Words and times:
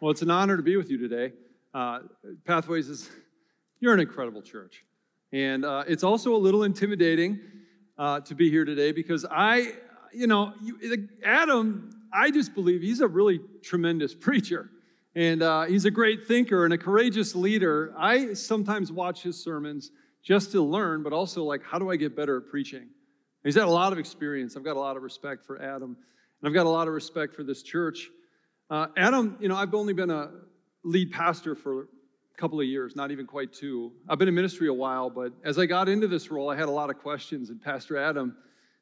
Well, 0.00 0.12
it's 0.12 0.22
an 0.22 0.30
honor 0.30 0.56
to 0.56 0.62
be 0.62 0.76
with 0.76 0.92
you 0.92 0.98
today. 0.98 1.32
Uh, 1.74 2.00
Pathways 2.44 2.88
is, 2.88 3.10
you're 3.80 3.94
an 3.94 3.98
incredible 3.98 4.42
church. 4.42 4.84
And 5.32 5.64
uh, 5.64 5.82
it's 5.88 6.04
also 6.04 6.36
a 6.36 6.38
little 6.38 6.62
intimidating 6.62 7.40
uh, 7.98 8.20
to 8.20 8.36
be 8.36 8.48
here 8.48 8.64
today 8.64 8.92
because 8.92 9.26
I, 9.28 9.72
you 10.12 10.28
know, 10.28 10.52
you, 10.62 11.08
Adam, 11.24 11.90
I 12.12 12.30
just 12.30 12.54
believe 12.54 12.80
he's 12.80 13.00
a 13.00 13.08
really 13.08 13.40
tremendous 13.60 14.14
preacher. 14.20 14.70
And 15.16 15.42
uh, 15.42 15.64
he's 15.64 15.84
a 15.84 15.90
great 15.90 16.28
thinker 16.28 16.64
and 16.64 16.72
a 16.72 16.78
courageous 16.78 17.34
leader. 17.34 17.92
I 17.98 18.34
sometimes 18.34 18.92
watch 18.92 19.24
his 19.24 19.42
sermons 19.42 19.90
just 20.22 20.52
to 20.52 20.62
learn, 20.62 21.02
but 21.02 21.12
also 21.12 21.42
like, 21.42 21.64
how 21.64 21.80
do 21.80 21.90
I 21.90 21.96
get 21.96 22.14
better 22.14 22.36
at 22.36 22.46
preaching? 22.46 22.86
He's 23.42 23.56
had 23.56 23.64
a 23.64 23.70
lot 23.70 23.92
of 23.92 23.98
experience. 23.98 24.56
I've 24.56 24.62
got 24.62 24.76
a 24.76 24.80
lot 24.80 24.96
of 24.96 25.02
respect 25.02 25.44
for 25.44 25.60
Adam, 25.60 25.96
and 26.40 26.48
I've 26.48 26.54
got 26.54 26.66
a 26.66 26.68
lot 26.68 26.86
of 26.86 26.94
respect 26.94 27.34
for 27.34 27.42
this 27.42 27.64
church. 27.64 28.10
Uh, 28.70 28.86
Adam, 28.98 29.38
you 29.40 29.48
know, 29.48 29.56
I've 29.56 29.72
only 29.74 29.94
been 29.94 30.10
a 30.10 30.30
lead 30.84 31.10
pastor 31.10 31.54
for 31.54 31.82
a 31.82 32.36
couple 32.36 32.60
of 32.60 32.66
years, 32.66 32.94
not 32.94 33.10
even 33.10 33.26
quite 33.26 33.50
two. 33.50 33.92
I've 34.06 34.18
been 34.18 34.28
in 34.28 34.34
ministry 34.34 34.68
a 34.68 34.74
while, 34.74 35.08
but 35.08 35.32
as 35.42 35.58
I 35.58 35.64
got 35.64 35.88
into 35.88 36.06
this 36.06 36.30
role, 36.30 36.50
I 36.50 36.56
had 36.56 36.68
a 36.68 36.70
lot 36.70 36.90
of 36.90 36.98
questions, 36.98 37.48
and 37.48 37.62
Pastor 37.62 37.96
Adam 37.96 38.36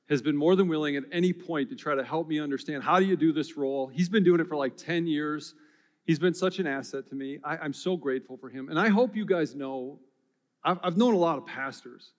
has 0.08 0.20
been 0.22 0.36
more 0.36 0.56
than 0.56 0.66
willing 0.66 0.96
at 0.96 1.04
any 1.12 1.32
point 1.32 1.68
to 1.70 1.76
try 1.76 1.94
to 1.94 2.02
help 2.02 2.26
me 2.26 2.40
understand 2.40 2.82
how 2.82 2.98
do 2.98 3.06
you 3.06 3.16
do 3.16 3.32
this 3.32 3.56
role. 3.56 3.86
He's 3.86 4.08
been 4.08 4.24
doing 4.24 4.40
it 4.40 4.48
for 4.48 4.56
like 4.56 4.76
10 4.76 5.06
years. 5.06 5.54
He's 6.04 6.18
been 6.18 6.34
such 6.34 6.58
an 6.58 6.66
asset 6.66 7.08
to 7.08 7.14
me. 7.14 7.38
I, 7.44 7.64
am 7.64 7.72
so 7.72 7.96
grateful 7.96 8.36
for 8.36 8.48
him. 8.48 8.68
And 8.68 8.78
I 8.78 8.88
hope 8.88 9.14
you 9.14 9.24
guys 9.24 9.54
know 9.54 10.00
I've, 10.64 10.78
I've 10.82 10.96
known 10.96 11.14
a 11.14 11.18
lot 11.18 11.38
of 11.38 11.46
pastors. 11.46 12.12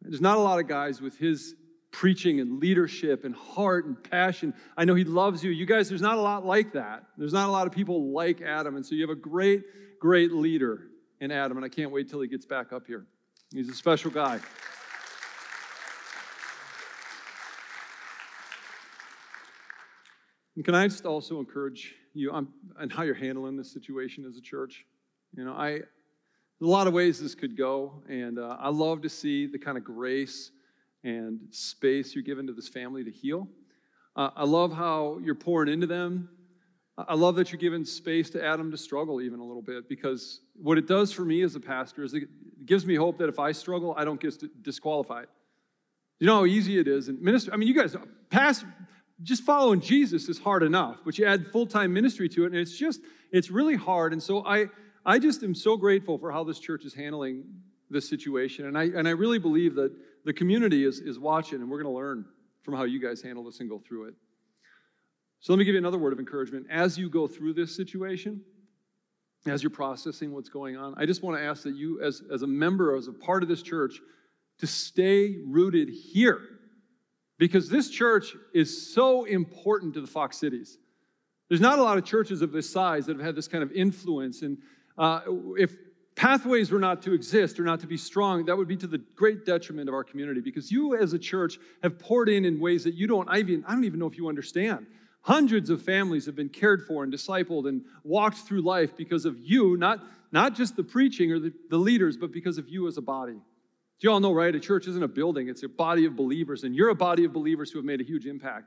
There's 0.00 0.20
not 0.20 0.36
a 0.36 0.40
lot 0.40 0.60
of 0.60 0.68
guys 0.68 1.00
with 1.00 1.18
his 1.18 1.56
preaching 1.92 2.40
and 2.40 2.58
leadership 2.58 3.24
and 3.24 3.34
heart 3.34 3.84
and 3.84 4.02
passion. 4.02 4.54
I 4.76 4.84
know 4.84 4.94
he 4.94 5.04
loves 5.04 5.44
you. 5.44 5.50
You 5.50 5.66
guys, 5.66 5.88
there's 5.88 6.02
not 6.02 6.18
a 6.18 6.20
lot 6.20 6.44
like 6.44 6.72
that. 6.72 7.04
There's 7.16 7.34
not 7.34 7.48
a 7.48 7.52
lot 7.52 7.66
of 7.66 7.72
people 7.72 8.12
like 8.12 8.40
Adam. 8.40 8.76
And 8.76 8.84
so 8.84 8.94
you 8.94 9.02
have 9.02 9.10
a 9.10 9.20
great, 9.20 9.62
great 10.00 10.32
leader 10.32 10.88
in 11.20 11.30
Adam. 11.30 11.58
And 11.58 11.64
I 11.64 11.68
can't 11.68 11.92
wait 11.92 12.08
till 12.08 12.20
he 12.20 12.28
gets 12.28 12.46
back 12.46 12.72
up 12.72 12.86
here. 12.86 13.06
He's 13.52 13.68
a 13.68 13.74
special 13.74 14.10
guy. 14.10 14.40
And 20.56 20.64
can 20.64 20.74
I 20.74 20.88
just 20.88 21.06
also 21.06 21.38
encourage 21.38 21.94
you 22.14 22.30
on, 22.30 22.48
how 22.90 23.02
you're 23.02 23.14
handling 23.14 23.56
this 23.56 23.72
situation 23.72 24.24
as 24.26 24.36
a 24.36 24.40
church? 24.40 24.84
You 25.36 25.44
know, 25.44 25.52
I, 25.52 25.68
a 25.70 25.80
lot 26.60 26.86
of 26.86 26.92
ways 26.92 27.20
this 27.20 27.34
could 27.34 27.56
go, 27.56 28.02
and 28.08 28.38
uh, 28.38 28.56
I 28.58 28.68
love 28.68 29.02
to 29.02 29.08
see 29.08 29.46
the 29.46 29.58
kind 29.58 29.78
of 29.78 29.84
grace 29.84 30.50
and 31.04 31.40
space 31.50 32.14
you're 32.14 32.24
given 32.24 32.46
to 32.46 32.52
this 32.52 32.68
family 32.68 33.04
to 33.04 33.10
heal. 33.10 33.48
Uh, 34.14 34.30
I 34.36 34.44
love 34.44 34.72
how 34.72 35.18
you're 35.22 35.34
pouring 35.34 35.72
into 35.72 35.86
them. 35.86 36.28
I 36.98 37.14
love 37.14 37.36
that 37.36 37.50
you're 37.50 37.60
giving 37.60 37.84
space 37.84 38.28
to 38.30 38.44
Adam 38.44 38.70
to 38.70 38.76
struggle 38.76 39.22
even 39.22 39.40
a 39.40 39.44
little 39.44 39.62
bit 39.62 39.88
because 39.88 40.40
what 40.54 40.76
it 40.76 40.86
does 40.86 41.10
for 41.10 41.22
me 41.22 41.42
as 41.42 41.54
a 41.54 41.60
pastor 41.60 42.04
is 42.04 42.12
it 42.12 42.24
gives 42.66 42.84
me 42.84 42.94
hope 42.94 43.18
that 43.18 43.28
if 43.28 43.38
I 43.38 43.52
struggle, 43.52 43.94
I 43.96 44.04
don't 44.04 44.20
get 44.20 44.34
disqualified. 44.62 45.26
You 46.20 46.26
know 46.26 46.36
how 46.36 46.44
easy 46.44 46.78
it 46.78 46.86
is. 46.86 47.08
And 47.08 47.20
minister, 47.20 47.52
I 47.52 47.56
mean, 47.56 47.66
you 47.66 47.74
guys, 47.74 47.96
past, 48.28 48.66
just 49.22 49.42
following 49.42 49.80
Jesus 49.80 50.28
is 50.28 50.38
hard 50.38 50.62
enough, 50.62 50.98
but 51.04 51.18
you 51.18 51.24
add 51.24 51.46
full 51.50 51.66
time 51.66 51.92
ministry 51.92 52.28
to 52.28 52.44
it, 52.44 52.48
and 52.48 52.56
it's 52.56 52.76
just, 52.76 53.00
it's 53.32 53.50
really 53.50 53.74
hard. 53.74 54.12
And 54.12 54.22
so 54.22 54.44
I, 54.44 54.66
I 55.04 55.18
just 55.18 55.42
am 55.42 55.54
so 55.54 55.76
grateful 55.76 56.18
for 56.18 56.30
how 56.30 56.44
this 56.44 56.58
church 56.58 56.84
is 56.84 56.94
handling 56.94 57.44
this 57.90 58.08
situation. 58.08 58.66
And 58.66 58.76
I, 58.76 58.84
and 58.84 59.08
I 59.08 59.12
really 59.12 59.38
believe 59.38 59.74
that 59.76 59.92
the 60.24 60.32
community 60.32 60.84
is, 60.84 61.00
is 61.00 61.18
watching, 61.18 61.60
and 61.60 61.70
we're 61.70 61.82
going 61.82 61.92
to 61.92 61.98
learn 61.98 62.24
from 62.62 62.74
how 62.74 62.84
you 62.84 63.00
guys 63.00 63.22
handle 63.22 63.44
this 63.44 63.60
and 63.60 63.68
go 63.68 63.78
through 63.78 64.06
it. 64.08 64.14
So 65.40 65.52
let 65.52 65.58
me 65.58 65.64
give 65.64 65.74
you 65.74 65.78
another 65.80 65.98
word 65.98 66.12
of 66.12 66.20
encouragement. 66.20 66.66
As 66.70 66.96
you 66.96 67.10
go 67.10 67.26
through 67.26 67.54
this 67.54 67.74
situation, 67.74 68.42
as 69.46 69.62
you're 69.62 69.70
processing 69.70 70.32
what's 70.32 70.48
going 70.48 70.76
on, 70.76 70.94
I 70.96 71.04
just 71.04 71.22
want 71.22 71.36
to 71.36 71.44
ask 71.44 71.64
that 71.64 71.74
you, 71.74 72.00
as, 72.00 72.22
as 72.32 72.42
a 72.42 72.46
member, 72.46 72.96
as 72.96 73.08
a 73.08 73.12
part 73.12 73.42
of 73.42 73.48
this 73.48 73.62
church, 73.62 74.00
to 74.58 74.66
stay 74.68 75.38
rooted 75.44 75.88
here. 75.88 76.40
Because 77.38 77.68
this 77.68 77.90
church 77.90 78.36
is 78.54 78.94
so 78.94 79.24
important 79.24 79.94
to 79.94 80.00
the 80.00 80.06
Fox 80.06 80.38
Cities. 80.38 80.78
There's 81.48 81.60
not 81.60 81.80
a 81.80 81.82
lot 81.82 81.98
of 81.98 82.04
churches 82.04 82.40
of 82.40 82.52
this 82.52 82.70
size 82.70 83.06
that 83.06 83.16
have 83.16 83.26
had 83.26 83.34
this 83.34 83.48
kind 83.48 83.64
of 83.64 83.72
influence. 83.72 84.42
And 84.42 84.58
uh, 84.96 85.22
if 85.58 85.74
pathways 86.14 86.70
were 86.70 86.78
not 86.78 87.02
to 87.02 87.14
exist 87.14 87.58
or 87.58 87.64
not 87.64 87.80
to 87.80 87.86
be 87.86 87.96
strong, 87.96 88.44
that 88.46 88.56
would 88.56 88.68
be 88.68 88.76
to 88.76 88.86
the 88.86 88.98
great 89.16 89.44
detriment 89.46 89.88
of 89.88 89.94
our 89.94 90.04
community 90.04 90.40
because 90.40 90.70
you 90.70 90.96
as 90.96 91.12
a 91.12 91.18
church 91.18 91.58
have 91.82 91.98
poured 91.98 92.28
in 92.28 92.44
in 92.44 92.60
ways 92.60 92.84
that 92.84 92.94
you 92.94 93.06
don't, 93.06 93.28
I, 93.28 93.38
even, 93.38 93.64
I 93.66 93.72
don't 93.72 93.84
even 93.84 93.98
know 93.98 94.06
if 94.06 94.16
you 94.16 94.28
understand. 94.28 94.86
Hundreds 95.22 95.70
of 95.70 95.80
families 95.82 96.26
have 96.26 96.34
been 96.34 96.48
cared 96.48 96.84
for 96.86 97.04
and 97.04 97.12
discipled 97.12 97.68
and 97.68 97.84
walked 98.04 98.38
through 98.38 98.60
life 98.60 98.96
because 98.96 99.24
of 99.24 99.38
you, 99.38 99.76
not, 99.76 100.00
not 100.32 100.54
just 100.54 100.76
the 100.76 100.82
preaching 100.82 101.30
or 101.30 101.38
the, 101.38 101.52
the 101.70 101.76
leaders, 101.76 102.16
but 102.16 102.32
because 102.32 102.58
of 102.58 102.68
you 102.68 102.88
as 102.88 102.96
a 102.98 103.02
body. 103.02 103.34
Do 103.34 103.40
You 104.00 104.10
all 104.10 104.20
know, 104.20 104.32
right? 104.32 104.54
A 104.54 104.60
church 104.60 104.88
isn't 104.88 105.02
a 105.02 105.08
building, 105.08 105.48
it's 105.48 105.62
a 105.62 105.68
body 105.68 106.06
of 106.06 106.16
believers, 106.16 106.64
and 106.64 106.74
you're 106.74 106.88
a 106.88 106.94
body 106.94 107.24
of 107.24 107.32
believers 107.32 107.70
who 107.70 107.78
have 107.78 107.86
made 107.86 108.00
a 108.00 108.04
huge 108.04 108.26
impact. 108.26 108.66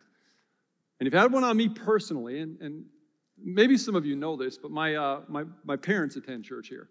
And 1.00 1.08
if 1.08 1.14
you 1.14 1.20
had 1.20 1.34
one 1.34 1.44
on 1.44 1.58
me 1.58 1.68
personally, 1.68 2.40
and, 2.40 2.58
and 2.62 2.86
maybe 3.38 3.78
some 3.78 3.96
of 3.96 4.06
you 4.06 4.16
know 4.16 4.38
this, 4.38 4.58
but 4.58 4.72
my, 4.72 4.96
uh, 4.96 5.22
my, 5.28 5.44
my 5.66 5.76
parents 5.76 6.16
attend 6.16 6.46
church 6.46 6.70
here. 6.70 6.88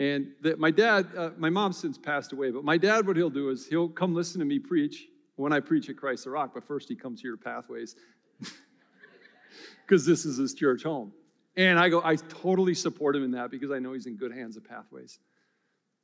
And 0.00 0.28
the, 0.40 0.56
my 0.56 0.70
dad, 0.70 1.08
uh, 1.14 1.30
my 1.36 1.50
mom 1.50 1.74
since 1.74 1.98
passed 1.98 2.32
away, 2.32 2.50
but 2.50 2.64
my 2.64 2.78
dad, 2.78 3.06
what 3.06 3.18
he'll 3.18 3.28
do 3.28 3.50
is 3.50 3.66
he'll 3.66 3.90
come 3.90 4.14
listen 4.14 4.38
to 4.38 4.46
me 4.46 4.58
preach 4.58 5.08
when 5.36 5.52
I 5.52 5.60
preach 5.60 5.90
at 5.90 5.98
Christ 5.98 6.24
the 6.24 6.30
Rock, 6.30 6.52
but 6.54 6.64
first 6.64 6.88
he 6.88 6.96
comes 6.96 7.20
here 7.20 7.32
to 7.32 7.36
Pathways 7.36 7.96
because 9.86 10.06
this 10.06 10.24
is 10.24 10.38
his 10.38 10.54
church 10.54 10.84
home. 10.84 11.12
And 11.54 11.78
I 11.78 11.90
go, 11.90 12.00
I 12.02 12.16
totally 12.16 12.72
support 12.72 13.14
him 13.14 13.24
in 13.24 13.30
that 13.32 13.50
because 13.50 13.70
I 13.70 13.78
know 13.78 13.92
he's 13.92 14.06
in 14.06 14.16
good 14.16 14.32
hands 14.32 14.56
at 14.56 14.64
Pathways. 14.64 15.18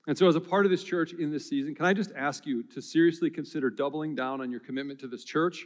And 0.06 0.16
so, 0.16 0.28
as 0.28 0.36
a 0.36 0.40
part 0.40 0.66
of 0.66 0.70
this 0.70 0.84
church 0.84 1.14
in 1.14 1.30
this 1.32 1.48
season, 1.48 1.74
can 1.74 1.86
I 1.86 1.94
just 1.94 2.12
ask 2.14 2.44
you 2.44 2.64
to 2.74 2.82
seriously 2.82 3.30
consider 3.30 3.70
doubling 3.70 4.14
down 4.14 4.42
on 4.42 4.50
your 4.50 4.60
commitment 4.60 5.00
to 5.00 5.08
this 5.08 5.24
church? 5.24 5.64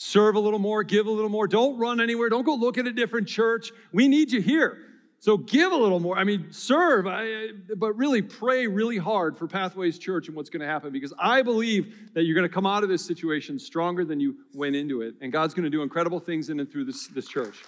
serve 0.00 0.36
a 0.36 0.40
little 0.40 0.60
more, 0.60 0.84
give 0.84 1.06
a 1.06 1.10
little 1.10 1.28
more. 1.28 1.48
Don't 1.48 1.76
run 1.76 2.00
anywhere. 2.00 2.28
Don't 2.28 2.44
go 2.44 2.54
look 2.54 2.78
at 2.78 2.86
a 2.86 2.92
different 2.92 3.26
church. 3.26 3.72
We 3.92 4.06
need 4.06 4.30
you 4.30 4.40
here. 4.40 4.78
So 5.20 5.36
give 5.36 5.72
a 5.72 5.76
little 5.76 5.98
more. 5.98 6.16
I 6.16 6.22
mean, 6.22 6.46
serve, 6.50 7.06
I, 7.08 7.48
but 7.76 7.96
really 7.96 8.22
pray 8.22 8.68
really 8.68 8.98
hard 8.98 9.36
for 9.36 9.48
Pathways 9.48 9.98
Church 9.98 10.28
and 10.28 10.36
what's 10.36 10.48
going 10.48 10.60
to 10.60 10.66
happen 10.66 10.92
because 10.92 11.12
I 11.18 11.42
believe 11.42 12.12
that 12.14 12.22
you're 12.22 12.36
going 12.36 12.48
to 12.48 12.54
come 12.54 12.66
out 12.66 12.84
of 12.84 12.88
this 12.88 13.04
situation 13.04 13.58
stronger 13.58 14.04
than 14.04 14.20
you 14.20 14.36
went 14.54 14.76
into 14.76 15.02
it. 15.02 15.16
And 15.20 15.32
God's 15.32 15.54
going 15.54 15.64
to 15.64 15.70
do 15.70 15.82
incredible 15.82 16.20
things 16.20 16.50
in 16.50 16.60
and 16.60 16.70
through 16.70 16.84
this, 16.84 17.08
this 17.08 17.26
church. 17.26 17.64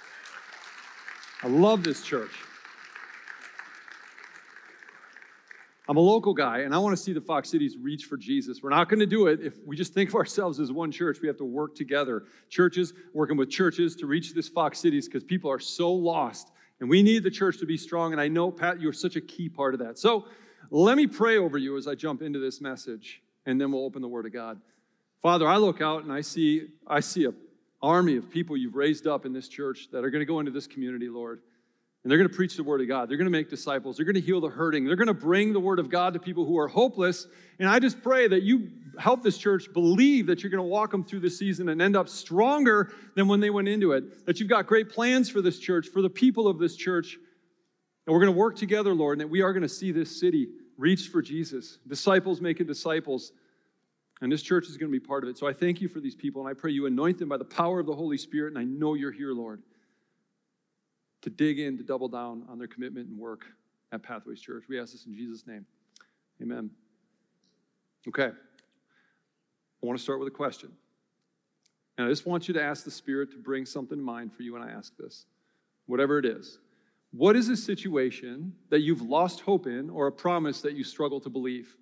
I 1.42 1.48
love 1.48 1.82
this 1.82 2.02
church. 2.02 2.32
I'm 5.88 5.96
a 5.96 6.00
local 6.00 6.34
guy, 6.34 6.58
and 6.58 6.72
I 6.72 6.78
want 6.78 6.96
to 6.96 7.02
see 7.02 7.12
the 7.12 7.20
Fox 7.20 7.48
Cities 7.50 7.76
reach 7.76 8.04
for 8.04 8.16
Jesus. 8.16 8.62
We're 8.62 8.70
not 8.70 8.88
going 8.88 9.00
to 9.00 9.06
do 9.06 9.26
it 9.26 9.40
if 9.40 9.54
we 9.66 9.74
just 9.74 9.92
think 9.92 10.10
of 10.10 10.14
ourselves 10.14 10.60
as 10.60 10.70
one 10.70 10.92
church. 10.92 11.18
We 11.20 11.26
have 11.26 11.38
to 11.38 11.44
work 11.44 11.74
together. 11.74 12.26
Churches, 12.48 12.92
working 13.12 13.36
with 13.36 13.50
churches 13.50 13.96
to 13.96 14.06
reach 14.06 14.32
this 14.32 14.48
Fox 14.48 14.78
Cities 14.78 15.06
because 15.06 15.24
people 15.24 15.50
are 15.50 15.58
so 15.58 15.92
lost, 15.92 16.52
and 16.80 16.88
we 16.88 17.02
need 17.02 17.22
the 17.22 17.30
church 17.30 17.58
to 17.58 17.66
be 17.66 17.76
strong. 17.76 18.12
And 18.12 18.20
I 18.20 18.28
know, 18.28 18.50
Pat, 18.50 18.80
you're 18.80 18.92
such 18.92 19.16
a 19.16 19.20
key 19.20 19.48
part 19.48 19.74
of 19.74 19.80
that. 19.80 19.98
So 19.98 20.26
let 20.70 20.96
me 20.96 21.06
pray 21.06 21.36
over 21.36 21.58
you 21.58 21.76
as 21.76 21.86
I 21.86 21.94
jump 21.94 22.22
into 22.22 22.38
this 22.38 22.60
message, 22.60 23.22
and 23.46 23.60
then 23.60 23.72
we'll 23.72 23.84
open 23.84 24.02
the 24.02 24.08
Word 24.08 24.26
of 24.26 24.32
God. 24.32 24.60
Father, 25.22 25.46
I 25.46 25.56
look 25.56 25.80
out 25.80 26.04
and 26.04 26.12
I 26.12 26.22
see, 26.22 26.68
I 26.86 27.00
see 27.00 27.24
an 27.26 27.34
army 27.82 28.16
of 28.16 28.30
people 28.30 28.56
you've 28.56 28.76
raised 28.76 29.06
up 29.06 29.26
in 29.26 29.32
this 29.32 29.48
church 29.48 29.88
that 29.92 30.04
are 30.04 30.10
going 30.10 30.20
to 30.20 30.26
go 30.26 30.40
into 30.40 30.50
this 30.50 30.66
community, 30.66 31.08
Lord. 31.08 31.42
And 32.02 32.10
they're 32.10 32.18
going 32.18 32.30
to 32.30 32.34
preach 32.34 32.56
the 32.56 32.64
word 32.64 32.80
of 32.80 32.88
God. 32.88 33.10
They're 33.10 33.18
going 33.18 33.26
to 33.26 33.30
make 33.30 33.50
disciples. 33.50 33.96
They're 33.96 34.06
going 34.06 34.14
to 34.14 34.22
heal 34.22 34.40
the 34.40 34.48
hurting. 34.48 34.86
They're 34.86 34.96
going 34.96 35.08
to 35.08 35.14
bring 35.14 35.52
the 35.52 35.60
word 35.60 35.78
of 35.78 35.90
God 35.90 36.14
to 36.14 36.18
people 36.18 36.46
who 36.46 36.58
are 36.58 36.68
hopeless. 36.68 37.26
And 37.58 37.68
I 37.68 37.78
just 37.78 38.02
pray 38.02 38.26
that 38.26 38.42
you 38.42 38.70
help 38.98 39.22
this 39.22 39.36
church 39.36 39.70
believe 39.74 40.26
that 40.28 40.42
you're 40.42 40.50
going 40.50 40.64
to 40.64 40.68
walk 40.68 40.92
them 40.92 41.04
through 41.04 41.20
this 41.20 41.38
season 41.38 41.68
and 41.68 41.82
end 41.82 41.96
up 41.96 42.08
stronger 42.08 42.90
than 43.16 43.28
when 43.28 43.40
they 43.40 43.50
went 43.50 43.68
into 43.68 43.92
it. 43.92 44.24
That 44.24 44.40
you've 44.40 44.48
got 44.48 44.66
great 44.66 44.88
plans 44.88 45.28
for 45.28 45.42
this 45.42 45.58
church, 45.58 45.88
for 45.88 46.00
the 46.00 46.08
people 46.08 46.48
of 46.48 46.58
this 46.58 46.74
church. 46.74 47.18
And 48.06 48.14
we're 48.14 48.20
going 48.20 48.32
to 48.32 48.38
work 48.38 48.56
together, 48.56 48.94
Lord, 48.94 49.18
and 49.18 49.20
that 49.20 49.30
we 49.30 49.42
are 49.42 49.52
going 49.52 49.62
to 49.62 49.68
see 49.68 49.92
this 49.92 50.18
city 50.18 50.48
reach 50.78 51.08
for 51.08 51.20
Jesus. 51.20 51.78
Disciples 51.86 52.40
making 52.40 52.66
disciples. 52.66 53.32
And 54.22 54.32
this 54.32 54.40
church 54.40 54.68
is 54.68 54.78
going 54.78 54.90
to 54.90 54.98
be 54.98 55.06
part 55.06 55.22
of 55.22 55.28
it. 55.28 55.36
So 55.36 55.46
I 55.46 55.52
thank 55.52 55.82
you 55.82 55.88
for 55.88 56.00
these 56.00 56.14
people, 56.14 56.40
and 56.40 56.50
I 56.50 56.58
pray 56.58 56.70
you 56.70 56.86
anoint 56.86 57.18
them 57.18 57.28
by 57.28 57.36
the 57.36 57.44
power 57.44 57.78
of 57.78 57.84
the 57.84 57.94
Holy 57.94 58.16
Spirit. 58.16 58.54
And 58.54 58.58
I 58.58 58.64
know 58.64 58.94
you're 58.94 59.12
here, 59.12 59.32
Lord 59.32 59.62
to 61.22 61.30
dig 61.30 61.58
in, 61.58 61.76
to 61.78 61.82
double 61.82 62.08
down 62.08 62.44
on 62.48 62.58
their 62.58 62.68
commitment 62.68 63.08
and 63.08 63.18
work 63.18 63.44
at 63.92 64.02
Pathways 64.02 64.40
Church. 64.40 64.64
We 64.68 64.80
ask 64.80 64.92
this 64.92 65.06
in 65.06 65.14
Jesus' 65.14 65.46
name. 65.46 65.66
Amen. 66.42 66.70
Okay. 68.08 68.30
I 68.32 69.86
want 69.86 69.98
to 69.98 70.02
start 70.02 70.18
with 70.18 70.28
a 70.28 70.32
question. 70.32 70.70
And 71.98 72.06
I 72.06 72.10
just 72.10 72.26
want 72.26 72.48
you 72.48 72.54
to 72.54 72.62
ask 72.62 72.84
the 72.84 72.90
Spirit 72.90 73.30
to 73.32 73.38
bring 73.38 73.66
something 73.66 73.98
to 73.98 74.04
mind 74.04 74.32
for 74.32 74.42
you 74.42 74.54
when 74.54 74.62
I 74.62 74.70
ask 74.70 74.96
this, 74.96 75.26
whatever 75.86 76.18
it 76.18 76.24
is. 76.24 76.58
What 77.12 77.36
is 77.36 77.48
a 77.48 77.56
situation 77.56 78.54
that 78.70 78.80
you've 78.80 79.02
lost 79.02 79.40
hope 79.40 79.66
in 79.66 79.90
or 79.90 80.06
a 80.06 80.12
promise 80.12 80.62
that 80.62 80.74
you 80.74 80.84
struggle 80.84 81.20
to 81.20 81.28
believe? 81.28 81.76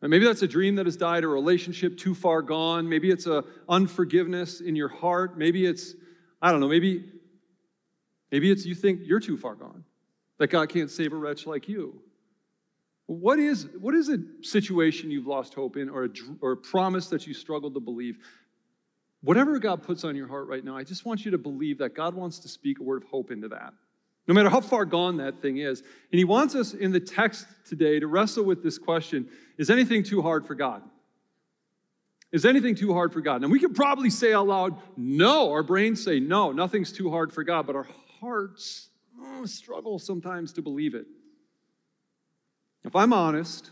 And 0.00 0.10
maybe 0.10 0.24
that's 0.24 0.42
a 0.42 0.48
dream 0.48 0.76
that 0.76 0.86
has 0.86 0.96
died, 0.96 1.24
a 1.24 1.28
relationship 1.28 1.98
too 1.98 2.14
far 2.14 2.40
gone. 2.40 2.88
Maybe 2.88 3.10
it's 3.10 3.26
a 3.26 3.44
unforgiveness 3.68 4.60
in 4.60 4.74
your 4.76 4.88
heart. 4.88 5.36
Maybe 5.36 5.66
it's, 5.66 5.94
I 6.40 6.50
don't 6.50 6.60
know, 6.60 6.68
maybe 6.68 7.04
Maybe 8.30 8.50
it's 8.50 8.66
you 8.66 8.74
think 8.74 9.00
you're 9.04 9.20
too 9.20 9.36
far 9.36 9.54
gone, 9.54 9.84
that 10.38 10.48
God 10.48 10.68
can't 10.68 10.90
save 10.90 11.12
a 11.12 11.16
wretch 11.16 11.46
like 11.46 11.68
you. 11.68 12.00
What 13.06 13.38
is, 13.38 13.66
what 13.80 13.94
is 13.94 14.10
a 14.10 14.18
situation 14.42 15.10
you've 15.10 15.26
lost 15.26 15.54
hope 15.54 15.78
in 15.78 15.88
or 15.88 16.04
a, 16.04 16.08
or 16.42 16.52
a 16.52 16.56
promise 16.56 17.08
that 17.08 17.26
you 17.26 17.32
struggled 17.32 17.74
to 17.74 17.80
believe? 17.80 18.18
Whatever 19.22 19.58
God 19.58 19.82
puts 19.82 20.04
on 20.04 20.14
your 20.14 20.28
heart 20.28 20.46
right 20.46 20.62
now, 20.62 20.76
I 20.76 20.84
just 20.84 21.06
want 21.06 21.24
you 21.24 21.30
to 21.30 21.38
believe 21.38 21.78
that 21.78 21.94
God 21.94 22.14
wants 22.14 22.38
to 22.40 22.48
speak 22.48 22.80
a 22.80 22.82
word 22.82 23.02
of 23.02 23.08
hope 23.08 23.30
into 23.30 23.48
that. 23.48 23.72
No 24.26 24.34
matter 24.34 24.50
how 24.50 24.60
far 24.60 24.84
gone 24.84 25.16
that 25.16 25.40
thing 25.40 25.56
is. 25.56 25.80
And 25.80 26.18
He 26.18 26.24
wants 26.24 26.54
us 26.54 26.74
in 26.74 26.92
the 26.92 27.00
text 27.00 27.46
today 27.66 27.98
to 27.98 28.06
wrestle 28.06 28.44
with 28.44 28.62
this 28.62 28.76
question 28.76 29.26
Is 29.56 29.70
anything 29.70 30.02
too 30.02 30.20
hard 30.20 30.46
for 30.46 30.54
God? 30.54 30.82
Is 32.30 32.44
anything 32.44 32.74
too 32.74 32.92
hard 32.92 33.14
for 33.14 33.22
God? 33.22 33.42
And 33.42 33.50
we 33.50 33.58
could 33.58 33.74
probably 33.74 34.10
say 34.10 34.34
out 34.34 34.46
loud, 34.46 34.76
no. 34.98 35.50
Our 35.50 35.62
brains 35.62 36.04
say, 36.04 36.20
no, 36.20 36.52
nothing's 36.52 36.92
too 36.92 37.10
hard 37.10 37.32
for 37.32 37.42
God, 37.42 37.66
but 37.66 37.74
our 37.74 37.88
hearts 38.20 38.88
oh, 39.20 39.46
struggle 39.46 39.98
sometimes 39.98 40.52
to 40.54 40.62
believe 40.62 40.94
it. 40.94 41.06
If 42.84 42.94
I'm 42.94 43.12
honest, 43.12 43.70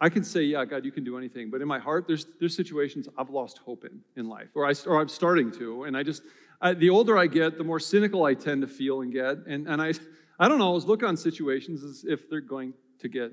I 0.00 0.08
can 0.08 0.24
say, 0.24 0.42
yeah, 0.42 0.64
God, 0.64 0.84
you 0.84 0.92
can 0.92 1.04
do 1.04 1.16
anything. 1.16 1.50
But 1.50 1.62
in 1.62 1.68
my 1.68 1.78
heart, 1.78 2.06
there's, 2.06 2.26
there's 2.40 2.56
situations 2.56 3.08
I've 3.16 3.30
lost 3.30 3.58
hope 3.58 3.84
in 3.84 4.00
in 4.16 4.28
life, 4.28 4.48
or, 4.54 4.66
I, 4.66 4.74
or 4.86 5.00
I'm 5.00 5.08
starting 5.08 5.52
to. 5.52 5.84
And 5.84 5.96
I 5.96 6.02
just, 6.02 6.22
I, 6.60 6.74
the 6.74 6.90
older 6.90 7.16
I 7.16 7.26
get, 7.26 7.56
the 7.58 7.64
more 7.64 7.80
cynical 7.80 8.24
I 8.24 8.34
tend 8.34 8.62
to 8.62 8.68
feel 8.68 9.02
and 9.02 9.12
get. 9.12 9.38
And, 9.46 9.68
and 9.68 9.80
I, 9.80 9.92
I 10.38 10.48
don't 10.48 10.60
always 10.60 10.84
look 10.84 11.02
on 11.02 11.16
situations 11.16 11.84
as 11.84 12.04
if 12.06 12.28
they're 12.28 12.40
going 12.40 12.74
to 13.00 13.08
get 13.08 13.32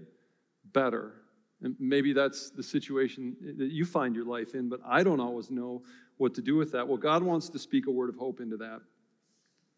better. 0.74 1.14
And 1.62 1.76
maybe 1.80 2.14
that's 2.14 2.52
the 2.52 2.64
situation 2.64 3.36
that 3.58 3.72
you 3.72 3.84
find 3.84 4.16
your 4.16 4.26
life 4.26 4.54
in, 4.54 4.70
but 4.70 4.80
I 4.88 5.04
don't 5.04 5.20
always 5.20 5.52
know 5.52 5.82
what 6.18 6.34
to 6.36 6.42
do 6.42 6.56
with 6.56 6.72
that. 6.72 6.88
Well, 6.88 6.98
God 6.98 7.22
wants 7.24 7.50
to 7.50 7.60
speak 7.60 7.88
a 7.88 7.92
word 7.92 8.10
of 8.10 8.16
hope 8.16 8.40
into 8.40 8.58
that. 8.58 8.82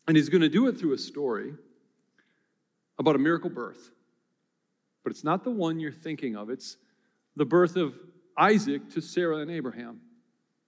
And 0.07 0.18
He's 0.18 0.30
going 0.30 0.42
to 0.42 0.50
do 0.50 0.68
it 0.68 0.77
through 0.77 0.94
a 0.94 0.98
story 0.98 1.53
about 3.00 3.15
a 3.15 3.19
miracle 3.19 3.50
birth. 3.50 3.92
But 5.03 5.12
it's 5.12 5.24
not 5.24 5.44
the 5.44 5.51
one 5.51 5.80
you're 5.80 5.92
thinking 5.92 6.36
of, 6.36 6.50
it's 6.50 6.77
the 7.36 7.45
birth 7.45 7.75
of 7.75 7.95
Isaac 8.38 8.89
to 8.92 9.01
Sarah 9.01 9.38
and 9.38 9.50
Abraham. 9.50 10.01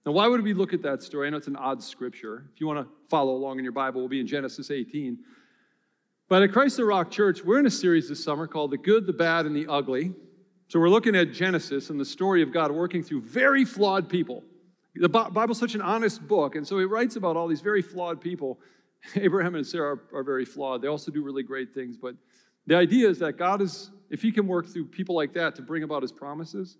Now, 0.04 0.12
why 0.12 0.28
would 0.28 0.42
we 0.42 0.52
look 0.52 0.74
at 0.74 0.82
that 0.82 1.02
story? 1.02 1.26
I 1.26 1.30
know 1.30 1.38
it's 1.38 1.46
an 1.46 1.56
odd 1.56 1.82
scripture. 1.82 2.44
If 2.52 2.60
you 2.60 2.66
want 2.66 2.86
to 2.86 2.92
follow 3.08 3.32
along 3.32 3.58
in 3.58 3.64
your 3.64 3.72
Bible, 3.72 4.00
we'll 4.00 4.08
be 4.08 4.20
in 4.20 4.26
Genesis 4.26 4.70
18. 4.70 5.18
But 6.28 6.42
at 6.42 6.52
Christ 6.52 6.76
the 6.76 6.84
Rock 6.84 7.10
Church, 7.10 7.42
we're 7.42 7.58
in 7.58 7.66
a 7.66 7.70
series 7.70 8.08
this 8.08 8.22
summer 8.22 8.46
called 8.46 8.70
The 8.70 8.78
Good, 8.78 9.06
the 9.06 9.12
Bad, 9.12 9.46
and 9.46 9.56
the 9.56 9.66
Ugly. 9.66 10.12
So 10.68 10.78
we're 10.78 10.88
looking 10.90 11.14
at 11.14 11.32
Genesis 11.32 11.90
and 11.90 11.98
the 11.98 12.04
story 12.04 12.42
of 12.42 12.52
God 12.52 12.70
working 12.70 13.02
through 13.02 13.22
very 13.22 13.64
flawed 13.64 14.08
people. 14.08 14.42
The 14.94 15.08
Bible's 15.08 15.58
such 15.58 15.74
an 15.74 15.82
honest 15.82 16.26
book, 16.26 16.54
and 16.54 16.66
so 16.66 16.78
he 16.78 16.84
writes 16.84 17.16
about 17.16 17.36
all 17.36 17.48
these 17.48 17.60
very 17.60 17.82
flawed 17.82 18.20
people. 18.20 18.58
Abraham 19.16 19.54
and 19.54 19.66
Sarah 19.66 19.96
are, 19.96 20.18
are 20.18 20.22
very 20.22 20.44
flawed. 20.44 20.82
They 20.82 20.88
also 20.88 21.10
do 21.10 21.22
really 21.22 21.42
great 21.42 21.74
things, 21.74 21.96
but 21.96 22.14
the 22.66 22.76
idea 22.76 23.08
is 23.08 23.18
that 23.18 23.36
God 23.36 23.60
is, 23.60 23.90
if 24.10 24.22
he 24.22 24.32
can 24.32 24.46
work 24.46 24.66
through 24.66 24.86
people 24.86 25.14
like 25.14 25.34
that 25.34 25.54
to 25.56 25.62
bring 25.62 25.82
about 25.82 26.02
his 26.02 26.12
promises, 26.12 26.78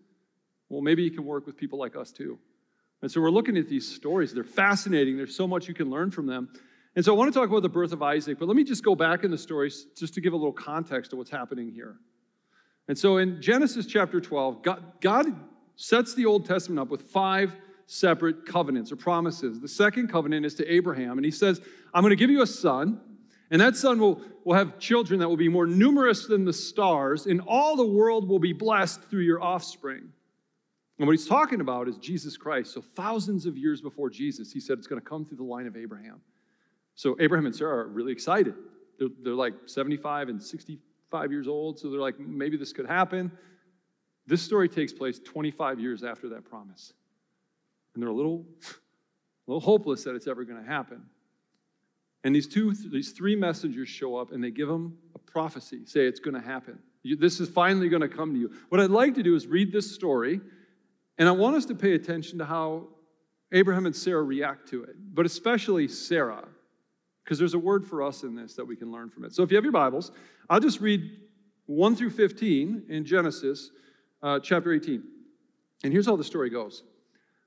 well, 0.68 0.80
maybe 0.80 1.04
he 1.04 1.10
can 1.10 1.24
work 1.24 1.46
with 1.46 1.56
people 1.56 1.78
like 1.78 1.94
us 1.96 2.10
too. 2.10 2.38
And 3.02 3.10
so 3.10 3.20
we're 3.20 3.30
looking 3.30 3.58
at 3.58 3.68
these 3.68 3.86
stories. 3.86 4.32
They're 4.32 4.44
fascinating. 4.44 5.16
There's 5.16 5.36
so 5.36 5.46
much 5.46 5.68
you 5.68 5.74
can 5.74 5.90
learn 5.90 6.10
from 6.10 6.26
them. 6.26 6.48
And 6.96 7.04
so 7.04 7.14
I 7.14 7.18
want 7.18 7.32
to 7.32 7.38
talk 7.38 7.48
about 7.48 7.62
the 7.62 7.68
birth 7.68 7.92
of 7.92 8.02
Isaac, 8.02 8.38
but 8.38 8.46
let 8.48 8.56
me 8.56 8.64
just 8.64 8.84
go 8.84 8.94
back 8.94 9.24
in 9.24 9.30
the 9.30 9.38
stories 9.38 9.86
just 9.96 10.14
to 10.14 10.20
give 10.20 10.32
a 10.32 10.36
little 10.36 10.52
context 10.52 11.10
to 11.10 11.16
what's 11.16 11.30
happening 11.30 11.70
here. 11.70 11.96
And 12.88 12.96
so 12.96 13.18
in 13.18 13.42
Genesis 13.42 13.86
chapter 13.86 14.20
12, 14.20 14.62
God, 14.62 14.82
God 15.00 15.26
sets 15.76 16.14
the 16.14 16.24
Old 16.24 16.46
Testament 16.46 16.80
up 16.80 16.88
with 16.88 17.02
five 17.02 17.52
separate 17.86 18.46
covenants 18.46 18.90
or 18.90 18.96
promises. 18.96 19.60
The 19.60 19.68
second 19.68 20.08
covenant 20.08 20.46
is 20.46 20.54
to 20.54 20.72
Abraham, 20.72 21.18
and 21.18 21.24
he 21.24 21.30
says, 21.30 21.60
I'm 21.92 22.02
going 22.02 22.10
to 22.10 22.16
give 22.16 22.30
you 22.30 22.42
a 22.42 22.46
son, 22.46 23.00
and 23.50 23.60
that 23.60 23.76
son 23.76 23.98
will, 23.98 24.20
will 24.44 24.54
have 24.54 24.78
children 24.78 25.20
that 25.20 25.28
will 25.28 25.36
be 25.36 25.48
more 25.48 25.66
numerous 25.66 26.26
than 26.26 26.44
the 26.44 26.52
stars, 26.52 27.26
and 27.26 27.40
all 27.46 27.76
the 27.76 27.86
world 27.86 28.28
will 28.28 28.38
be 28.38 28.52
blessed 28.52 29.02
through 29.04 29.22
your 29.22 29.42
offspring. 29.42 30.08
And 30.98 31.08
what 31.08 31.12
he's 31.12 31.26
talking 31.26 31.60
about 31.60 31.88
is 31.88 31.96
Jesus 31.98 32.36
Christ. 32.36 32.72
So, 32.72 32.80
thousands 32.80 33.46
of 33.46 33.58
years 33.58 33.80
before 33.80 34.10
Jesus, 34.10 34.52
he 34.52 34.60
said 34.60 34.78
it's 34.78 34.86
going 34.86 35.00
to 35.00 35.06
come 35.06 35.24
through 35.24 35.38
the 35.38 35.44
line 35.44 35.66
of 35.66 35.76
Abraham. 35.76 36.20
So, 36.94 37.16
Abraham 37.18 37.46
and 37.46 37.54
Sarah 37.54 37.84
are 37.84 37.88
really 37.88 38.12
excited. 38.12 38.54
They're, 38.98 39.08
they're 39.22 39.34
like 39.34 39.54
75 39.66 40.28
and 40.28 40.40
65 40.40 41.32
years 41.32 41.48
old, 41.48 41.80
so 41.80 41.90
they're 41.90 42.00
like, 42.00 42.20
maybe 42.20 42.56
this 42.56 42.72
could 42.72 42.86
happen. 42.86 43.32
This 44.26 44.40
story 44.40 44.68
takes 44.68 44.92
place 44.92 45.18
25 45.18 45.80
years 45.80 46.04
after 46.04 46.28
that 46.30 46.44
promise. 46.44 46.92
And 47.94 48.02
they're 48.02 48.10
a 48.10 48.14
little, 48.14 48.44
a 49.46 49.50
little 49.50 49.60
hopeless 49.60 50.04
that 50.04 50.14
it's 50.14 50.26
ever 50.26 50.44
going 50.44 50.62
to 50.62 50.68
happen. 50.68 51.02
And 52.24 52.34
these 52.34 52.48
two, 52.48 52.74
these 52.74 53.12
three 53.12 53.36
messengers 53.36 53.88
show 53.88 54.16
up 54.16 54.32
and 54.32 54.42
they 54.42 54.50
give 54.50 54.68
them 54.68 54.96
a 55.14 55.18
prophecy, 55.18 55.84
say 55.84 56.06
it's 56.06 56.20
going 56.20 56.34
to 56.34 56.40
happen. 56.40 56.78
This 57.04 57.38
is 57.38 57.50
finally 57.50 57.90
going 57.90 58.00
to 58.00 58.08
come 58.08 58.32
to 58.32 58.40
you. 58.40 58.50
What 58.70 58.80
I'd 58.80 58.90
like 58.90 59.14
to 59.14 59.22
do 59.22 59.34
is 59.34 59.46
read 59.46 59.72
this 59.72 59.94
story, 59.94 60.40
and 61.18 61.28
I 61.28 61.32
want 61.32 61.56
us 61.56 61.66
to 61.66 61.74
pay 61.74 61.92
attention 61.94 62.38
to 62.38 62.46
how 62.46 62.88
Abraham 63.52 63.84
and 63.84 63.94
Sarah 63.94 64.22
react 64.22 64.68
to 64.70 64.84
it, 64.84 64.96
but 65.12 65.26
especially 65.26 65.86
Sarah 65.86 66.48
because 67.24 67.38
there's 67.38 67.54
a 67.54 67.58
word 67.58 67.86
for 67.86 68.02
us 68.02 68.22
in 68.22 68.34
this 68.34 68.54
that 68.54 68.66
we 68.66 68.76
can 68.76 68.92
learn 68.92 69.08
from 69.08 69.24
it. 69.24 69.34
So 69.34 69.42
if 69.42 69.50
you 69.50 69.56
have 69.56 69.64
your 69.64 69.72
Bibles, 69.72 70.12
I'll 70.50 70.60
just 70.60 70.80
read 70.80 71.18
1 71.66 71.96
through 71.96 72.10
15 72.10 72.84
in 72.88 73.04
Genesis 73.04 73.70
uh, 74.22 74.40
chapter 74.40 74.72
18. 74.72 75.02
And 75.82 75.92
here's 75.92 76.06
how 76.06 76.16
the 76.16 76.24
story 76.24 76.50
goes 76.50 76.82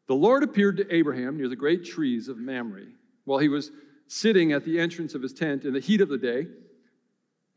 The 0.08 0.16
Lord 0.16 0.44
appeared 0.44 0.78
to 0.78 0.94
Abraham 0.94 1.38
near 1.38 1.50
the 1.50 1.56
great 1.56 1.84
trees 1.84 2.28
of 2.28 2.38
Mamre 2.38 2.86
while 3.26 3.40
he 3.40 3.50
was 3.50 3.72
sitting 4.08 4.54
at 4.54 4.64
the 4.64 4.80
entrance 4.80 5.14
of 5.14 5.22
his 5.22 5.34
tent 5.34 5.66
in 5.66 5.74
the 5.74 5.80
heat 5.80 6.02
of 6.02 6.10
the 6.10 6.18
day. 6.18 6.48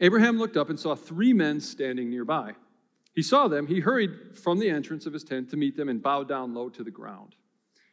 Abraham 0.00 0.38
looked 0.38 0.56
up 0.56 0.68
and 0.68 0.78
saw 0.78 0.94
three 0.94 1.32
men 1.32 1.60
standing 1.60 2.10
nearby. 2.10 2.54
He 3.14 3.22
saw 3.22 3.48
them, 3.48 3.66
he 3.66 3.80
hurried 3.80 4.38
from 4.38 4.58
the 4.58 4.70
entrance 4.70 5.06
of 5.06 5.12
his 5.12 5.24
tent 5.24 5.50
to 5.50 5.56
meet 5.56 5.76
them 5.76 5.88
and 5.88 6.02
bowed 6.02 6.28
down 6.28 6.54
low 6.54 6.68
to 6.70 6.82
the 6.82 6.90
ground. 6.90 7.34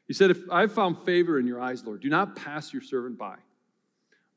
He 0.08 0.14
said, 0.14 0.32
If 0.32 0.40
I've 0.52 0.72
found 0.72 1.06
favor 1.06 1.40
in 1.40 1.46
your 1.46 1.62
eyes, 1.62 1.84
Lord, 1.84 2.02
do 2.02 2.10
not 2.10 2.36
pass 2.36 2.72
your 2.72 2.82
servant 2.82 3.18
by. 3.18 3.36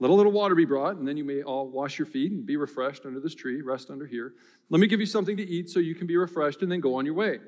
Let 0.01 0.11
a 0.11 0.15
little 0.15 0.33
water 0.33 0.55
be 0.55 0.65
brought, 0.65 0.97
and 0.97 1.07
then 1.07 1.19
you 1.19 1.25
may 1.25 1.43
all 1.43 1.69
wash 1.69 1.99
your 1.99 2.07
feet 2.07 2.33
and 2.33 2.45
be 2.45 2.57
refreshed 2.57 3.05
under 3.05 3.21
this 3.21 3.35
tree, 3.35 3.61
rest 3.61 3.91
under 3.91 4.07
here. 4.07 4.33
Let 4.71 4.81
me 4.81 4.87
give 4.87 4.99
you 4.99 5.07
something 5.07 5.37
to 5.37 5.47
eat 5.47 5.69
so 5.69 5.79
you 5.79 5.95
can 5.95 6.07
be 6.07 6.17
refreshed 6.17 6.63
and 6.63 6.73
then 6.73 6.81
go 6.81 6.95
on 6.95 7.05
your 7.05 7.15
way. 7.15 7.39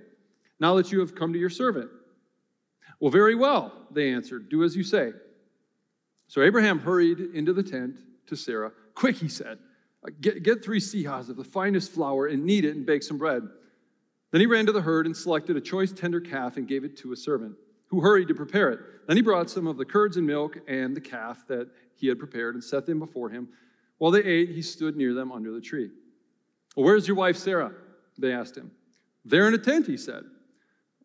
Now 0.61 0.75
that 0.77 0.93
you 0.93 1.01
have 1.01 1.15
come 1.15 1.33
to 1.33 1.39
your 1.39 1.51
servant. 1.51 1.91
Well, 3.03 3.11
very 3.11 3.35
well, 3.35 3.73
they 3.91 4.13
answered. 4.13 4.49
Do 4.49 4.63
as 4.63 4.77
you 4.77 4.85
say. 4.85 5.11
So 6.29 6.41
Abraham 6.41 6.79
hurried 6.79 7.19
into 7.19 7.53
the 7.53 7.65
tent 7.65 7.99
to 8.29 8.37
Sarah. 8.37 8.71
Quick, 8.95 9.17
he 9.17 9.27
said, 9.27 9.59
uh, 10.07 10.11
get, 10.21 10.45
get 10.45 10.65
three 10.65 10.79
seahs 10.79 11.29
of 11.29 11.35
the 11.35 11.43
finest 11.43 11.91
flour 11.91 12.29
and 12.29 12.45
knead 12.45 12.65
it 12.65 12.77
and 12.77 12.87
bake 12.87 13.03
some 13.03 13.19
bread. 13.19 13.43
Then 14.31 14.41
he 14.41 14.47
ran 14.47 14.67
to 14.67 14.73
the 14.73 14.83
herd 14.83 15.07
and 15.07 15.17
selected 15.17 15.57
a 15.57 15.61
choice 15.61 15.91
tender 15.91 16.21
calf 16.21 16.57
and 16.57 16.69
gave 16.69 16.85
it 16.85 16.97
to 16.99 17.13
a 17.13 17.17
servant, 17.17 17.57
who 17.89 18.03
hurried 18.03 18.29
to 18.29 18.37
prepare 18.37 18.71
it. 18.71 18.79
Then 19.09 19.17
he 19.17 19.23
brought 19.23 19.51
some 19.51 19.67
of 19.67 19.79
the 19.79 19.85
curds 19.85 20.17
and 20.17 20.25
milk 20.25 20.59
and 20.69 20.97
the 20.97 21.01
calf 21.01 21.45
that 21.49 21.69
he 21.97 22.07
had 22.07 22.21
prepared 22.21 22.55
and 22.55 22.63
set 22.63 22.87
them 22.87 23.01
before 23.01 23.31
him. 23.31 23.49
While 23.99 24.13
they 24.13 24.23
ate, 24.23 24.51
he 24.51 24.63
stood 24.63 24.97
near 24.97 25.13
them 25.13 25.33
under 25.33 25.51
the 25.51 25.61
tree. 25.61 25.91
Well, 26.77 26.87
where's 26.87 27.09
your 27.09 27.17
wife 27.17 27.37
Sarah? 27.37 27.73
They 28.17 28.33
asked 28.33 28.57
him. 28.57 28.71
There 29.25 29.49
in 29.49 29.55
a 29.55 29.59
tent, 29.59 29.89
he 29.89 29.97
said. 29.97 30.23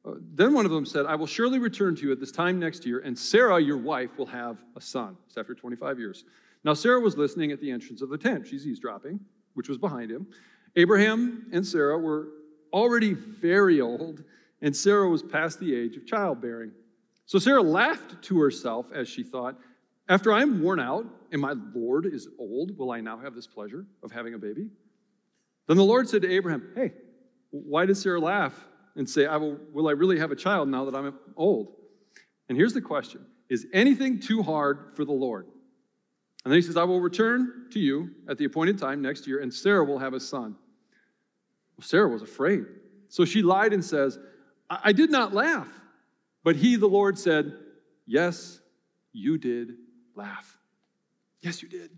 Uh, 0.07 0.13
then 0.33 0.53
one 0.53 0.65
of 0.65 0.71
them 0.71 0.85
said, 0.85 1.05
I 1.05 1.15
will 1.15 1.27
surely 1.27 1.59
return 1.59 1.95
to 1.95 2.01
you 2.03 2.11
at 2.11 2.19
this 2.19 2.31
time 2.31 2.59
next 2.59 2.85
year, 2.85 2.99
and 2.99 3.17
Sarah, 3.17 3.59
your 3.59 3.77
wife, 3.77 4.17
will 4.17 4.25
have 4.27 4.57
a 4.75 4.81
son. 4.81 5.17
It's 5.27 5.37
after 5.37 5.53
25 5.53 5.99
years. 5.99 6.23
Now, 6.63 6.73
Sarah 6.73 6.99
was 6.99 7.17
listening 7.17 7.51
at 7.51 7.59
the 7.59 7.71
entrance 7.71 8.01
of 8.01 8.09
the 8.09 8.17
tent. 8.17 8.47
She's 8.47 8.65
eavesdropping, 8.65 9.19
which 9.53 9.67
was 9.67 9.77
behind 9.77 10.11
him. 10.11 10.27
Abraham 10.75 11.47
and 11.51 11.65
Sarah 11.65 11.97
were 11.97 12.29
already 12.71 13.13
very 13.13 13.81
old, 13.81 14.23
and 14.61 14.75
Sarah 14.75 15.09
was 15.09 15.23
past 15.23 15.59
the 15.59 15.75
age 15.75 15.97
of 15.97 16.05
childbearing. 16.05 16.71
So 17.25 17.39
Sarah 17.39 17.61
laughed 17.61 18.21
to 18.23 18.39
herself 18.39 18.85
as 18.93 19.09
she 19.09 19.23
thought, 19.23 19.57
After 20.07 20.31
I 20.31 20.41
am 20.41 20.61
worn 20.61 20.79
out 20.79 21.05
and 21.31 21.41
my 21.41 21.53
Lord 21.75 22.05
is 22.05 22.29
old, 22.39 22.77
will 22.77 22.91
I 22.91 23.01
now 23.01 23.17
have 23.17 23.35
this 23.35 23.47
pleasure 23.47 23.85
of 24.03 24.11
having 24.11 24.33
a 24.33 24.37
baby? 24.37 24.69
Then 25.67 25.75
the 25.75 25.83
Lord 25.83 26.07
said 26.07 26.21
to 26.21 26.31
Abraham, 26.31 26.69
Hey, 26.75 26.93
why 27.51 27.85
did 27.85 27.97
Sarah 27.97 28.19
laugh 28.19 28.53
and 28.97 29.09
say, 29.09 29.25
I 29.25 29.37
will, 29.37 29.57
will 29.71 29.87
I 29.87 29.91
really 29.91 30.19
have 30.19 30.31
a 30.31 30.35
child 30.35 30.67
now 30.67 30.85
that 30.85 30.95
I'm 30.95 31.13
old? 31.35 31.73
And 32.49 32.57
here's 32.57 32.73
the 32.73 32.81
question 32.81 33.25
Is 33.49 33.67
anything 33.73 34.19
too 34.19 34.43
hard 34.43 34.91
for 34.95 35.05
the 35.05 35.13
Lord? 35.13 35.47
And 36.43 36.51
then 36.51 36.57
he 36.57 36.61
says, 36.61 36.77
I 36.77 36.83
will 36.83 37.01
return 37.01 37.67
to 37.71 37.79
you 37.79 38.11
at 38.29 38.37
the 38.37 38.45
appointed 38.45 38.77
time 38.77 39.01
next 39.01 39.27
year, 39.27 39.41
and 39.41 39.53
Sarah 39.53 39.83
will 39.83 39.99
have 39.99 40.13
a 40.13 40.19
son. 40.19 40.55
Well, 41.77 41.85
Sarah 41.85 42.07
was 42.07 42.21
afraid. 42.21 42.63
So 43.09 43.25
she 43.25 43.41
lied 43.41 43.73
and 43.73 43.83
says, 43.83 44.17
I, 44.69 44.79
I 44.85 44.91
did 44.91 45.11
not 45.11 45.33
laugh. 45.33 45.67
But 46.43 46.55
he, 46.55 46.75
the 46.75 46.87
Lord, 46.87 47.17
said, 47.19 47.53
Yes, 48.05 48.61
you 49.11 49.37
did 49.37 49.73
laugh. 50.15 50.57
Yes, 51.41 51.61
you 51.61 51.69
did. 51.69 51.91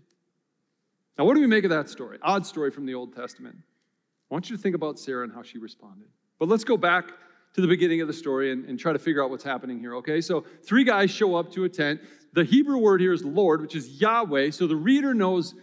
Now, 1.16 1.24
what 1.24 1.34
do 1.34 1.40
we 1.40 1.46
make 1.46 1.64
of 1.64 1.70
that 1.70 1.88
story? 1.88 2.18
Odd 2.22 2.46
story 2.46 2.70
from 2.70 2.86
the 2.86 2.94
Old 2.94 3.14
Testament. 3.14 3.56
I 3.58 4.34
want 4.34 4.50
you 4.50 4.56
to 4.56 4.62
think 4.62 4.74
about 4.74 4.98
Sarah 4.98 5.24
and 5.24 5.32
how 5.32 5.42
she 5.42 5.58
responded. 5.58 6.08
But 6.40 6.48
let's 6.48 6.64
go 6.64 6.76
back 6.76 7.12
to 7.54 7.60
the 7.60 7.68
beginning 7.68 8.00
of 8.00 8.08
the 8.08 8.12
story 8.12 8.50
and, 8.50 8.64
and, 8.64 8.78
try 8.78 8.92
to 8.92 8.98
figure 8.98 9.22
out 9.22 9.30
what's 9.30 9.44
happening 9.44 9.78
here, 9.78 9.96
okay? 9.96 10.20
So, 10.20 10.44
three 10.64 10.84
guys 10.84 11.10
show 11.10 11.34
up 11.34 11.52
to 11.52 11.64
a 11.64 11.68
tent. 11.68 12.00
The 12.32 12.44
Hebrew 12.44 12.78
word 12.78 13.00
here 13.00 13.12
is 13.12 13.24
Lord, 13.24 13.60
which 13.60 13.74
is 13.74 14.00
Yahweh. 14.00 14.50
So 14.50 14.66
the 14.66 14.76
reader 14.76 15.14
knows 15.14 15.54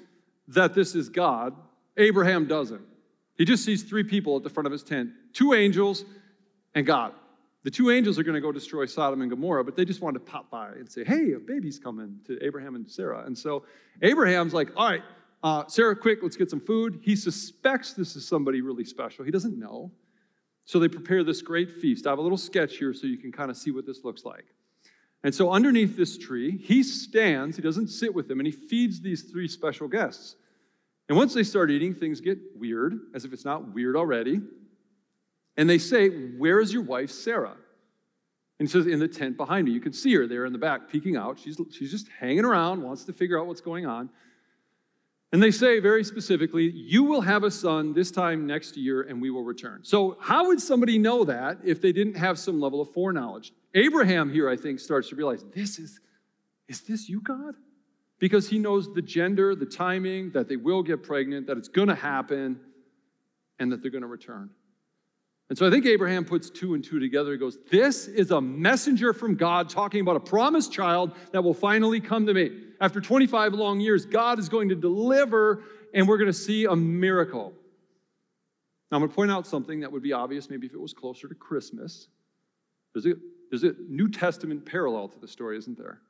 that 0.49 0.73
this 0.73 0.95
is 0.95 1.09
God. 1.09 1.55
Abraham 1.95 2.47
doesn't. 2.47 2.81
He 3.37 3.45
just 3.45 3.63
sees 3.63 3.83
three 3.83 4.03
people 4.03 4.35
at 4.35 4.43
the 4.43 4.49
front 4.49 4.65
of 4.65 4.71
his 4.71 4.83
tent 4.83 5.11
two 5.33 5.53
angels 5.53 6.03
and 6.75 6.85
God. 6.85 7.13
The 7.63 7.71
two 7.71 7.91
angels 7.91 8.17
are 8.17 8.23
going 8.23 8.35
to 8.35 8.41
go 8.41 8.51
destroy 8.51 8.85
Sodom 8.85 9.21
and 9.21 9.29
Gomorrah, 9.29 9.63
but 9.63 9.75
they 9.75 9.83
just 9.83 10.01
wanted 10.01 10.25
to 10.25 10.31
pop 10.31 10.49
by 10.49 10.69
and 10.69 10.89
say, 10.89 11.03
hey, 11.03 11.33
a 11.33 11.39
baby's 11.39 11.79
coming 11.79 12.19
to 12.25 12.37
Abraham 12.43 12.75
and 12.75 12.89
Sarah. 12.89 13.25
And 13.25 13.37
so 13.37 13.63
Abraham's 14.01 14.53
like, 14.53 14.69
all 14.75 14.89
right, 14.89 15.03
uh, 15.43 15.65
Sarah, 15.67 15.95
quick, 15.95 16.19
let's 16.21 16.37
get 16.37 16.49
some 16.49 16.61
food. 16.61 16.99
He 17.03 17.15
suspects 17.15 17.93
this 17.93 18.15
is 18.15 18.27
somebody 18.27 18.61
really 18.61 18.85
special. 18.85 19.25
He 19.25 19.31
doesn't 19.31 19.57
know. 19.57 19.91
So 20.67 20.79
they 20.79 20.89
prepare 20.89 21.23
this 21.23 21.41
great 21.41 21.71
feast. 21.79 22.05
I 22.05 22.09
have 22.09 22.19
a 22.19 22.21
little 22.21 22.37
sketch 22.37 22.75
here 22.75 22.93
so 22.93 23.07
you 23.07 23.17
can 23.17 23.31
kind 23.31 23.49
of 23.49 23.55
see 23.55 23.71
what 23.71 23.85
this 23.85 24.03
looks 24.03 24.25
like. 24.25 24.43
And 25.23 25.33
so 25.33 25.49
underneath 25.49 25.95
this 25.95 26.17
tree, 26.17 26.57
he 26.57 26.83
stands, 26.83 27.55
he 27.55 27.61
doesn't 27.61 27.87
sit 27.87 28.13
with 28.13 28.27
them, 28.27 28.41
and 28.41 28.45
he 28.45 28.51
feeds 28.51 28.99
these 28.99 29.23
three 29.23 29.47
special 29.47 29.87
guests. 29.87 30.35
And 31.07 31.17
once 31.17 31.33
they 31.33 31.43
start 31.43 31.71
eating, 31.71 31.95
things 31.95 32.19
get 32.19 32.37
weird, 32.53 32.99
as 33.15 33.23
if 33.23 33.31
it's 33.31 33.45
not 33.45 33.73
weird 33.73 33.95
already. 33.95 34.41
And 35.55 35.69
they 35.69 35.77
say, 35.77 36.09
Where 36.09 36.59
is 36.59 36.73
your 36.73 36.83
wife, 36.83 37.11
Sarah? 37.11 37.55
And 38.59 38.67
he 38.67 38.71
says, 38.71 38.87
In 38.87 38.99
the 38.99 39.07
tent 39.07 39.37
behind 39.37 39.67
me. 39.67 39.71
You 39.71 39.79
can 39.79 39.93
see 39.93 40.13
her 40.15 40.27
there 40.27 40.45
in 40.45 40.51
the 40.51 40.59
back 40.59 40.89
peeking 40.89 41.15
out. 41.15 41.39
She's, 41.39 41.57
she's 41.71 41.91
just 41.91 42.09
hanging 42.19 42.43
around, 42.43 42.83
wants 42.83 43.05
to 43.05 43.13
figure 43.13 43.39
out 43.39 43.47
what's 43.47 43.61
going 43.61 43.85
on. 43.85 44.09
And 45.33 45.43
they 45.43 45.51
say 45.51 45.79
very 45.79 46.03
specifically, 46.03 46.71
You 46.71 47.03
will 47.03 47.21
have 47.21 47.43
a 47.43 47.51
son 47.51 47.93
this 47.93 48.11
time 48.11 48.47
next 48.47 48.77
year, 48.77 49.01
and 49.01 49.21
we 49.21 49.29
will 49.29 49.43
return. 49.43 49.81
So, 49.83 50.17
how 50.21 50.47
would 50.47 50.61
somebody 50.61 50.97
know 50.97 51.25
that 51.25 51.59
if 51.65 51.81
they 51.81 51.91
didn't 51.91 52.15
have 52.15 52.39
some 52.39 52.61
level 52.61 52.79
of 52.79 52.91
foreknowledge? 52.93 53.51
Abraham 53.75 54.31
here, 54.31 54.49
I 54.49 54.55
think, 54.55 54.79
starts 54.79 55.09
to 55.09 55.15
realize 55.15 55.43
this 55.53 55.79
is, 55.79 55.99
is 56.67 56.81
this 56.81 57.09
you, 57.09 57.21
God? 57.21 57.55
Because 58.19 58.49
he 58.49 58.57
knows 58.57 58.93
the 58.93 59.01
gender, 59.01 59.53
the 59.53 59.65
timing, 59.65 60.31
that 60.31 60.47
they 60.47 60.55
will 60.55 60.81
get 60.81 61.03
pregnant, 61.03 61.47
that 61.47 61.57
it's 61.57 61.67
going 61.67 61.89
to 61.89 61.95
happen, 61.95 62.59
and 63.59 63.71
that 63.71 63.81
they're 63.81 63.91
going 63.91 64.01
to 64.01 64.07
return. 64.07 64.49
And 65.49 65.57
so 65.57 65.65
I 65.65 65.71
think 65.71 65.85
Abraham 65.85 66.25
puts 66.25 66.49
two 66.49 66.73
and 66.73 66.83
two 66.83 66.99
together. 66.99 67.31
He 67.31 67.37
goes, 67.37 67.57
This 67.71 68.07
is 68.07 68.31
a 68.31 68.41
messenger 68.41 69.13
from 69.13 69.35
God 69.35 69.69
talking 69.69 70.01
about 70.01 70.17
a 70.17 70.19
promised 70.19 70.73
child 70.73 71.13
that 71.31 71.43
will 71.43 71.53
finally 71.53 72.01
come 72.01 72.25
to 72.25 72.33
me. 72.33 72.51
After 72.81 72.99
25 72.99 73.53
long 73.53 73.79
years, 73.79 74.05
God 74.05 74.39
is 74.39 74.49
going 74.49 74.69
to 74.69 74.75
deliver, 74.75 75.63
and 75.93 76.07
we're 76.07 76.17
going 76.17 76.27
to 76.27 76.33
see 76.33 76.65
a 76.65 76.75
miracle. 76.75 77.53
Now, 78.91 78.97
I'm 78.97 79.01
going 79.01 79.09
to 79.09 79.15
point 79.15 79.31
out 79.31 79.47
something 79.47 79.79
that 79.81 79.91
would 79.91 80.03
be 80.03 80.13
obvious 80.13 80.49
maybe 80.49 80.67
if 80.67 80.73
it 80.73 80.79
was 80.79 80.93
closer 80.93 81.27
to 81.27 81.35
Christmas. 81.35 82.07
There's 82.93 83.05
a, 83.05 83.13
there's 83.49 83.63
a 83.63 83.73
New 83.87 84.09
Testament 84.09 84.65
parallel 84.65 85.07
to 85.09 85.19
the 85.19 85.27
story, 85.27 85.57
isn't 85.57 85.77
there? 85.77 86.01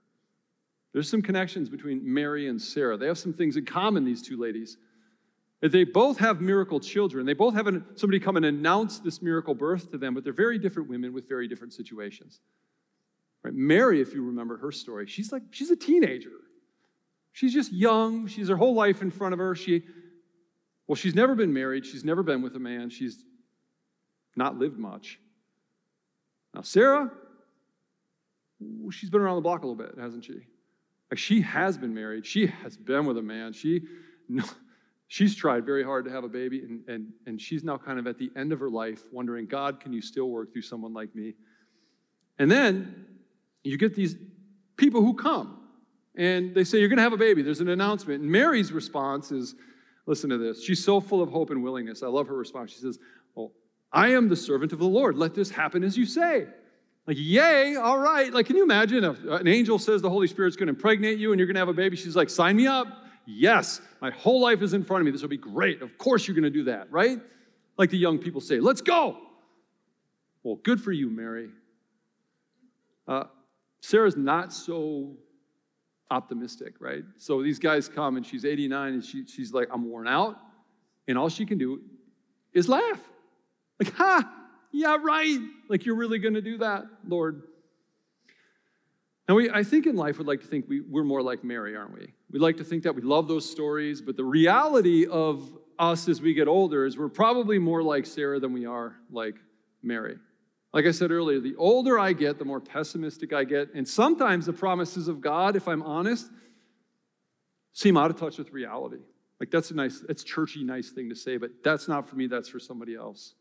There's 0.94 1.10
some 1.10 1.22
connections 1.22 1.70
between 1.70 2.02
Mary 2.04 2.48
and 2.48 2.60
Sarah. 2.60 2.98
They 2.98 3.08
have 3.08 3.18
some 3.18 3.34
things 3.34 3.56
in 3.56 3.66
common, 3.66 4.04
these 4.04 4.22
two 4.22 4.38
ladies. 4.38 4.78
They 5.62 5.86
both 5.86 6.20
have 6.20 6.40
miracle 6.40 6.80
children. 6.80 7.26
They 7.26 7.34
both 7.34 7.56
have 7.56 7.66
somebody 7.96 8.20
come 8.20 8.38
and 8.38 8.46
announce 8.46 9.00
this 9.00 9.22
miracle 9.22 9.56
birth 9.56 9.92
to 9.92 9.98
them, 9.98 10.14
but 10.14 10.24
they're 10.24 10.34
very 10.34 10.60
different 10.60 10.88
women 10.88 11.14
with 11.14 11.28
very 11.28 11.48
different 11.48 11.74
situations. 11.74 12.42
Right? 13.44 13.54
Mary, 13.54 14.00
if 14.00 14.14
you 14.14 14.24
remember 14.24 14.58
her 14.58 14.72
story, 14.72 15.08
she's 15.08 15.32
like, 15.32 15.42
she's 15.50 15.72
a 15.72 15.76
teenager. 15.76 16.30
She's 17.32 17.54
just 17.54 17.72
young. 17.72 18.28
She's 18.28 18.50
her 18.50 18.56
whole 18.56 18.76
life 18.76 19.02
in 19.02 19.10
front 19.10 19.34
of 19.34 19.40
her. 19.40 19.56
She, 19.56 19.84
well, 20.88 20.96
she's 20.96 21.16
never 21.16 21.34
been 21.34 21.54
married. 21.54 21.86
She's 21.86 22.06
never 22.06 22.22
been 22.22 22.42
with 22.42 22.56
a 22.56 22.60
man. 22.60 22.90
She's 22.90 23.24
not 24.36 24.58
lived 24.60 24.78
much. 24.78 25.20
Now, 26.54 26.62
Sarah, 26.62 27.12
she's 28.92 29.10
been 29.10 29.22
around 29.22 29.36
the 29.36 29.42
block 29.42 29.64
a 29.64 29.68
little 29.68 29.84
bit, 29.84 30.00
hasn't 30.00 30.26
she? 30.26 30.40
Like 31.12 31.18
she 31.18 31.42
has 31.42 31.78
been 31.78 31.94
married. 31.94 32.26
She 32.26 32.48
has 32.48 32.78
been 32.78 33.06
with 33.06 33.18
a 33.18 33.22
man. 33.22 33.54
She, 33.54 33.82
no, 34.30 34.44
she's 35.08 35.36
tried 35.36 35.66
very 35.66 35.84
hard 35.84 36.06
to 36.06 36.12
have 36.12 36.24
a 36.24 36.30
baby, 36.30 36.62
and, 36.64 36.88
and, 36.88 37.08
and 37.26 37.42
she's 37.42 37.64
now 37.64 37.78
kind 37.78 38.00
of 38.00 38.08
at 38.08 38.18
the 38.18 38.30
end 38.36 38.52
of 38.52 38.60
her 38.60 38.70
life 38.70 39.02
wondering, 39.12 39.46
God, 39.46 39.80
can 39.80 39.94
you 39.94 40.02
still 40.02 40.30
work 40.30 40.52
through 40.52 40.62
someone 40.64 40.94
like 40.94 41.14
me? 41.16 41.34
And 42.40 42.52
then 42.52 43.06
you 43.64 43.78
get 43.78 43.96
these 43.96 44.16
people 44.76 45.02
who 45.02 45.14
come 45.14 45.60
and 46.16 46.54
they 46.54 46.64
say, 46.64 46.80
You're 46.80 46.90
going 46.90 46.98
to 46.98 47.04
have 47.04 47.14
a 47.14 47.18
baby. 47.18 47.42
There's 47.42 47.62
an 47.62 47.70
announcement. 47.70 48.22
And 48.22 48.32
Mary's 48.32 48.72
response 48.72 49.32
is, 49.32 49.56
Listen 50.06 50.30
to 50.30 50.38
this. 50.38 50.64
She's 50.64 50.84
so 50.84 51.02
full 51.02 51.22
of 51.22 51.30
hope 51.30 51.50
and 51.50 51.62
willingness. 51.62 52.02
I 52.02 52.08
love 52.08 52.28
her 52.28 52.36
response. 52.36 52.72
She 52.72 52.80
says, 52.80 53.00
Well, 53.36 53.52
I 53.92 54.10
am 54.10 54.30
the 54.30 54.36
servant 54.36 54.74
of 54.74 54.80
the 54.80 54.88
Lord. 54.88 55.18
Let 55.18 55.34
this 55.34 55.50
happen 55.50 55.84
as 55.84 55.98
you 55.98 56.06
say. 56.06 56.48
Like, 57.06 57.18
yay, 57.20 57.76
all 57.76 57.98
right. 57.98 58.34
Like, 58.34 58.48
can 58.48 58.58
you 58.58 58.64
imagine 58.64 59.04
if 59.06 59.24
an 59.24 59.48
angel 59.48 59.80
says 59.80 60.02
the 60.02 60.10
Holy 60.10 60.28
Spirit's 60.28 60.58
going 60.58 60.68
to 60.68 60.74
impregnate 60.74 61.18
you 61.18 61.32
and 61.32 61.40
you're 61.40 61.48
going 61.48 61.56
to 61.56 61.62
have 61.62 61.70
a 61.70 61.74
baby? 61.74 61.96
She's 61.96 62.16
like, 62.16 62.30
Sign 62.30 62.56
me 62.56 62.68
up. 62.68 62.88
Yes, 63.30 63.82
my 64.02 64.10
whole 64.10 64.40
life 64.40 64.62
is 64.62 64.74
in 64.74 64.86
front 64.86 65.02
of 65.02 65.06
me. 65.06 65.12
This 65.12 65.22
will 65.22 65.28
be 65.28 65.36
great. 65.36 65.82
Of 65.82 65.98
course, 65.98 66.26
you're 66.26 66.34
going 66.34 66.46
to 66.46 66.50
do 66.50 66.64
that, 66.64 66.90
right? 66.90 67.20
Like 67.78 67.90
the 67.90 67.98
young 67.98 68.18
people 68.18 68.40
say, 68.40 68.62
Let's 68.62 68.80
go. 68.80 69.18
Well, 70.44 70.56
good 70.64 70.82
for 70.82 70.94
you, 70.94 71.10
Mary. 71.10 71.50
Uh, 73.06 73.26
Sarah's 73.82 74.16
not 74.16 74.54
so 74.54 75.18
optimistic, 76.10 76.76
right? 76.80 77.04
So 77.18 77.44
these 77.44 77.60
guys 77.60 77.90
come 77.90 78.16
and 78.16 78.26
she's 78.26 78.46
89 78.46 78.94
and 78.94 79.04
she, 79.04 79.26
she's 79.26 79.52
like, 79.52 79.68
I'm 79.74 79.90
worn 79.90 80.08
out. 80.08 80.38
And 81.10 81.18
all 81.18 81.28
she 81.28 81.46
can 81.46 81.58
do 81.58 81.82
is 82.54 82.70
laugh. 82.70 83.02
Like, 83.78 83.94
ha, 83.94 84.32
yeah, 84.72 84.98
right. 85.02 85.40
Like, 85.70 85.86
you're 85.86 85.96
really 85.96 86.20
going 86.20 86.36
to 86.36 86.42
do 86.42 86.60
that, 86.60 86.86
Lord. 87.06 87.44
Now, 89.28 89.36
we, 89.36 89.50
I 89.50 89.64
think 89.64 89.86
in 89.86 89.98
life 89.98 90.18
we'd 90.18 90.28
like 90.28 90.42
to 90.42 90.48
think 90.48 90.66
we, 90.70 90.80
we're 90.80 91.04
more 91.04 91.22
like 91.22 91.44
Mary, 91.44 91.76
aren't 91.76 91.94
we? 91.94 92.14
We 92.32 92.40
like 92.40 92.58
to 92.58 92.64
think 92.64 92.84
that 92.84 92.96
we 92.96 93.02
love 93.02 93.28
those 93.28 93.50
stories, 93.50 94.02
but 94.02 94.18
the 94.18 94.24
reality 94.24 95.06
of 95.06 95.50
us 95.80 96.10
as 96.10 96.22
we 96.22 96.34
get 96.34 96.48
older 96.48 96.86
is 96.86 96.98
we're 96.98 97.08
probably 97.08 97.60
more 97.60 97.82
like 97.82 98.06
Sarah 98.06 98.40
than 98.40 98.54
we 98.54 98.66
are 98.66 98.96
like 99.10 99.36
Mary. 99.82 100.18
Like 100.74 100.86
I 100.86 100.92
said 100.92 101.12
earlier, 101.12 101.40
the 101.40 101.56
older 101.56 101.98
I 101.98 102.14
get, 102.14 102.38
the 102.38 102.46
more 102.46 102.60
pessimistic 102.60 103.32
I 103.32 103.46
get. 103.46 103.74
And 103.74 103.88
sometimes 103.88 104.46
the 104.46 104.54
promises 104.54 105.08
of 105.08 105.22
God, 105.22 105.56
if 105.56 105.68
I'm 105.68 105.82
honest, 105.82 106.30
seem 107.72 107.96
out 107.96 108.12
of 108.12 108.20
touch 108.20 108.38
with 108.38 108.52
reality. 108.52 108.98
Like 109.40 109.52
that's 109.52 109.72
a 109.72 109.76
nice, 109.76 110.04
that's 110.06 110.24
churchy, 110.24 110.64
nice 110.64 110.90
thing 110.90 111.10
to 111.10 111.16
say, 111.16 111.38
but 111.38 111.52
that's 111.64 111.88
not 111.88 112.10
for 112.10 112.16
me, 112.16 112.28
that's 112.28 112.50
for 112.50 112.60
somebody 112.60 112.96
else. 112.96 113.36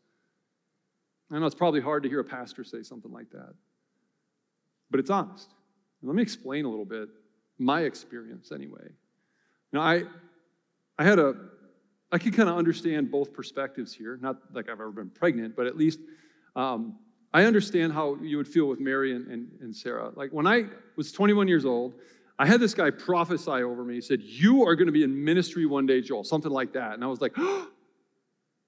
I 1.31 1.39
know 1.39 1.45
it's 1.45 1.55
probably 1.55 1.81
hard 1.81 2.03
to 2.03 2.09
hear 2.09 2.21
a 2.21 2.23
pastor 2.23 2.63
say 2.63 2.83
something 2.83 3.11
like 3.11 3.31
that, 3.31 3.53
but 4.89 4.99
it's 4.99 5.09
honest. 5.09 5.49
let 6.01 6.15
me 6.15 6.21
explain 6.21 6.63
a 6.63 6.69
little 6.69 6.85
bit 6.85 7.09
my 7.59 7.81
experience 7.81 8.51
anyway. 8.51 8.89
Now, 9.73 9.81
I, 9.81 10.03
I 10.97 11.03
had 11.03 11.19
a, 11.19 11.35
I 12.11 12.17
can 12.17 12.31
kind 12.31 12.49
of 12.49 12.57
understand 12.57 13.11
both 13.11 13.33
perspectives 13.33 13.93
here. 13.93 14.17
Not 14.21 14.37
like 14.53 14.65
I've 14.65 14.79
ever 14.79 14.91
been 14.91 15.09
pregnant, 15.09 15.55
but 15.55 15.67
at 15.67 15.77
least 15.77 15.99
um, 16.55 16.97
I 17.33 17.43
understand 17.43 17.93
how 17.93 18.17
you 18.21 18.37
would 18.37 18.47
feel 18.47 18.65
with 18.65 18.79
Mary 18.79 19.15
and, 19.15 19.27
and, 19.27 19.47
and 19.61 19.75
Sarah. 19.75 20.11
Like 20.15 20.31
when 20.31 20.47
I 20.47 20.65
was 20.95 21.11
21 21.11 21.47
years 21.47 21.65
old, 21.65 21.95
I 22.39 22.45
had 22.45 22.59
this 22.59 22.73
guy 22.73 22.91
prophesy 22.91 23.51
over 23.63 23.83
me. 23.83 23.95
He 23.95 24.01
said, 24.01 24.21
You 24.21 24.65
are 24.65 24.75
going 24.75 24.85
to 24.85 24.91
be 24.91 25.03
in 25.03 25.23
ministry 25.23 25.65
one 25.65 25.85
day, 25.85 26.01
Joel, 26.01 26.23
something 26.23 26.51
like 26.51 26.73
that. 26.73 26.93
And 26.93 27.03
I 27.03 27.07
was 27.07 27.21
like, 27.21 27.33
oh, 27.37 27.67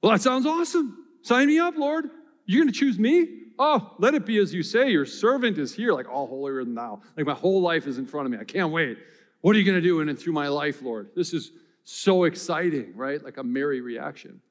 Well, 0.02 0.14
that 0.14 0.22
sounds 0.22 0.46
awesome. 0.46 1.06
Sign 1.24 1.48
me 1.48 1.60
up, 1.60 1.76
Lord. 1.76 2.10
You're 2.46 2.64
going 2.64 2.72
to 2.72 2.80
choose 2.80 2.98
me? 2.98 3.39
Oh, 3.62 3.94
let 4.00 4.16
it 4.16 4.26
be 4.26 4.38
as 4.38 4.54
you 4.54 4.64
say. 4.64 4.90
Your 4.90 5.06
servant 5.06 5.58
is 5.58 5.76
here, 5.76 5.94
like 5.94 6.10
all 6.10 6.28
holier 6.28 6.64
than 6.64 6.74
thou. 6.74 7.02
Like 7.18 7.26
my 7.26 7.34
whole 7.34 7.62
life 7.62 7.86
is 7.88 7.98
in 7.98 8.06
front 8.06 8.26
of 8.26 8.32
me. 8.32 8.38
I 8.40 8.46
can't 8.46 8.72
wait. 8.72 8.98
What 9.42 9.56
are 9.56 9.60
you 9.60 9.66
going 9.66 9.76
to 9.76 9.82
do 9.82 10.00
in 10.00 10.10
and 10.10 10.18
through 10.18 10.34
my 10.34 10.48
life, 10.48 10.82
Lord? 10.82 11.10
This 11.16 11.34
is 11.34 11.52
so 11.84 12.24
exciting, 12.24 12.96
right? 12.96 13.24
Like 13.24 13.38
a 13.38 13.44
Mary 13.44 13.82
reaction. 13.82 14.42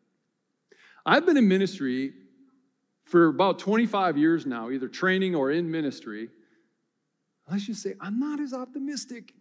I've 1.06 1.24
been 1.24 1.38
in 1.38 1.48
ministry 1.48 2.12
for 3.04 3.28
about 3.28 3.58
25 3.58 4.18
years 4.18 4.44
now, 4.44 4.70
either 4.70 4.86
training 4.86 5.34
or 5.34 5.50
in 5.50 5.70
ministry, 5.70 6.28
let's 7.50 7.66
just 7.66 7.82
say 7.82 7.94
I'm 8.00 8.20
not 8.20 8.40
as 8.40 8.52
optimistic 8.52 9.32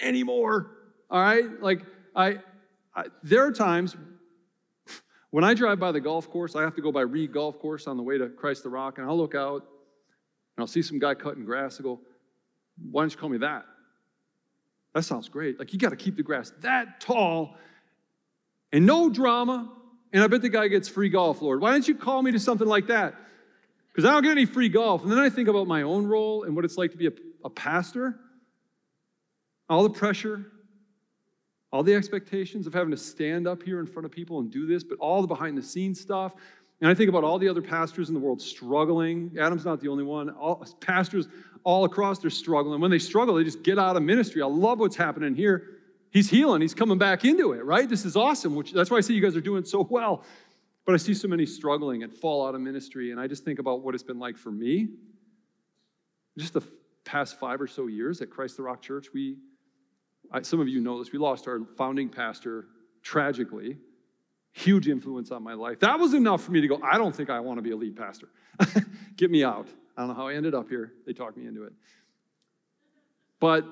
anymore. 0.00 0.72
All 1.10 1.20
right? 1.20 1.62
Like, 1.62 1.82
I, 2.14 2.38
I, 2.94 3.04
there 3.22 3.46
are 3.46 3.52
times 3.52 3.96
when 5.30 5.44
I 5.44 5.54
drive 5.54 5.78
by 5.78 5.92
the 5.92 6.00
golf 6.00 6.28
course, 6.30 6.56
I 6.56 6.62
have 6.62 6.74
to 6.74 6.82
go 6.82 6.90
by 6.90 7.02
Reid 7.02 7.32
Golf 7.32 7.58
Course 7.58 7.86
on 7.86 7.96
the 7.96 8.02
way 8.02 8.18
to 8.18 8.28
Christ 8.28 8.64
the 8.64 8.68
Rock, 8.68 8.98
and 8.98 9.06
I'll 9.06 9.16
look 9.16 9.34
out 9.34 9.62
and 10.56 10.62
I'll 10.62 10.66
see 10.66 10.82
some 10.82 10.98
guy 10.98 11.14
cutting 11.14 11.44
grass. 11.44 11.78
I 11.78 11.84
go, 11.84 12.00
why 12.90 13.02
don't 13.02 13.12
you 13.12 13.18
call 13.18 13.28
me 13.28 13.38
that? 13.38 13.64
That 14.94 15.02
sounds 15.04 15.28
great. 15.28 15.58
Like, 15.58 15.72
you 15.72 15.78
got 15.78 15.90
to 15.90 15.96
keep 15.96 16.16
the 16.16 16.22
grass 16.22 16.52
that 16.60 17.00
tall 17.00 17.56
and 18.72 18.86
no 18.86 19.08
drama, 19.08 19.70
and 20.12 20.22
I 20.22 20.26
bet 20.26 20.42
the 20.42 20.48
guy 20.48 20.68
gets 20.68 20.88
free 20.88 21.08
golf, 21.08 21.40
Lord. 21.42 21.60
Why 21.60 21.72
don't 21.72 21.86
you 21.86 21.94
call 21.94 22.22
me 22.22 22.32
to 22.32 22.40
something 22.40 22.66
like 22.66 22.88
that? 22.88 23.14
Because 23.92 24.08
I 24.08 24.12
don't 24.12 24.22
get 24.22 24.32
any 24.32 24.46
free 24.46 24.68
golf. 24.68 25.02
And 25.02 25.10
then 25.10 25.18
I 25.18 25.30
think 25.30 25.48
about 25.48 25.66
my 25.66 25.82
own 25.82 26.06
role 26.06 26.44
and 26.44 26.54
what 26.54 26.64
it's 26.64 26.76
like 26.76 26.92
to 26.92 26.96
be 26.96 27.06
a, 27.06 27.12
a 27.44 27.50
pastor. 27.50 28.18
All 29.68 29.84
the 29.84 29.90
pressure, 29.90 30.46
all 31.72 31.82
the 31.82 31.94
expectations 31.94 32.66
of 32.66 32.74
having 32.74 32.90
to 32.90 32.96
stand 32.96 33.46
up 33.46 33.62
here 33.62 33.80
in 33.80 33.86
front 33.86 34.04
of 34.04 34.10
people 34.10 34.40
and 34.40 34.50
do 34.50 34.66
this, 34.66 34.82
but 34.82 34.98
all 34.98 35.20
the 35.20 35.28
behind 35.28 35.56
the 35.56 35.62
scenes 35.62 36.00
stuff. 36.00 36.34
And 36.80 36.90
I 36.90 36.94
think 36.94 37.08
about 37.08 37.24
all 37.24 37.38
the 37.38 37.48
other 37.48 37.62
pastors 37.62 38.08
in 38.08 38.14
the 38.14 38.20
world 38.20 38.40
struggling. 38.40 39.36
Adam's 39.38 39.64
not 39.64 39.80
the 39.80 39.88
only 39.88 40.02
one. 40.02 40.30
All, 40.30 40.64
pastors 40.80 41.28
all 41.62 41.84
across, 41.84 42.18
they're 42.18 42.30
struggling. 42.30 42.80
When 42.80 42.90
they 42.90 42.98
struggle, 42.98 43.34
they 43.34 43.44
just 43.44 43.62
get 43.62 43.78
out 43.78 43.96
of 43.96 44.02
ministry. 44.02 44.42
I 44.42 44.46
love 44.46 44.78
what's 44.78 44.96
happening 44.96 45.34
here. 45.34 45.76
He's 46.10 46.28
healing, 46.28 46.60
he's 46.60 46.74
coming 46.74 46.98
back 46.98 47.24
into 47.24 47.52
it, 47.52 47.64
right? 47.64 47.88
This 47.88 48.04
is 48.04 48.16
awesome, 48.16 48.56
which 48.56 48.72
that's 48.72 48.90
why 48.90 48.96
I 48.96 49.00
see 49.00 49.14
you 49.14 49.22
guys 49.22 49.36
are 49.36 49.40
doing 49.40 49.64
so 49.64 49.82
well. 49.90 50.24
But 50.84 50.94
I 50.94 50.96
see 50.96 51.14
so 51.14 51.28
many 51.28 51.46
struggling 51.46 52.02
and 52.02 52.12
fall 52.12 52.44
out 52.44 52.54
of 52.54 52.60
ministry, 52.60 53.12
and 53.12 53.20
I 53.20 53.28
just 53.28 53.44
think 53.44 53.60
about 53.60 53.82
what 53.82 53.94
it's 53.94 54.02
been 54.02 54.18
like 54.18 54.36
for 54.36 54.50
me. 54.50 54.88
Just 56.36 56.54
the 56.54 56.62
past 57.04 57.38
five 57.38 57.60
or 57.60 57.68
so 57.68 57.86
years 57.86 58.20
at 58.22 58.30
Christ 58.30 58.56
the 58.56 58.62
Rock 58.62 58.82
Church, 58.82 59.08
we, 59.12 59.36
I, 60.30 60.42
some 60.42 60.60
of 60.60 60.68
you 60.68 60.80
know 60.80 60.98
this, 60.98 61.12
we 61.12 61.18
lost 61.18 61.48
our 61.48 61.60
founding 61.76 62.08
pastor 62.08 62.66
tragically. 63.02 63.78
Huge 64.52 64.88
influence 64.88 65.30
on 65.30 65.42
my 65.42 65.54
life. 65.54 65.80
That 65.80 65.98
was 65.98 66.14
enough 66.14 66.42
for 66.42 66.52
me 66.52 66.60
to 66.60 66.68
go, 66.68 66.80
I 66.82 66.98
don't 66.98 67.14
think 67.14 67.30
I 67.30 67.40
want 67.40 67.58
to 67.58 67.62
be 67.62 67.70
a 67.70 67.76
lead 67.76 67.96
pastor. 67.96 68.28
Get 69.16 69.30
me 69.30 69.44
out. 69.44 69.68
I 69.96 70.02
don't 70.02 70.08
know 70.08 70.14
how 70.14 70.28
I 70.28 70.34
ended 70.34 70.54
up 70.54 70.68
here. 70.68 70.92
They 71.06 71.12
talked 71.12 71.36
me 71.36 71.46
into 71.46 71.64
it. 71.64 71.72
But 73.38 73.64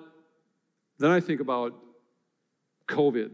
then 0.98 1.10
I 1.10 1.20
think 1.20 1.40
about 1.40 1.74
COVID. 2.86 3.30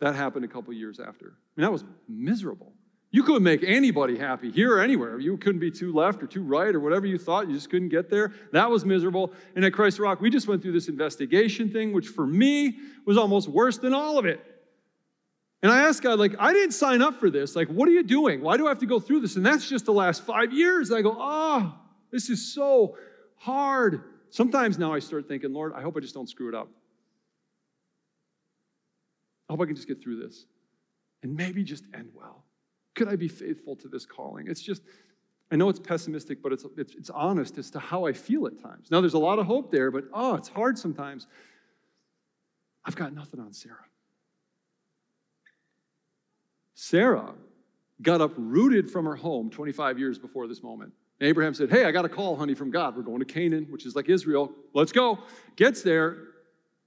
That 0.00 0.14
happened 0.14 0.44
a 0.44 0.48
couple 0.48 0.72
years 0.72 1.00
after. 1.00 1.26
I 1.26 1.60
mean, 1.60 1.64
that 1.64 1.72
was 1.72 1.84
miserable. 2.08 2.72
You 3.14 3.22
couldn't 3.22 3.42
make 3.42 3.62
anybody 3.62 4.16
happy 4.16 4.50
here 4.50 4.74
or 4.74 4.80
anywhere. 4.80 5.18
You 5.20 5.36
couldn't 5.36 5.60
be 5.60 5.70
too 5.70 5.92
left 5.92 6.22
or 6.22 6.26
too 6.26 6.42
right 6.42 6.74
or 6.74 6.80
whatever 6.80 7.06
you 7.06 7.18
thought. 7.18 7.46
You 7.46 7.54
just 7.54 7.68
couldn't 7.68 7.90
get 7.90 8.08
there. 8.08 8.32
That 8.52 8.70
was 8.70 8.86
miserable. 8.86 9.32
And 9.54 9.66
at 9.66 9.74
Christ 9.74 9.98
Rock, 9.98 10.22
we 10.22 10.30
just 10.30 10.48
went 10.48 10.62
through 10.62 10.72
this 10.72 10.88
investigation 10.88 11.70
thing, 11.70 11.92
which 11.92 12.08
for 12.08 12.26
me 12.26 12.78
was 13.04 13.18
almost 13.18 13.48
worse 13.48 13.76
than 13.76 13.92
all 13.92 14.18
of 14.18 14.24
it. 14.24 14.40
And 15.62 15.70
I 15.70 15.86
asked 15.86 16.02
God, 16.02 16.18
like, 16.18 16.34
I 16.38 16.54
didn't 16.54 16.72
sign 16.72 17.02
up 17.02 17.20
for 17.20 17.28
this. 17.28 17.54
Like, 17.54 17.68
what 17.68 17.86
are 17.86 17.92
you 17.92 18.02
doing? 18.02 18.40
Why 18.40 18.56
do 18.56 18.66
I 18.66 18.70
have 18.70 18.78
to 18.78 18.86
go 18.86 18.98
through 18.98 19.20
this? 19.20 19.36
And 19.36 19.44
that's 19.44 19.68
just 19.68 19.84
the 19.84 19.92
last 19.92 20.24
five 20.24 20.50
years. 20.50 20.90
I 20.90 21.02
go, 21.02 21.14
oh, 21.18 21.74
this 22.10 22.30
is 22.30 22.54
so 22.54 22.96
hard. 23.36 24.04
Sometimes 24.30 24.78
now 24.78 24.94
I 24.94 25.00
start 25.00 25.28
thinking, 25.28 25.52
Lord, 25.52 25.74
I 25.76 25.82
hope 25.82 25.98
I 25.98 26.00
just 26.00 26.14
don't 26.14 26.30
screw 26.30 26.48
it 26.48 26.54
up. 26.54 26.68
I 29.50 29.52
hope 29.52 29.60
I 29.60 29.66
can 29.66 29.76
just 29.76 29.86
get 29.86 30.02
through 30.02 30.24
this 30.24 30.46
and 31.22 31.36
maybe 31.36 31.62
just 31.62 31.84
end 31.94 32.08
well. 32.14 32.42
Could 32.94 33.08
I 33.08 33.16
be 33.16 33.28
faithful 33.28 33.76
to 33.76 33.88
this 33.88 34.04
calling? 34.04 34.46
It's 34.48 34.60
just, 34.60 34.82
I 35.50 35.56
know 35.56 35.68
it's 35.68 35.78
pessimistic, 35.78 36.42
but 36.42 36.52
it's, 36.52 36.64
it's, 36.76 36.94
it's 36.94 37.10
honest 37.10 37.58
as 37.58 37.70
to 37.70 37.78
how 37.78 38.06
I 38.06 38.12
feel 38.12 38.46
at 38.46 38.60
times. 38.62 38.90
Now, 38.90 39.00
there's 39.00 39.14
a 39.14 39.18
lot 39.18 39.38
of 39.38 39.46
hope 39.46 39.70
there, 39.70 39.90
but 39.90 40.04
oh, 40.12 40.34
it's 40.34 40.48
hard 40.48 40.78
sometimes. 40.78 41.26
I've 42.84 42.96
got 42.96 43.14
nothing 43.14 43.40
on 43.40 43.52
Sarah. 43.52 43.76
Sarah 46.74 47.34
got 48.02 48.20
uprooted 48.20 48.90
from 48.90 49.04
her 49.04 49.14
home 49.14 49.50
25 49.50 49.98
years 49.98 50.18
before 50.18 50.48
this 50.48 50.62
moment. 50.62 50.92
Abraham 51.20 51.54
said, 51.54 51.70
Hey, 51.70 51.84
I 51.84 51.92
got 51.92 52.04
a 52.04 52.08
call, 52.08 52.36
honey, 52.36 52.54
from 52.54 52.70
God. 52.70 52.96
We're 52.96 53.02
going 53.02 53.20
to 53.20 53.24
Canaan, 53.24 53.66
which 53.70 53.86
is 53.86 53.94
like 53.94 54.08
Israel. 54.08 54.50
Let's 54.74 54.90
go. 54.90 55.20
Gets 55.54 55.82
there. 55.82 56.31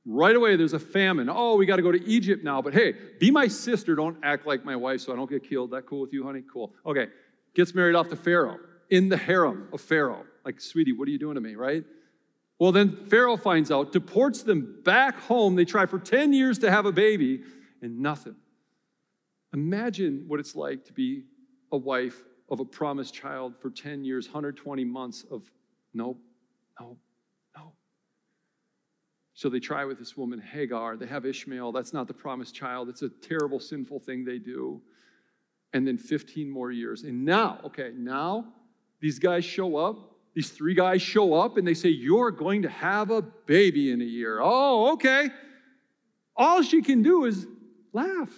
Right 0.06 0.36
away, 0.36 0.56
there's 0.56 0.74
a 0.74 0.80
famine. 0.80 1.30
Oh, 1.32 1.56
we 1.56 1.66
got 1.66 1.78
to 1.78 1.82
go 1.82 1.92
to 1.92 2.04
Egypt 2.08 2.44
now. 2.44 2.62
But 2.62 2.74
hey, 2.74 2.94
be 3.20 3.32
my 3.32 3.48
sister. 3.48 3.96
Don't 3.96 4.18
act 4.24 4.46
like 4.46 4.64
my 4.64 4.76
wife 4.76 5.02
so 5.02 5.12
I 5.12 5.16
don't 5.16 5.30
get 5.30 5.48
killed. 5.48 5.72
That 5.72 5.88
cool 5.88 6.02
with 6.02 6.14
you, 6.14 6.24
honey? 6.24 6.44
Cool. 6.52 6.74
Okay. 6.86 7.08
Gets 7.56 7.74
married 7.74 7.96
off 7.96 8.10
to 8.10 8.16
Pharaoh 8.16 8.60
in 8.90 9.10
the 9.10 9.18
harem 9.18 9.68
of 9.74 9.82
Pharaoh. 9.82 10.26
Like, 10.44 10.62
sweetie, 10.62 10.94
what 10.94 11.08
are 11.08 11.12
you 11.12 11.18
doing 11.18 11.36
to 11.36 11.42
me, 11.42 11.56
right? 11.56 11.84
Well, 12.60 12.72
then 12.72 13.06
Pharaoh 13.08 13.36
finds 13.36 13.72
out, 13.72 13.92
deports 13.92 14.44
them 14.44 14.82
back 14.84 15.20
home. 15.22 15.56
They 15.56 15.66
try 15.66 15.88
for 15.88 16.00
10 16.00 16.34
years 16.34 16.60
to 16.60 16.72
have 16.72 16.86
a 16.86 16.92
baby 16.92 17.42
and 17.82 18.00
nothing. 18.00 18.36
Imagine 19.54 20.26
what 20.28 20.40
it's 20.40 20.56
like 20.56 20.86
to 20.86 20.94
be 20.94 21.24
a 21.72 21.78
wife 21.78 22.24
of 22.50 22.60
a 22.60 22.66
promised 22.66 23.14
child 23.14 23.56
for 23.60 23.70
10 23.70 24.04
years, 24.04 24.28
120 24.28 24.86
months 24.86 25.26
of 25.32 25.50
nope, 25.94 26.20
nope. 26.80 26.98
So 29.36 29.50
they 29.50 29.60
try 29.60 29.84
with 29.84 30.00
this 30.00 30.16
woman, 30.16 30.40
Hagar. 30.40 30.96
They 30.96 31.08
have 31.08 31.26
Ishmael. 31.26 31.74
That's 31.74 31.92
not 31.92 32.08
the 32.08 32.14
promised 32.14 32.56
child. 32.56 32.88
It's 32.88 33.02
a 33.02 33.10
terrible, 33.10 33.60
sinful 33.60 34.00
thing 34.00 34.24
they 34.24 34.40
do. 34.40 34.82
And 35.74 35.86
then 35.86 35.98
15 35.98 36.50
more 36.50 36.72
years. 36.72 37.04
And 37.04 37.26
now, 37.26 37.60
okay, 37.66 37.92
now 37.98 38.46
these 39.02 39.20
guys 39.20 39.44
show 39.44 39.76
up. 39.76 40.14
These 40.34 40.52
three 40.52 40.74
guys 40.74 41.02
show 41.02 41.34
up 41.34 41.58
and 41.58 41.68
they 41.68 41.74
say, 41.74 41.90
You're 41.90 42.32
going 42.32 42.62
to 42.62 42.70
have 42.70 43.12
a 43.12 43.22
baby 43.22 43.92
in 43.92 44.02
a 44.02 44.06
year. 44.06 44.40
Oh, 44.42 44.94
okay. 44.94 45.30
All 46.38 46.62
she 46.62 46.82
can 46.82 47.04
do 47.04 47.26
is 47.26 47.46
laugh 47.92 48.30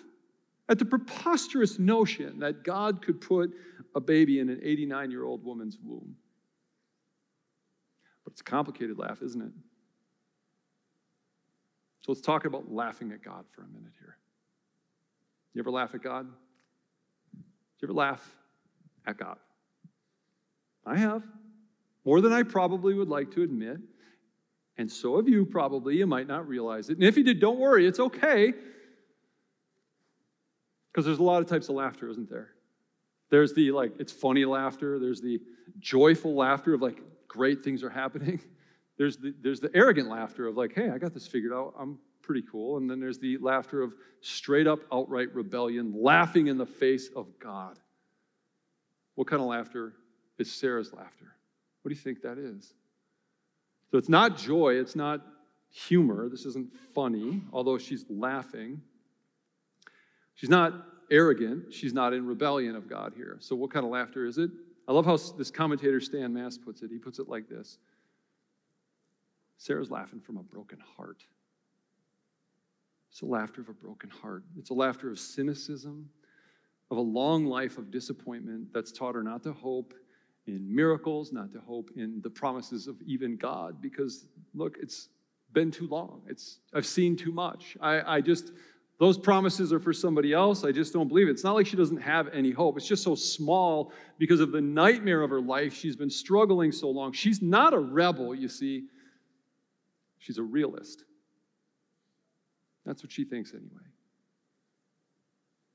at 0.68 0.80
the 0.80 0.86
preposterous 0.86 1.78
notion 1.78 2.40
that 2.40 2.64
God 2.64 3.04
could 3.04 3.22
put 3.22 3.52
a 3.96 4.00
baby 4.00 4.40
in 4.40 4.50
an 4.50 4.60
89 4.64 5.12
year 5.12 5.24
old 5.24 5.44
woman's 5.44 5.78
womb. 5.84 6.16
But 8.24 8.34
it's 8.34 8.42
a 8.42 8.44
complicated 8.44 8.98
laugh, 8.98 9.22
isn't 9.22 9.42
it? 9.42 9.52
So 12.08 12.14
let's 12.14 12.22
talk 12.22 12.46
about 12.46 12.72
laughing 12.72 13.12
at 13.12 13.22
God 13.22 13.44
for 13.52 13.64
a 13.64 13.68
minute 13.68 13.92
here. 14.00 14.16
You 15.54 15.62
ever 15.62 15.72
laugh 15.72 15.94
at 15.94 16.02
God? 16.02 16.26
Do 16.26 17.42
you 17.82 17.88
ever 17.88 17.94
laugh 17.94 18.26
at 19.06 19.18
God? 19.18 19.36
I 20.86 20.96
have. 20.96 21.22
More 22.06 22.22
than 22.22 22.32
I 22.32 22.44
probably 22.44 22.94
would 22.94 23.10
like 23.10 23.32
to 23.32 23.44
admit. 23.44 23.80
And 24.78 24.90
so 24.90 25.18
have 25.18 25.28
you 25.28 25.46
probably. 25.46 25.98
You 25.98 26.08
might 26.08 26.28
not 26.28 26.48
realize 26.48 26.90
it. 26.90 26.94
And 26.94 27.04
if 27.04 27.18
you 27.18 27.26
did, 27.26 27.42
don't 27.42 27.60
worry, 27.60 27.86
it's 27.86 28.00
okay. 28.00 28.54
Because 30.94 31.06
there's 31.06 31.20
a 31.20 31.24
lot 31.24 31.42
of 31.42 31.50
types 31.50 31.68
of 31.68 31.76
laughter, 31.76 32.08
isn't 32.08 32.30
there? 32.30 32.52
There's 33.30 33.54
the 33.54 33.72
like, 33.72 33.92
it's 34.00 34.14
funny 34.14 34.46
laughter. 34.46 34.98
There's 34.98 35.20
the 35.20 35.42
joyful 35.80 36.36
laughter 36.36 36.74
of 36.74 36.82
like, 36.82 37.02
great 37.28 37.66
things 37.66 37.84
are 37.84 37.90
happening. 37.90 38.40
There's 38.98 39.18
the, 39.18 39.34
there's 39.42 39.60
the 39.60 39.70
arrogant 39.74 40.10
laughter 40.10 40.48
of 40.48 40.58
like, 40.58 40.74
hey, 40.74 40.90
I 40.90 40.98
got 40.98 41.14
this 41.14 41.28
figured 41.28 41.54
out. 41.54 41.74
I'm 41.80 42.00
pretty 42.22 42.44
cool. 42.52 42.78
And 42.78 42.90
then 42.90 43.00
there's 43.00 43.20
the 43.20 43.38
laughter 43.38 43.82
of 43.82 43.94
straight 44.22 44.68
up, 44.68 44.80
outright 44.92 45.34
rebellion, 45.34 45.94
laughing 45.96 46.48
in 46.48 46.58
the 46.58 46.66
face 46.66 47.10
of 47.16 47.28
God. 47.40 47.78
What 49.16 49.28
kind 49.28 49.42
of 49.42 49.48
laughter 49.48 49.94
is 50.38 50.52
Sarah's 50.52 50.94
laughter? 50.94 51.36
What 51.82 51.90
do 51.90 51.96
you 51.96 52.02
think 52.02 52.22
that 52.22 52.38
is? 52.38 52.74
So 53.92 53.98
it's 53.98 54.10
not 54.10 54.38
joy, 54.38 54.76
it's 54.76 54.96
not 54.96 55.22
humor. 55.70 56.28
This 56.30 56.46
isn't 56.46 56.70
funny, 56.94 57.42
although 57.54 57.78
she's 57.78 58.06
laughing. 58.10 58.82
She's 60.36 60.50
not 60.50 60.74
arrogant. 61.10 61.74
She's 61.74 61.94
not 61.94 62.14
in 62.14 62.26
rebellion 62.26 62.76
of 62.76 62.90
God 62.90 63.14
here. 63.16 63.38
So, 63.40 63.56
what 63.56 63.72
kind 63.72 63.86
of 63.86 63.92
laughter 63.92 64.26
is 64.26 64.38
it? 64.38 64.52
I 64.88 64.92
love 64.92 65.06
how 65.06 65.18
this 65.38 65.52
commentator 65.52 66.00
Stan 66.00 66.34
Mast 66.34 66.64
puts 66.64 66.82
it. 66.82 66.92
He 66.92 66.98
puts 66.98 67.20
it 67.20 67.28
like 67.28 67.50
this 67.50 67.78
Sarah's 69.58 69.92
laughing 69.92 70.20
from 70.20 70.38
a 70.38 70.44
broken 70.44 70.80
heart. 70.96 71.24
It's 73.12 73.22
a 73.22 73.26
laughter 73.26 73.62
of 73.62 73.70
a 73.70 73.74
broken 73.74 74.10
heart. 74.10 74.44
It's 74.58 74.70
a 74.70 74.74
laughter 74.74 75.10
of 75.10 75.20
cynicism, 75.20 76.10
of 76.92 76.98
a 76.98 77.02
long 77.02 77.46
life 77.46 77.78
of 77.78 77.90
disappointment 77.90 78.74
that's 78.74 78.92
taught 78.92 79.16
her 79.16 79.24
not 79.24 79.44
to 79.44 79.54
hope 79.54 79.94
in 80.46 80.74
miracles, 80.74 81.34
not 81.34 81.52
to 81.54 81.60
hope 81.60 81.90
in 81.96 82.22
the 82.22 82.30
promises 82.30 82.88
of 82.88 82.96
even 83.06 83.36
God, 83.36 83.82
because 83.82 84.28
look, 84.54 84.78
it's 84.82 85.10
been 85.54 85.72
too 85.72 85.88
long. 85.88 86.22
It's 86.28 86.60
I've 86.74 86.86
seen 86.86 87.16
too 87.16 87.32
much. 87.32 87.76
I, 87.82 88.18
I 88.18 88.22
just 88.22 88.52
those 89.00 89.18
promises 89.18 89.72
are 89.72 89.80
for 89.80 89.94
somebody 89.94 90.34
else. 90.34 90.64
I 90.64 90.72
just 90.72 90.92
don't 90.92 91.08
believe 91.08 91.28
it. 91.28 91.32
It's 91.32 91.44
not 91.44 91.54
like 91.54 91.68
she 91.68 91.76
doesn't 91.76 92.02
have 92.02 92.30
any 92.30 92.52
hope. 92.52 92.78
It's 92.78 92.88
just 92.88 93.04
so 93.04 93.14
small 93.14 93.92
because 94.18 94.40
of 94.40 94.52
the 94.52 94.62
nightmare 94.62 95.22
of 95.22 95.30
her 95.30 95.42
life. 95.42 95.74
She's 95.74 95.96
been 95.96 96.10
struggling 96.10 96.72
so 96.72 96.90
long. 96.90 97.12
She's 97.12 97.42
not 97.42 97.74
a 97.74 97.80
rebel, 97.80 98.34
you 98.34 98.48
see. 98.48 98.86
She's 100.28 100.40
a 100.40 100.44
realist. 100.44 101.06
That's 102.86 103.02
what 103.02 103.14
she 103.14 103.24
thinks, 103.24 103.54
anyway. 103.54 103.86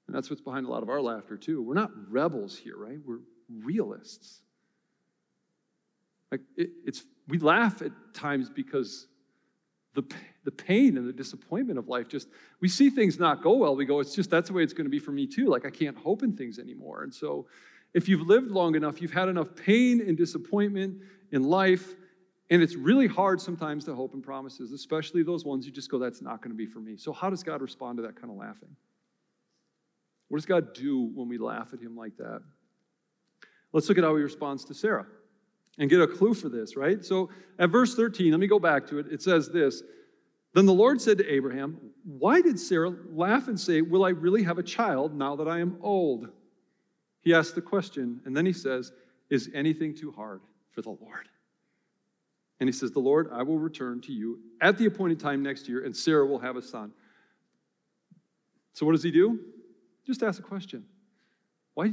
And 0.06 0.14
that's 0.14 0.28
what's 0.28 0.42
behind 0.42 0.66
a 0.66 0.70
lot 0.70 0.82
of 0.82 0.90
our 0.90 1.00
laughter, 1.00 1.38
too. 1.38 1.62
We're 1.62 1.72
not 1.72 1.90
rebels 2.10 2.58
here, 2.58 2.76
right? 2.76 2.98
We're 3.02 3.20
realists. 3.64 4.42
Like, 6.30 6.42
it, 6.54 6.68
it's, 6.84 7.02
we 7.28 7.38
laugh 7.38 7.80
at 7.80 7.92
times 8.12 8.50
because 8.50 9.06
the, 9.94 10.02
the 10.44 10.50
pain 10.50 10.98
and 10.98 11.08
the 11.08 11.14
disappointment 11.14 11.78
of 11.78 11.88
life 11.88 12.08
just 12.08 12.28
we 12.60 12.68
see 12.68 12.90
things 12.90 13.18
not 13.18 13.42
go 13.42 13.52
well 13.52 13.76
we 13.76 13.84
go 13.84 14.00
it's 14.00 14.14
just 14.14 14.30
that's 14.30 14.48
the 14.48 14.54
way 14.54 14.62
it's 14.62 14.72
going 14.72 14.86
to 14.86 14.90
be 14.90 14.98
for 14.98 15.12
me 15.12 15.26
too 15.26 15.48
like 15.48 15.66
i 15.66 15.70
can't 15.70 15.98
hope 15.98 16.22
in 16.22 16.34
things 16.34 16.58
anymore 16.58 17.02
and 17.02 17.12
so 17.12 17.46
if 17.92 18.08
you've 18.08 18.26
lived 18.26 18.50
long 18.50 18.74
enough 18.74 19.02
you've 19.02 19.12
had 19.12 19.28
enough 19.28 19.54
pain 19.54 20.00
and 20.00 20.16
disappointment 20.16 20.96
in 21.30 21.42
life 21.42 21.94
and 22.52 22.62
it's 22.62 22.76
really 22.76 23.06
hard 23.06 23.40
sometimes 23.40 23.84
to 23.84 23.94
hope 23.94 24.14
in 24.14 24.22
promises 24.22 24.72
especially 24.72 25.22
those 25.22 25.44
ones 25.44 25.66
you 25.66 25.72
just 25.72 25.90
go 25.90 25.98
that's 25.98 26.22
not 26.22 26.40
going 26.40 26.50
to 26.50 26.56
be 26.56 26.66
for 26.66 26.80
me 26.80 26.96
so 26.96 27.12
how 27.12 27.28
does 27.30 27.42
god 27.42 27.60
respond 27.60 27.96
to 27.96 28.02
that 28.02 28.14
kind 28.14 28.30
of 28.30 28.36
laughing 28.36 28.74
what 30.28 30.38
does 30.38 30.46
god 30.46 30.74
do 30.74 31.10
when 31.14 31.28
we 31.28 31.38
laugh 31.38 31.72
at 31.72 31.80
him 31.80 31.96
like 31.96 32.16
that 32.16 32.42
let's 33.72 33.88
look 33.88 33.98
at 33.98 34.04
how 34.04 34.16
he 34.16 34.22
responds 34.22 34.64
to 34.64 34.74
sarah 34.74 35.06
and 35.78 35.88
get 35.88 36.00
a 36.00 36.06
clue 36.06 36.34
for 36.34 36.48
this, 36.48 36.76
right? 36.76 37.04
So 37.04 37.30
at 37.58 37.70
verse 37.70 37.94
13, 37.94 38.30
let 38.30 38.40
me 38.40 38.46
go 38.46 38.58
back 38.58 38.86
to 38.88 38.98
it. 38.98 39.06
It 39.10 39.22
says 39.22 39.48
this 39.48 39.82
Then 40.54 40.66
the 40.66 40.72
Lord 40.72 41.00
said 41.00 41.18
to 41.18 41.32
Abraham, 41.32 41.78
Why 42.04 42.40
did 42.40 42.58
Sarah 42.58 42.94
laugh 43.10 43.48
and 43.48 43.58
say, 43.58 43.80
Will 43.80 44.04
I 44.04 44.10
really 44.10 44.42
have 44.42 44.58
a 44.58 44.62
child 44.62 45.14
now 45.14 45.36
that 45.36 45.48
I 45.48 45.60
am 45.60 45.78
old? 45.80 46.28
he 47.22 47.32
asks 47.32 47.52
the 47.52 47.62
question, 47.62 48.20
and 48.24 48.36
then 48.36 48.44
he 48.44 48.52
says, 48.52 48.92
Is 49.30 49.50
anything 49.54 49.94
too 49.94 50.12
hard 50.12 50.40
for 50.72 50.82
the 50.82 50.90
Lord? 50.90 51.28
And 52.62 52.68
he 52.68 52.72
says, 52.72 52.92
The 52.92 53.00
Lord, 53.00 53.28
I 53.32 53.42
will 53.42 53.58
return 53.58 54.00
to 54.02 54.12
you 54.12 54.38
at 54.60 54.78
the 54.78 54.86
appointed 54.86 55.18
time 55.18 55.42
next 55.42 55.68
year, 55.68 55.84
and 55.84 55.96
Sarah 55.96 56.24
will 56.24 56.38
have 56.38 56.54
a 56.54 56.62
son. 56.62 56.92
So 58.72 58.86
what 58.86 58.92
does 58.92 59.02
he 59.02 59.10
do? 59.10 59.40
Just 60.06 60.22
ask 60.22 60.38
a 60.38 60.44
question. 60.44 60.84
Why, 61.74 61.88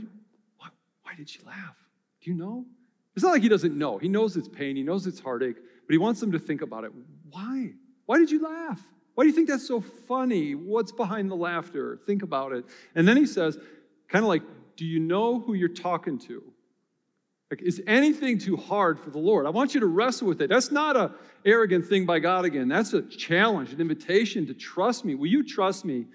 why, 0.60 0.67
why 1.01 1.15
did 1.15 1.27
she 1.27 1.39
laugh? 1.41 1.75
Do 2.21 2.29
you 2.29 2.38
know? 2.38 2.67
It's 3.15 3.23
not 3.23 3.32
like 3.32 3.41
he 3.41 3.49
doesn't 3.49 3.75
know. 3.75 3.97
He 3.97 4.10
knows 4.10 4.38
it's 4.38 4.47
pain, 4.47 4.75
he 4.75 4.84
knows 4.84 5.08
it's 5.08 5.19
heartache, 5.19 5.55
but 5.55 5.91
he 5.91 5.97
wants 5.97 6.19
them 6.19 6.34
to 6.34 6.39
think 6.39 6.62
about 6.62 6.84
it. 6.84 6.91
Why? 7.32 7.71
Why 8.05 8.19
did 8.19 8.29
you 8.29 8.43
laugh? 8.43 8.79
Why 9.15 9.23
do 9.23 9.29
you 9.29 9.34
think 9.34 9.47
that's 9.47 9.67
so 9.67 9.82
funny? 9.82 10.53
What's 10.53 10.91
behind 10.91 11.32
the 11.32 11.36
laughter? 11.36 11.99
Think 12.05 12.21
about 12.21 12.51
it. 12.51 12.63
And 12.93 13.08
then 13.08 13.17
he 13.17 13.25
says, 13.25 13.58
kind 14.08 14.23
of 14.23 14.29
like, 14.29 14.43
do 14.75 14.86
you 14.86 14.99
know 14.99 15.39
who 15.39 15.55
you're 15.55 15.67
talking 15.67 16.19
to? 16.19 16.43
Like, 17.51 17.62
is 17.63 17.81
anything 17.88 18.38
too 18.38 18.55
hard 18.55 18.99
for 18.99 19.09
the 19.09 19.17
Lord? 19.17 19.47
I 19.47 19.49
want 19.49 19.73
you 19.73 19.79
to 19.79 19.88
wrestle 19.88 20.27
with 20.27 20.41
it. 20.41 20.49
That's 20.49 20.71
not 20.71 20.95
a 20.95 21.12
arrogant 21.45 21.85
thing 21.85 22.05
by 22.05 22.19
God 22.19 22.45
again. 22.45 22.67
That's 22.67 22.93
a 22.93 23.01
challenge, 23.01 23.73
an 23.73 23.81
invitation 23.81 24.45
to 24.47 24.53
trust 24.53 25.03
me. 25.03 25.15
Will 25.15 25.27
you 25.27 25.43
trust 25.43 25.83
me? 25.83 26.05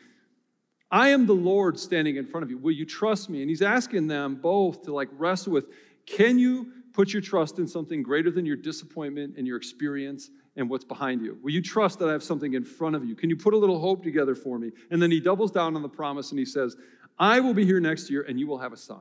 I 0.90 1.08
am 1.08 1.26
the 1.26 1.34
Lord 1.34 1.78
standing 1.78 2.16
in 2.16 2.26
front 2.26 2.44
of 2.44 2.50
you. 2.50 2.58
Will 2.58 2.72
you 2.72 2.86
trust 2.86 3.28
me? 3.28 3.40
And 3.40 3.48
he's 3.48 3.62
asking 3.62 4.06
them 4.06 4.36
both 4.36 4.84
to 4.84 4.94
like 4.94 5.08
wrestle 5.18 5.52
with, 5.52 5.66
can 6.06 6.38
you 6.38 6.68
put 6.92 7.12
your 7.12 7.22
trust 7.22 7.58
in 7.58 7.66
something 7.66 8.02
greater 8.02 8.30
than 8.30 8.46
your 8.46 8.56
disappointment 8.56 9.34
and 9.36 9.44
your 9.44 9.56
experience 9.56 10.30
and 10.54 10.70
what's 10.70 10.84
behind 10.84 11.20
you? 11.20 11.36
Will 11.42 11.50
you 11.50 11.62
trust 11.62 11.98
that 11.98 12.08
I 12.08 12.12
have 12.12 12.22
something 12.22 12.54
in 12.54 12.64
front 12.64 12.94
of 12.94 13.04
you? 13.04 13.16
Can 13.16 13.28
you 13.28 13.36
put 13.36 13.54
a 13.54 13.56
little 13.56 13.80
hope 13.80 14.04
together 14.04 14.36
for 14.36 14.56
me? 14.56 14.70
And 14.92 15.02
then 15.02 15.10
he 15.10 15.18
doubles 15.18 15.50
down 15.50 15.74
on 15.74 15.82
the 15.82 15.88
promise 15.88 16.30
and 16.30 16.38
he 16.38 16.44
says, 16.44 16.76
I 17.18 17.40
will 17.40 17.54
be 17.54 17.64
here 17.64 17.80
next 17.80 18.08
year 18.08 18.22
and 18.22 18.38
you 18.38 18.46
will 18.46 18.58
have 18.58 18.72
a 18.72 18.76
son. 18.76 19.00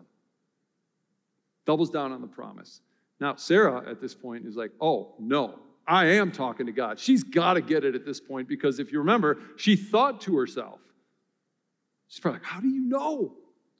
Doubles 1.66 1.90
down 1.90 2.12
on 2.12 2.22
the 2.22 2.28
promise. 2.28 2.82
Now, 3.20 3.36
Sarah 3.36 3.84
at 3.90 4.02
this 4.02 4.14
point 4.14 4.46
is 4.46 4.56
like, 4.56 4.72
oh, 4.82 5.14
no, 5.20 5.60
I 5.88 6.06
am 6.06 6.32
talking 6.32 6.66
to 6.66 6.72
God. 6.72 7.00
She's 7.00 7.24
got 7.24 7.54
to 7.54 7.62
get 7.62 7.84
it 7.84 7.96
at 7.96 8.06
this 8.06 8.20
point 8.20 8.48
because 8.48 8.80
if 8.80 8.92
you 8.92 9.00
remember, 9.00 9.40
she 9.56 9.76
thought 9.76 10.22
to 10.22 10.36
herself, 10.38 10.80
she's 12.08 12.20
probably 12.20 12.40
like, 12.40 12.48
how 12.48 12.60
do 12.60 12.68
you 12.68 12.82
know? 12.82 13.36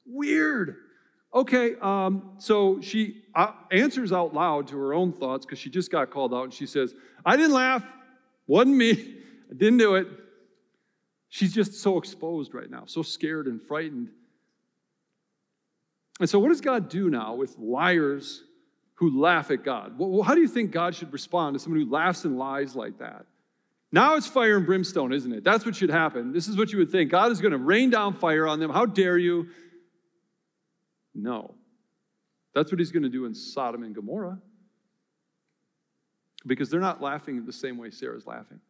Weird. 0.06 0.76
Okay, 1.34 1.74
um, 1.80 2.30
so 2.38 2.80
she 2.80 3.22
uh, 3.34 3.52
answers 3.72 4.12
out 4.12 4.34
loud 4.34 4.68
to 4.68 4.76
her 4.76 4.94
own 4.94 5.12
thoughts 5.12 5.44
because 5.44 5.58
she 5.58 5.68
just 5.68 5.90
got 5.90 6.10
called 6.10 6.32
out 6.32 6.44
and 6.44 6.54
she 6.54 6.66
says, 6.66 6.94
I 7.26 7.36
didn't 7.36 7.52
laugh. 7.52 7.82
Wasn't 8.46 8.76
me. 8.76 8.92
I 9.50 9.54
didn't 9.54 9.78
do 9.78 9.96
it. 9.96 10.06
She's 11.30 11.52
just 11.52 11.74
so 11.74 11.98
exposed 11.98 12.54
right 12.54 12.70
now, 12.70 12.84
so 12.86 13.02
scared 13.02 13.48
and 13.48 13.60
frightened. 13.60 14.10
And 16.24 16.30
so, 16.30 16.38
what 16.38 16.48
does 16.48 16.62
God 16.62 16.88
do 16.88 17.10
now 17.10 17.34
with 17.34 17.58
liars 17.58 18.44
who 18.94 19.20
laugh 19.20 19.50
at 19.50 19.62
God? 19.62 19.98
Well, 19.98 20.22
how 20.22 20.34
do 20.34 20.40
you 20.40 20.48
think 20.48 20.70
God 20.70 20.94
should 20.94 21.12
respond 21.12 21.52
to 21.54 21.58
someone 21.58 21.82
who 21.82 21.90
laughs 21.90 22.24
and 22.24 22.38
lies 22.38 22.74
like 22.74 23.00
that? 23.00 23.26
Now 23.92 24.16
it's 24.16 24.26
fire 24.26 24.56
and 24.56 24.64
brimstone, 24.64 25.12
isn't 25.12 25.30
it? 25.30 25.44
That's 25.44 25.66
what 25.66 25.76
should 25.76 25.90
happen. 25.90 26.32
This 26.32 26.48
is 26.48 26.56
what 26.56 26.72
you 26.72 26.78
would 26.78 26.90
think. 26.90 27.10
God 27.10 27.30
is 27.30 27.42
going 27.42 27.52
to 27.52 27.58
rain 27.58 27.90
down 27.90 28.14
fire 28.14 28.46
on 28.46 28.58
them. 28.58 28.70
How 28.70 28.86
dare 28.86 29.18
you? 29.18 29.50
No. 31.14 31.56
That's 32.54 32.72
what 32.72 32.78
he's 32.78 32.90
going 32.90 33.02
to 33.02 33.10
do 33.10 33.26
in 33.26 33.34
Sodom 33.34 33.82
and 33.82 33.94
Gomorrah. 33.94 34.38
Because 36.46 36.70
they're 36.70 36.80
not 36.80 37.02
laughing 37.02 37.44
the 37.44 37.52
same 37.52 37.76
way 37.76 37.90
Sarah's 37.90 38.26
laughing. 38.26 38.60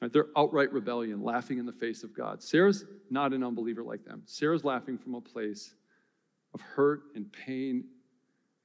Right, 0.00 0.12
they're 0.12 0.28
outright 0.36 0.72
rebellion, 0.72 1.22
laughing 1.22 1.58
in 1.58 1.66
the 1.66 1.72
face 1.72 2.04
of 2.04 2.14
God. 2.14 2.42
Sarah's 2.42 2.84
not 3.10 3.32
an 3.32 3.42
unbeliever 3.42 3.82
like 3.82 4.04
them. 4.04 4.22
Sarah's 4.26 4.64
laughing 4.64 4.96
from 4.96 5.14
a 5.14 5.20
place 5.20 5.74
of 6.54 6.60
hurt 6.60 7.02
and 7.16 7.32
pain, 7.32 7.84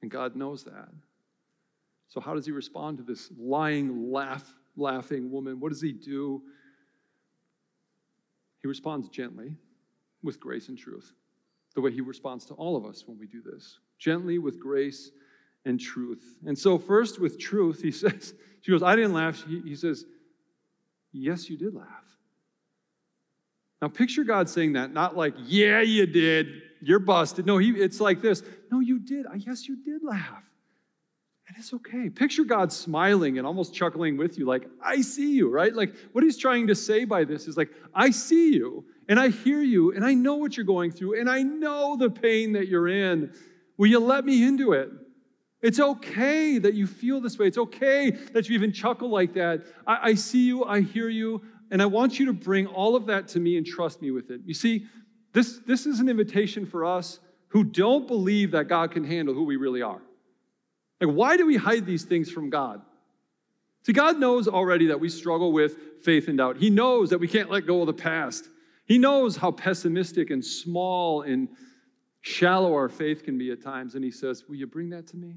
and 0.02 0.10
God 0.10 0.36
knows 0.36 0.62
that. 0.64 0.90
So, 2.08 2.20
how 2.20 2.34
does 2.34 2.46
he 2.46 2.52
respond 2.52 2.98
to 2.98 3.02
this 3.02 3.30
lying, 3.36 4.12
laugh, 4.12 4.54
laughing 4.76 5.30
woman? 5.30 5.58
What 5.58 5.70
does 5.70 5.80
he 5.80 5.92
do? 5.92 6.42
He 8.62 8.68
responds 8.68 9.08
gently 9.08 9.56
with 10.22 10.38
grace 10.38 10.68
and 10.68 10.78
truth, 10.78 11.12
the 11.74 11.80
way 11.80 11.90
he 11.90 12.00
responds 12.00 12.46
to 12.46 12.54
all 12.54 12.76
of 12.76 12.86
us 12.86 13.04
when 13.06 13.18
we 13.18 13.26
do 13.26 13.42
this. 13.42 13.80
Gently 13.98 14.38
with 14.38 14.60
grace 14.60 15.10
and 15.64 15.80
truth. 15.80 16.38
And 16.46 16.56
so, 16.56 16.78
first 16.78 17.20
with 17.20 17.40
truth, 17.40 17.82
he 17.82 17.90
says, 17.90 18.34
She 18.60 18.70
goes, 18.70 18.84
I 18.84 18.94
didn't 18.94 19.12
laugh. 19.14 19.44
He, 19.48 19.60
he 19.60 19.74
says, 19.74 20.04
Yes, 21.14 21.48
you 21.48 21.56
did 21.56 21.74
laugh. 21.74 21.86
Now, 23.80 23.88
picture 23.88 24.24
God 24.24 24.48
saying 24.48 24.72
that, 24.72 24.92
not 24.92 25.16
like, 25.16 25.34
Yeah, 25.46 25.80
you 25.80 26.06
did. 26.06 26.62
You're 26.82 26.98
busted. 26.98 27.46
No, 27.46 27.56
he, 27.56 27.70
it's 27.70 28.00
like 28.00 28.20
this. 28.20 28.42
No, 28.70 28.80
you 28.80 28.98
did. 28.98 29.26
I 29.26 29.36
yes, 29.36 29.68
you 29.68 29.82
did 29.82 30.02
laugh. 30.02 30.42
And 31.46 31.56
it's 31.58 31.72
okay. 31.72 32.10
Picture 32.10 32.44
God 32.44 32.72
smiling 32.72 33.38
and 33.38 33.46
almost 33.46 33.74
chuckling 33.74 34.16
with 34.16 34.38
you, 34.38 34.46
like, 34.46 34.66
I 34.82 35.02
see 35.02 35.34
you, 35.34 35.50
right? 35.50 35.74
Like, 35.74 35.94
what 36.12 36.24
he's 36.24 36.38
trying 36.38 36.66
to 36.66 36.74
say 36.74 37.04
by 37.04 37.24
this 37.24 37.46
is 37.46 37.56
like, 37.56 37.70
I 37.94 38.10
see 38.10 38.54
you 38.54 38.84
and 39.08 39.20
I 39.20 39.28
hear 39.28 39.60
you 39.60 39.92
and 39.92 40.04
I 40.04 40.14
know 40.14 40.36
what 40.36 40.56
you're 40.56 40.66
going 40.66 40.90
through 40.90 41.20
and 41.20 41.28
I 41.28 41.42
know 41.42 41.96
the 41.96 42.10
pain 42.10 42.52
that 42.54 42.68
you're 42.68 42.88
in. 42.88 43.32
Will 43.76 43.88
you 43.88 44.00
let 44.00 44.24
me 44.24 44.42
into 44.42 44.72
it? 44.72 44.90
It's 45.64 45.80
okay 45.80 46.58
that 46.58 46.74
you 46.74 46.86
feel 46.86 47.22
this 47.22 47.38
way. 47.38 47.46
It's 47.46 47.56
okay 47.56 48.10
that 48.10 48.50
you 48.50 48.54
even 48.54 48.70
chuckle 48.70 49.08
like 49.08 49.32
that. 49.32 49.62
I, 49.86 50.10
I, 50.10 50.14
see 50.14 50.46
you, 50.46 50.62
I 50.66 50.82
hear 50.82 51.08
you, 51.08 51.40
and 51.70 51.80
I 51.80 51.86
want 51.86 52.18
you 52.18 52.26
to 52.26 52.34
bring 52.34 52.66
all 52.66 52.94
of 52.94 53.06
that 53.06 53.28
to 53.28 53.40
me 53.40 53.56
and 53.56 53.66
trust 53.66 54.02
me 54.02 54.10
with 54.10 54.30
it. 54.30 54.42
You 54.44 54.52
see, 54.52 54.84
this, 55.32 55.60
this 55.66 55.86
is 55.86 56.00
an 56.00 56.10
invitation 56.10 56.66
for 56.66 56.84
us 56.84 57.18
who 57.48 57.64
don't 57.64 58.06
believe 58.06 58.50
that 58.50 58.68
God 58.68 58.90
can 58.90 59.04
handle 59.04 59.34
who 59.34 59.44
we 59.44 59.56
really 59.56 59.80
are. 59.80 60.02
Like, 61.00 61.14
why 61.16 61.38
do 61.38 61.46
we 61.46 61.56
hide 61.56 61.86
these 61.86 62.04
things 62.04 62.30
from 62.30 62.50
God? 62.50 62.82
See, 63.86 63.94
God 63.94 64.18
knows 64.18 64.46
already 64.46 64.88
that 64.88 65.00
we 65.00 65.08
struggle 65.08 65.50
with 65.50 66.02
faith 66.02 66.28
and 66.28 66.36
doubt. 66.36 66.58
He 66.58 66.68
knows 66.68 67.08
that 67.08 67.20
we 67.20 67.26
can't 67.26 67.50
let 67.50 67.66
go 67.66 67.80
of 67.80 67.86
the 67.86 67.94
past. 67.94 68.50
He 68.84 68.98
knows 68.98 69.38
how 69.38 69.50
pessimistic 69.50 70.28
and 70.28 70.44
small 70.44 71.22
and 71.22 71.48
shallow 72.20 72.74
our 72.74 72.90
faith 72.90 73.24
can 73.24 73.38
be 73.38 73.50
at 73.50 73.62
times. 73.62 73.94
And 73.94 74.04
He 74.04 74.10
says, 74.10 74.44
Will 74.46 74.56
you 74.56 74.66
bring 74.66 74.90
that 74.90 75.06
to 75.06 75.16
me? 75.16 75.36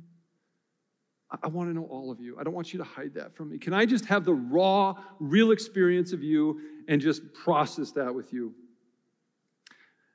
I 1.43 1.47
want 1.47 1.69
to 1.69 1.73
know 1.73 1.85
all 1.89 2.09
of 2.09 2.21
you. 2.21 2.37
I 2.39 2.43
don't 2.43 2.53
want 2.53 2.71
you 2.71 2.79
to 2.79 2.85
hide 2.85 3.13
that 3.15 3.35
from 3.35 3.49
me. 3.49 3.57
Can 3.57 3.73
I 3.73 3.85
just 3.85 4.05
have 4.05 4.23
the 4.23 4.33
raw, 4.33 4.95
real 5.19 5.51
experience 5.51 6.13
of 6.13 6.23
you 6.23 6.61
and 6.87 7.01
just 7.01 7.33
process 7.33 7.91
that 7.91 8.15
with 8.15 8.31
you? 8.31 8.53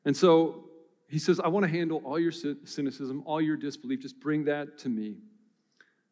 And 0.07 0.17
so 0.17 0.65
he 1.09 1.19
says, 1.19 1.39
I 1.39 1.49
want 1.49 1.65
to 1.65 1.71
handle 1.71 2.01
all 2.05 2.19
your 2.19 2.33
cynicism, 2.33 3.23
all 3.27 3.43
your 3.43 3.59
disbelief. 3.59 4.01
Just 4.01 4.19
bring 4.21 4.45
that 4.45 4.79
to 4.79 4.89
me. 4.89 5.17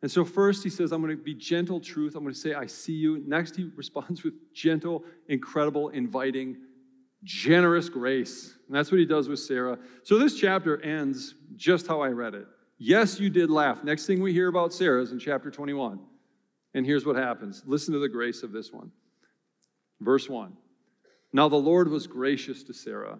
And 0.02 0.10
so, 0.10 0.24
first, 0.24 0.62
he 0.62 0.70
says, 0.70 0.92
I'm 0.92 1.02
going 1.02 1.16
to 1.16 1.22
be 1.22 1.34
gentle 1.34 1.80
truth. 1.80 2.14
I'm 2.14 2.22
going 2.22 2.34
to 2.34 2.40
say, 2.40 2.54
I 2.54 2.66
see 2.66 2.94
you. 2.94 3.22
Next, 3.26 3.56
he 3.56 3.70
responds 3.76 4.22
with 4.22 4.34
gentle, 4.54 5.04
incredible, 5.28 5.88
inviting, 5.90 6.56
generous 7.24 7.88
grace. 7.88 8.54
And 8.66 8.76
that's 8.76 8.90
what 8.90 8.98
he 8.98 9.06
does 9.06 9.28
with 9.28 9.40
Sarah. 9.40 9.78
So, 10.02 10.18
this 10.18 10.38
chapter 10.38 10.82
ends 10.82 11.34
just 11.56 11.86
how 11.86 12.00
I 12.00 12.08
read 12.08 12.34
it. 12.34 12.46
Yes, 12.82 13.20
you 13.20 13.28
did 13.28 13.50
laugh. 13.50 13.84
Next 13.84 14.06
thing 14.06 14.22
we 14.22 14.32
hear 14.32 14.48
about 14.48 14.72
Sarah 14.72 15.02
is 15.02 15.12
in 15.12 15.18
chapter 15.18 15.50
21. 15.50 16.00
And 16.72 16.86
here's 16.86 17.04
what 17.04 17.14
happens 17.14 17.62
listen 17.66 17.92
to 17.92 18.00
the 18.00 18.08
grace 18.08 18.42
of 18.42 18.52
this 18.52 18.72
one. 18.72 18.90
Verse 20.00 20.30
1 20.30 20.56
Now 21.30 21.48
the 21.48 21.56
Lord 21.56 21.90
was 21.90 22.06
gracious 22.06 22.62
to 22.64 22.72
Sarah. 22.72 23.18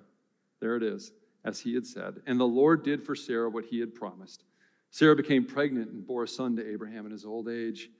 There 0.60 0.76
it 0.76 0.82
is, 0.82 1.12
as 1.44 1.60
he 1.60 1.74
had 1.74 1.86
said. 1.86 2.22
And 2.26 2.40
the 2.40 2.44
Lord 2.44 2.82
did 2.82 3.04
for 3.04 3.14
Sarah 3.14 3.50
what 3.50 3.66
he 3.66 3.80
had 3.80 3.94
promised. 3.94 4.44
Sarah 4.90 5.14
became 5.14 5.44
pregnant 5.44 5.90
and 5.90 6.06
bore 6.06 6.24
a 6.24 6.28
son 6.28 6.56
to 6.56 6.66
Abraham 6.66 7.04
in 7.04 7.12
his 7.12 7.26
old 7.26 7.46
age. 7.46 7.90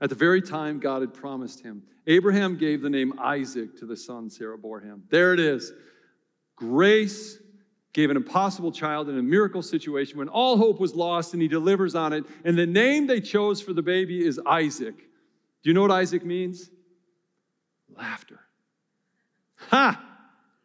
At 0.00 0.08
the 0.08 0.16
very 0.16 0.40
time 0.40 0.80
God 0.80 1.02
had 1.02 1.12
promised 1.12 1.60
him, 1.60 1.82
Abraham 2.06 2.56
gave 2.56 2.80
the 2.80 2.88
name 2.88 3.12
Isaac 3.20 3.76
to 3.80 3.84
the 3.84 3.96
son 3.96 4.30
Sarah 4.30 4.56
bore 4.56 4.80
him. 4.80 5.02
There 5.10 5.34
it 5.34 5.40
is. 5.40 5.70
Grace 6.56 7.38
gave 7.92 8.10
an 8.10 8.16
impossible 8.16 8.70
child 8.70 9.08
in 9.08 9.18
a 9.18 9.22
miracle 9.22 9.62
situation 9.62 10.18
when 10.18 10.28
all 10.28 10.56
hope 10.56 10.78
was 10.78 10.94
lost 10.94 11.32
and 11.32 11.42
he 11.42 11.48
delivers 11.48 11.94
on 11.94 12.12
it. 12.12 12.24
And 12.44 12.56
the 12.56 12.66
name 12.66 13.06
they 13.06 13.20
chose 13.20 13.60
for 13.60 13.72
the 13.72 13.82
baby 13.82 14.24
is 14.24 14.40
Isaac. 14.46 14.96
Do 14.96 15.70
you 15.70 15.74
know 15.74 15.82
what 15.82 15.90
Isaac 15.90 16.24
means? 16.24 16.70
Laughter. 17.96 18.40
Ha! 19.70 20.02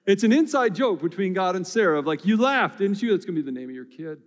It's 0.06 0.24
an 0.24 0.32
inside 0.32 0.76
joke 0.76 1.02
between 1.02 1.34
God 1.34 1.56
and 1.56 1.66
Sarah 1.66 1.98
of 2.00 2.06
like, 2.06 2.26
you 2.26 2.38
laughed, 2.38 2.78
didn't 2.78 3.02
you? 3.02 3.12
That's 3.12 3.26
going 3.26 3.36
to 3.36 3.42
be 3.42 3.46
the 3.46 3.58
name 3.58 3.70
of 3.70 3.76
your 3.76 3.86
kid. 3.86 4.22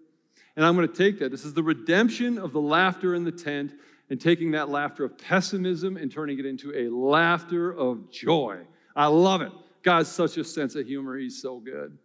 And 0.57 0.67
I'm 0.67 0.75
going 0.75 0.89
to 0.89 0.95
take 0.95 1.21
that. 1.21 1.31
This 1.31 1.45
is 1.45 1.55
the 1.55 1.63
redemption 1.63 2.37
of 2.37 2.53
the 2.53 2.61
laughter 2.61 3.15
in 3.15 3.23
the 3.23 3.31
tent 3.31 3.75
and 4.11 4.21
taking 4.21 4.51
that 4.53 4.71
laughter 4.71 5.05
of 5.05 5.17
pessimism 5.17 5.97
and 5.97 6.11
turning 6.11 6.41
it 6.41 6.47
into 6.47 6.75
a 6.75 6.89
laughter 6.93 7.71
of 7.73 8.11
joy. 8.11 8.59
I 8.97 9.07
love 9.07 9.41
it. 9.41 9.53
God's 9.85 10.09
such 10.09 10.37
a 10.37 10.43
sense 10.43 10.75
of 10.75 10.87
humor. 10.87 11.17
He's 11.17 11.41
so 11.41 11.61
good. 11.61 11.97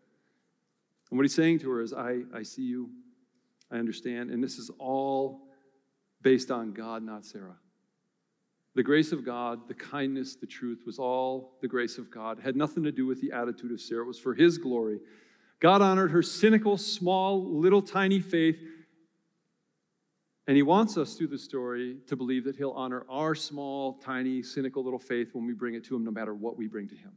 And 1.13 1.19
what 1.19 1.25
he's 1.25 1.35
saying 1.35 1.59
to 1.59 1.69
her 1.69 1.81
is, 1.81 1.93
I, 1.93 2.21
I 2.33 2.41
see 2.41 2.63
you, 2.63 2.89
I 3.69 3.75
understand. 3.75 4.31
And 4.31 4.43
this 4.43 4.57
is 4.57 4.71
all 4.79 5.41
based 6.23 6.49
on 6.49 6.73
God, 6.73 7.03
not 7.03 7.23
Sarah. 7.23 7.57
The 8.73 8.81
grace 8.81 9.11
of 9.11 9.23
God, 9.23 9.67
the 9.67 9.75
kindness, 9.75 10.35
the 10.35 10.47
truth 10.47 10.81
was 10.87 10.97
all 10.97 11.59
the 11.61 11.67
grace 11.67 11.99
of 11.99 12.09
God. 12.09 12.39
It 12.39 12.41
had 12.41 12.55
nothing 12.55 12.81
to 12.85 12.91
do 12.91 13.05
with 13.05 13.21
the 13.21 13.31
attitude 13.31 13.71
of 13.71 13.79
Sarah. 13.79 14.05
It 14.05 14.07
was 14.07 14.17
for 14.17 14.33
his 14.33 14.57
glory. 14.57 15.01
God 15.59 15.83
honored 15.83 16.09
her 16.09 16.23
cynical, 16.23 16.79
small, 16.79 17.45
little 17.45 17.83
tiny 17.83 18.19
faith. 18.19 18.57
And 20.47 20.57
he 20.57 20.63
wants 20.63 20.97
us 20.97 21.13
through 21.13 21.27
the 21.27 21.37
story 21.37 21.97
to 22.07 22.15
believe 22.15 22.43
that 22.45 22.55
he'll 22.55 22.71
honor 22.71 23.05
our 23.07 23.35
small, 23.35 23.99
tiny, 23.99 24.41
cynical 24.41 24.83
little 24.83 24.97
faith 24.97 25.29
when 25.33 25.45
we 25.45 25.53
bring 25.53 25.75
it 25.75 25.85
to 25.85 25.95
him, 25.95 26.03
no 26.03 26.09
matter 26.09 26.33
what 26.33 26.57
we 26.57 26.65
bring 26.65 26.87
to 26.87 26.95
him. 26.95 27.11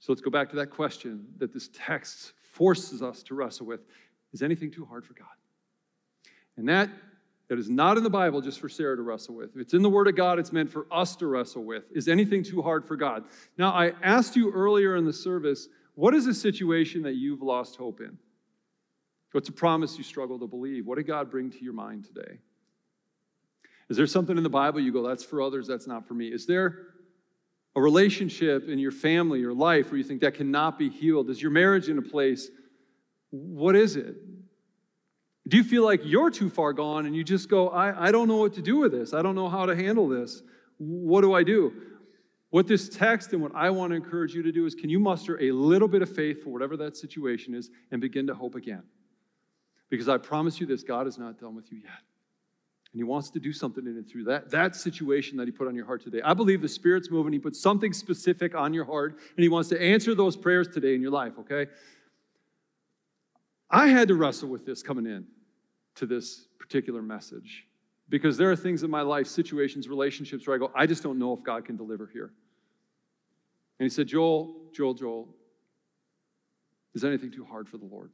So 0.00 0.12
let's 0.12 0.22
go 0.22 0.30
back 0.30 0.50
to 0.50 0.56
that 0.56 0.70
question 0.70 1.26
that 1.38 1.52
this 1.52 1.70
text 1.72 2.32
forces 2.52 3.02
us 3.02 3.22
to 3.24 3.34
wrestle 3.34 3.66
with 3.66 3.80
Is 4.32 4.42
anything 4.42 4.70
too 4.70 4.84
hard 4.84 5.04
for 5.04 5.14
God? 5.14 5.26
And 6.56 6.68
that 6.68 6.90
that 7.48 7.58
is 7.58 7.70
not 7.70 7.96
in 7.96 8.02
the 8.02 8.10
Bible 8.10 8.40
just 8.40 8.60
for 8.60 8.68
Sarah 8.68 8.96
to 8.96 9.02
wrestle 9.02 9.34
with. 9.34 9.54
If 9.54 9.60
it's 9.62 9.74
in 9.74 9.82
the 9.82 9.88
Word 9.88 10.06
of 10.06 10.14
God, 10.14 10.38
it's 10.38 10.52
meant 10.52 10.70
for 10.70 10.86
us 10.92 11.16
to 11.16 11.26
wrestle 11.26 11.64
with. 11.64 11.84
Is 11.94 12.06
anything 12.06 12.42
too 12.42 12.60
hard 12.60 12.84
for 12.84 12.94
God? 12.94 13.24
Now, 13.56 13.70
I 13.70 13.92
asked 14.02 14.36
you 14.36 14.52
earlier 14.52 14.96
in 14.96 15.06
the 15.06 15.12
service, 15.12 15.68
what 15.94 16.14
is 16.14 16.26
a 16.26 16.34
situation 16.34 17.02
that 17.02 17.14
you've 17.14 17.42
lost 17.42 17.76
hope 17.76 18.00
in? 18.00 18.18
What's 19.32 19.48
a 19.48 19.52
promise 19.52 19.96
you 19.96 20.04
struggle 20.04 20.38
to 20.38 20.46
believe? 20.46 20.86
What 20.86 20.96
did 20.96 21.06
God 21.06 21.30
bring 21.30 21.50
to 21.50 21.64
your 21.64 21.72
mind 21.72 22.04
today? 22.04 22.38
Is 23.88 23.96
there 23.96 24.06
something 24.06 24.36
in 24.36 24.42
the 24.42 24.50
Bible 24.50 24.80
you 24.80 24.92
go, 24.92 25.06
that's 25.06 25.24
for 25.24 25.40
others, 25.40 25.66
that's 25.66 25.86
not 25.86 26.06
for 26.06 26.14
me? 26.14 26.28
Is 26.28 26.44
there 26.44 26.88
a 27.78 27.80
relationship 27.80 28.68
in 28.68 28.78
your 28.78 28.90
family 28.90 29.42
or 29.44 29.54
life 29.54 29.90
where 29.90 29.98
you 29.98 30.04
think 30.04 30.20
that 30.20 30.34
cannot 30.34 30.78
be 30.78 30.90
healed? 30.90 31.30
Is 31.30 31.40
your 31.40 31.52
marriage 31.52 31.88
in 31.88 31.96
a 31.96 32.02
place? 32.02 32.50
What 33.30 33.76
is 33.76 33.96
it? 33.96 34.16
Do 35.46 35.56
you 35.56 35.64
feel 35.64 35.84
like 35.84 36.00
you're 36.04 36.30
too 36.30 36.50
far 36.50 36.72
gone 36.72 37.06
and 37.06 37.14
you 37.14 37.22
just 37.22 37.48
go, 37.48 37.68
I, 37.70 38.08
I 38.08 38.12
don't 38.12 38.26
know 38.28 38.36
what 38.36 38.54
to 38.54 38.62
do 38.62 38.78
with 38.78 38.92
this? 38.92 39.14
I 39.14 39.22
don't 39.22 39.34
know 39.34 39.48
how 39.48 39.64
to 39.64 39.76
handle 39.76 40.08
this. 40.08 40.42
What 40.78 41.22
do 41.22 41.32
I 41.32 41.44
do? 41.44 41.72
What 42.50 42.66
this 42.66 42.88
text 42.88 43.32
and 43.32 43.40
what 43.40 43.54
I 43.54 43.70
want 43.70 43.92
to 43.92 43.96
encourage 43.96 44.34
you 44.34 44.42
to 44.42 44.52
do 44.52 44.66
is 44.66 44.74
can 44.74 44.90
you 44.90 44.98
muster 44.98 45.40
a 45.40 45.52
little 45.52 45.88
bit 45.88 46.02
of 46.02 46.14
faith 46.14 46.42
for 46.42 46.50
whatever 46.50 46.76
that 46.78 46.96
situation 46.96 47.54
is 47.54 47.70
and 47.92 48.00
begin 48.00 48.26
to 48.26 48.34
hope 48.34 48.56
again? 48.56 48.82
Because 49.88 50.08
I 50.08 50.18
promise 50.18 50.58
you 50.58 50.66
this 50.66 50.82
God 50.82 51.06
is 51.06 51.16
not 51.16 51.38
done 51.38 51.54
with 51.54 51.70
you 51.70 51.78
yet. 51.78 52.07
And 52.98 53.04
He 53.04 53.04
wants 53.04 53.30
to 53.30 53.38
do 53.38 53.52
something 53.52 53.86
in 53.86 53.96
it 53.96 54.10
through 54.10 54.24
that, 54.24 54.50
that 54.50 54.74
situation 54.74 55.36
that 55.36 55.46
He 55.46 55.52
put 55.52 55.68
on 55.68 55.76
your 55.76 55.86
heart 55.86 56.02
today. 56.02 56.20
I 56.24 56.34
believe 56.34 56.60
the 56.60 56.68
Spirit's 56.68 57.12
moving. 57.12 57.32
He 57.32 57.38
put 57.38 57.54
something 57.54 57.92
specific 57.92 58.56
on 58.56 58.74
your 58.74 58.84
heart, 58.84 59.12
and 59.12 59.42
He 59.42 59.48
wants 59.48 59.68
to 59.68 59.80
answer 59.80 60.16
those 60.16 60.36
prayers 60.36 60.66
today 60.66 60.96
in 60.96 61.00
your 61.00 61.12
life, 61.12 61.34
okay? 61.38 61.70
I 63.70 63.86
had 63.86 64.08
to 64.08 64.16
wrestle 64.16 64.48
with 64.48 64.66
this 64.66 64.82
coming 64.82 65.06
in 65.06 65.26
to 65.94 66.06
this 66.06 66.48
particular 66.58 67.00
message 67.00 67.66
because 68.08 68.36
there 68.36 68.50
are 68.50 68.56
things 68.56 68.82
in 68.82 68.90
my 68.90 69.02
life, 69.02 69.28
situations, 69.28 69.88
relationships 69.88 70.46
where 70.46 70.56
I 70.56 70.58
go, 70.58 70.72
I 70.74 70.86
just 70.86 71.04
don't 71.04 71.20
know 71.20 71.32
if 71.34 71.44
God 71.44 71.64
can 71.64 71.76
deliver 71.76 72.10
here. 72.12 72.32
And 73.78 73.84
he 73.84 73.90
said, 73.90 74.08
Joel, 74.08 74.56
Joel, 74.72 74.94
Joel, 74.94 75.28
is 76.94 77.04
anything 77.04 77.30
too 77.30 77.44
hard 77.44 77.68
for 77.68 77.76
the 77.76 77.84
Lord? 77.84 78.10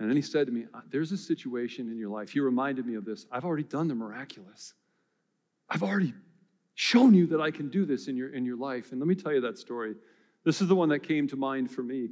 And 0.00 0.08
then 0.08 0.16
he 0.16 0.22
said 0.22 0.46
to 0.46 0.52
me, 0.52 0.66
uh, 0.74 0.80
There's 0.90 1.12
a 1.12 1.16
situation 1.16 1.90
in 1.90 1.98
your 1.98 2.10
life. 2.10 2.30
He 2.30 2.40
reminded 2.40 2.86
me 2.86 2.94
of 2.94 3.04
this. 3.04 3.26
I've 3.30 3.44
already 3.44 3.64
done 3.64 3.88
the 3.88 3.94
miraculous. 3.94 4.74
I've 5.68 5.82
already 5.82 6.14
shown 6.74 7.14
you 7.14 7.26
that 7.28 7.40
I 7.40 7.50
can 7.50 7.68
do 7.68 7.84
this 7.84 8.08
in 8.08 8.16
your, 8.16 8.34
in 8.34 8.44
your 8.44 8.56
life. 8.56 8.92
And 8.92 9.00
let 9.00 9.06
me 9.06 9.14
tell 9.14 9.32
you 9.32 9.40
that 9.42 9.58
story. 9.58 9.94
This 10.44 10.60
is 10.60 10.68
the 10.68 10.74
one 10.74 10.88
that 10.88 11.00
came 11.00 11.28
to 11.28 11.36
mind 11.36 11.70
for 11.70 11.82
me. 11.82 12.08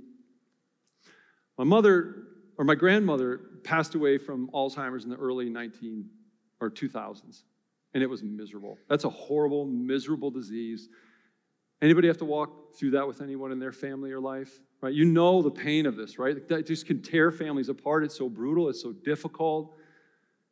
My 1.59 1.65
mother 1.65 2.27
or 2.57 2.65
my 2.65 2.75
grandmother 2.75 3.41
passed 3.65 3.95
away 3.95 4.19
from 4.19 4.49
Alzheimer's 4.53 5.05
in 5.05 5.11
the 5.11 5.17
early 5.17 5.49
19 5.49 6.05
or 6.61 6.71
2000s, 6.71 7.43
and 7.95 8.03
it 8.03 8.07
was 8.07 8.23
miserable. 8.23 8.79
That's 8.89 9.05
a 9.05 9.11
horrible, 9.11 9.65
miserable 9.65 10.31
disease. 10.31 10.89
Anybody 11.83 12.09
have 12.09 12.19
to 12.19 12.25
walk 12.25 12.77
through 12.77 12.93
that 12.93 13.07
with 13.07 13.21
anyone 13.23 13.51
in 13.51 13.59
their 13.59 13.73
family 13.73 14.13
or 14.13 14.21
life? 14.21 14.61
Right? 14.81 14.95
You 14.95 15.05
know 15.05 15.43
the 15.43 15.51
pain 15.51 15.85
of 15.85 15.97
this, 15.97 16.19
right? 16.19 16.49
That 16.49 16.67
just 16.67 16.87
can 16.87 17.03
tear 17.03 17.31
families 17.31 17.69
apart. 17.69 18.03
It's 18.05 18.17
so 18.17 18.29
brutal, 18.29 18.69
it's 18.69 18.83
so 18.83 18.93
difficult. 18.93 19.77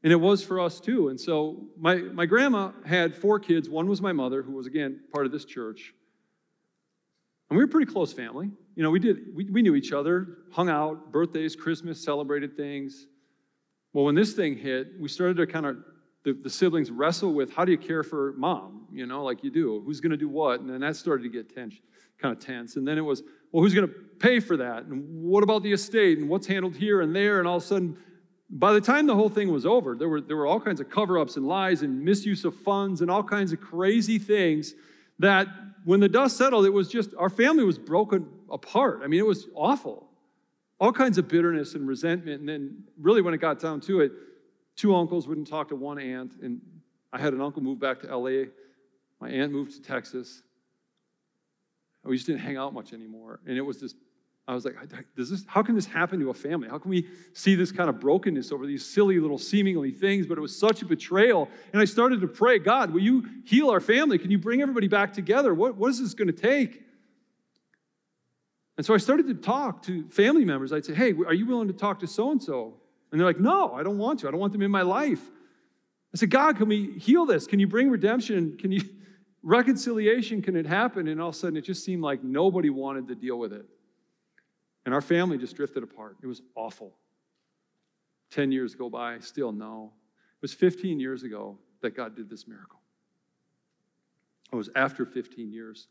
And 0.03 0.13
it 0.13 0.17
was 0.17 0.45
for 0.45 0.61
us 0.61 0.81
too. 0.81 1.09
And 1.09 1.21
so 1.21 1.67
my, 1.77 1.97
my 1.97 2.27
grandma 2.27 2.71
had 2.87 3.17
four 3.17 3.41
kids. 3.41 3.69
One 3.69 3.89
was 3.89 4.01
my 4.01 4.13
mother, 4.13 4.43
who 4.43 4.53
was 4.53 4.67
again 4.67 5.01
part 5.13 5.27
of 5.27 5.33
this 5.33 5.45
church. 5.45 5.93
And 7.51 7.57
we 7.57 7.65
were 7.65 7.69
a 7.69 7.71
pretty 7.71 7.91
close 7.91 8.13
family. 8.13 8.51
You 8.77 8.83
know, 8.83 8.91
we 8.91 9.01
did 9.01 9.35
we, 9.35 9.45
we 9.47 9.63
knew 9.63 9.75
each 9.75 9.93
other, 9.93 10.39
hung 10.53 10.69
out, 10.69 11.11
birthdays, 11.11 11.57
Christmas, 11.57 12.03
celebrated 12.03 12.57
things. 12.57 13.07
Well, 13.93 14.05
when 14.05 14.15
this 14.15 14.35
thing 14.35 14.57
hit, 14.57 15.01
we 15.01 15.09
started 15.09 15.39
to 15.39 15.47
kind 15.47 15.67
of 15.67 15.79
the, 16.25 16.35
the 16.35 16.51
siblings 16.51 16.91
wrestle 16.91 17.33
with 17.33 17.53
how 17.53 17.65
do 17.65 17.73
you 17.73 17.79
care 17.79 18.03
for 18.03 18.35
mom, 18.37 18.87
you 18.93 19.07
know, 19.07 19.25
like 19.25 19.43
you 19.43 19.51
do. 19.51 19.83
Who's 19.85 20.01
gonna 20.01 20.17
do 20.17 20.29
what? 20.29 20.61
And 20.61 20.69
then 20.69 20.81
that 20.81 20.95
started 20.95 21.23
to 21.23 21.29
get 21.31 21.53
tense, 21.53 21.75
kind 22.21 22.37
of 22.37 22.43
tense. 22.43 22.77
And 22.77 22.87
then 22.87 22.99
it 22.99 23.03
was, 23.03 23.23
well, 23.53 23.63
who's 23.63 23.75
gonna 23.75 23.89
pay 23.89 24.41
for 24.41 24.57
that? 24.57 24.85
And 24.85 25.23
what 25.23 25.43
about 25.43 25.63
the 25.63 25.73
estate? 25.73 26.19
And 26.19 26.29
what's 26.29 26.47
handled 26.47 26.77
here 26.77 27.01
and 27.01 27.15
there? 27.15 27.39
And 27.39 27.49
all 27.49 27.57
of 27.57 27.63
a 27.63 27.67
sudden, 27.67 27.97
by 28.51 28.73
the 28.73 28.81
time 28.81 29.07
the 29.07 29.15
whole 29.15 29.29
thing 29.29 29.53
was 29.53 29.67
over, 29.67 29.95
there 29.95 30.09
were, 30.09 30.21
there 30.21 30.37
were 30.37 30.47
all 30.47 30.61
kinds 30.61 30.81
of 30.81 30.89
cover 30.89 31.19
ups 31.19 31.37
and 31.37 31.47
lies 31.47 31.83
and 31.83 32.03
misuse 32.03 32.45
of 32.45 32.57
funds 32.57 33.03
and 33.03 33.11
all 33.11 33.23
kinds 33.23 33.53
of 33.53 33.61
crazy 33.61 34.19
things 34.19 34.75
that 35.19 35.49
when 35.85 36.01
the 36.01 36.09
dust 36.09 36.37
settled, 36.37 36.65
it 36.65 36.73
was 36.73 36.89
just 36.89 37.11
our 37.19 37.29
family 37.29 37.65
was 37.65 37.79
broken 37.79 38.29
apart. 38.51 39.01
I 39.03 39.07
mean, 39.07 39.21
it 39.21 39.27
was 39.27 39.49
awful. 39.55 40.09
All 40.81 40.93
kinds 40.93 41.19
of 41.19 41.29
bitterness 41.29 41.75
and 41.75 41.89
resentment. 41.89 42.41
And 42.41 42.49
then, 42.49 42.85
really, 43.01 43.21
when 43.21 43.35
it 43.35 43.39
got 43.39 43.59
down 43.59 43.81
to 43.83 44.01
it, 44.01 44.13
two 44.77 44.95
uncles 44.95 45.27
wouldn't 45.27 45.49
talk 45.49 45.69
to 45.69 45.77
one 45.77 45.99
aunt. 45.99 46.35
And 46.43 46.61
I 47.13 47.19
had 47.19 47.33
an 47.33 47.41
uncle 47.41 47.63
move 47.63 47.81
back 47.81 48.01
to 48.01 48.17
LA. 48.17 48.47
My 49.21 49.29
aunt 49.29 49.53
moved 49.53 49.73
to 49.73 49.83
Texas. 49.83 50.43
We 52.09 52.17
just 52.17 52.27
didn't 52.27 52.41
hang 52.41 52.57
out 52.57 52.75
much 52.75 52.93
anymore. 52.93 53.41
And 53.47 53.57
it 53.57 53.63
was 53.63 53.81
this 53.81 53.95
I 54.49 54.55
was 54.55 54.65
like, 54.65 54.77
does 55.15 55.29
this, 55.29 55.45
how 55.47 55.63
can 55.63 55.75
this 55.75 55.85
happen 55.85 56.19
to 56.21 56.31
a 56.31 56.35
family? 56.35 56.71
How 56.71 56.79
can 56.79 56.91
we 56.91 57.07
see 57.35 57.55
this 57.55 57.71
kind 57.71 57.91
of 57.91 58.01
brokenness 58.01 58.51
over 58.51 58.67
these 58.67 58.83
silly 58.83 59.21
little 59.21 59.37
seemingly 59.37 59.91
things? 59.91 60.27
But 60.27 60.39
it 60.39 60.41
was 60.41 60.59
such 60.59 60.81
a 60.81 60.87
betrayal. 60.87 61.51
And 61.75 61.83
I 61.83 61.85
started 61.85 62.23
to 62.23 62.27
pray, 62.27 62.59
God, 62.59 62.91
will 62.91 63.03
you 63.03 63.29
heal 63.45 63.69
our 63.69 63.79
family? 63.79 64.17
Can 64.17 64.31
you 64.31 64.39
bring 64.39 64.63
everybody 64.63 64.89
back 64.89 65.13
together? 65.13 65.53
What, 65.53 65.77
what 65.77 65.91
is 65.91 66.01
this 66.01 66.15
going 66.15 66.29
to 66.29 66.33
take? 66.33 66.83
And 68.79 68.87
so 68.87 68.95
I 68.95 68.97
started 68.97 69.27
to 69.27 69.35
talk 69.35 69.83
to 69.83 70.09
family 70.09 70.47
members. 70.47 70.73
I'd 70.73 70.87
say, 70.87 70.95
hey, 70.95 71.13
are 71.27 71.35
you 71.35 71.45
willing 71.45 71.69
to 71.69 71.75
talk 71.75 71.99
to 71.99 72.07
so 72.07 72.31
and 72.31 72.43
so? 72.43 72.81
And 73.13 73.21
they're 73.21 73.27
like, 73.27 73.41
no, 73.41 73.75
I 73.75 73.83
don't 73.83 73.99
want 73.99 74.21
to. 74.21 74.29
I 74.29 74.31
don't 74.31 74.41
want 74.41 74.55
them 74.55 74.63
in 74.63 74.71
my 74.71 74.83
life. 74.83 75.21
I 76.15 76.17
said, 76.17 76.31
God, 76.31 76.57
can 76.57 76.69
we 76.69 76.93
heal 76.99 77.27
this? 77.27 77.47
Can 77.47 77.61
you 77.61 77.67
bring 77.67 77.91
redemption? 77.91 78.57
Can 78.57 78.73
you, 78.73 78.81
reconciliation, 79.43 80.43
can 80.43 80.57
it 80.57 80.67
happen? 80.67 81.09
And 81.09 81.21
all 81.21 81.31
of 81.31 81.35
a 81.35 81.39
sudden, 81.39 81.57
it 81.57 81.63
just 81.63 81.85
seemed 81.85 82.03
like 82.03 82.23
nobody 82.23 82.71
wanted 82.71 83.09
to 83.09 83.15
deal 83.15 83.39
with 83.39 83.53
it. 83.53 83.67
And 84.85 84.95
our 84.95 85.01
family 85.01 85.39
just 85.39 85.57
drifted 85.57 85.83
apart. 85.83 86.17
It 86.23 86.27
was 86.27 86.43
awful. 86.55 86.95
10 88.31 88.53
years 88.53 88.75
go 88.75 88.89
by, 88.91 89.19
still 89.21 89.53
no. 89.53 89.93
It 90.37 90.43
was 90.43 90.55
15 90.55 91.01
years 91.01 91.23
ago 91.23 91.59
that 91.83 91.97
God 91.97 92.17
did 92.17 92.29
this 92.29 92.47
miracle. 92.47 92.81
It 94.53 94.57
was 94.57 94.71
after 94.75 95.05
15 95.05 95.53
years. 95.53 95.89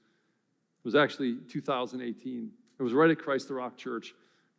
It 0.80 0.86
was 0.86 0.96
actually 0.96 1.38
2018. 1.50 2.52
It 2.80 2.84
was 2.84 2.94
right 2.94 3.10
at 3.10 3.20
Christ 3.20 3.48
the 3.48 3.54
Rock 3.54 3.78
Church, 3.78 4.14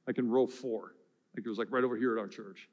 like 0.06 0.18
in 0.18 0.30
row 0.30 0.46
four. 0.46 0.94
Like 1.36 1.44
it 1.44 1.48
was 1.48 1.58
like 1.58 1.68
right 1.70 1.84
over 1.84 1.96
here 1.96 2.16
at 2.16 2.20
our 2.20 2.28
church. 2.28 2.68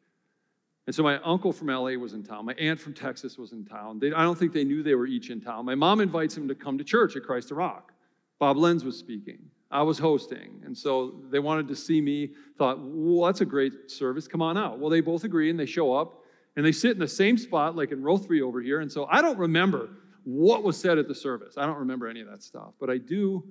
And 0.87 0.95
so 0.95 1.01
my 1.01 1.17
uncle 1.21 1.51
from 1.51 1.67
LA 1.67 1.91
was 1.93 2.13
in 2.13 2.23
town. 2.23 2.45
My 2.45 2.53
aunt 2.53 2.79
from 2.79 2.93
Texas 2.93 3.37
was 3.37 3.53
in 3.53 3.65
town. 3.65 3.99
They, 3.99 4.13
I 4.13 4.23
don't 4.23 4.37
think 4.37 4.53
they 4.53 4.63
knew 4.63 4.83
they 4.83 4.93
were 4.93 5.07
each 5.07 5.31
in 5.31 5.41
town. 5.41 5.65
My 5.65 5.73
mom 5.73 5.99
invites 5.99 6.37
him 6.37 6.47
to 6.47 6.55
come 6.55 6.77
to 6.77 6.83
church 6.83 7.15
at 7.15 7.23
Christ 7.23 7.49
the 7.49 7.55
Rock. 7.55 7.93
Bob 8.37 8.57
Lenz 8.57 8.83
was 8.83 8.97
speaking. 8.97 9.39
I 9.71 9.81
was 9.81 9.97
hosting. 9.97 10.61
And 10.63 10.77
so 10.77 11.15
they 11.31 11.39
wanted 11.39 11.67
to 11.69 11.75
see 11.75 12.01
me, 12.01 12.31
thought, 12.57 12.77
well, 12.79 13.25
that's 13.25 13.41
a 13.41 13.45
great 13.45 13.89
service. 13.89 14.27
Come 14.27 14.43
on 14.43 14.57
out. 14.57 14.77
Well, 14.77 14.91
they 14.91 15.01
both 15.01 15.23
agree 15.23 15.49
and 15.49 15.59
they 15.59 15.65
show 15.65 15.93
up 15.93 16.21
and 16.55 16.65
they 16.65 16.71
sit 16.71 16.91
in 16.91 16.99
the 16.99 17.07
same 17.07 17.37
spot, 17.37 17.75
like 17.75 17.91
in 17.91 18.03
row 18.03 18.17
three 18.17 18.41
over 18.41 18.61
here. 18.61 18.79
And 18.81 18.91
so 18.91 19.07
I 19.09 19.21
don't 19.21 19.39
remember 19.39 19.89
what 20.23 20.63
was 20.63 20.77
said 20.77 20.97
at 20.97 21.07
the 21.07 21.15
service. 21.15 21.57
I 21.57 21.65
don't 21.65 21.79
remember 21.79 22.07
any 22.07 22.21
of 22.21 22.29
that 22.29 22.43
stuff. 22.43 22.73
But 22.79 22.89
I 22.91 22.97
do 22.97 23.43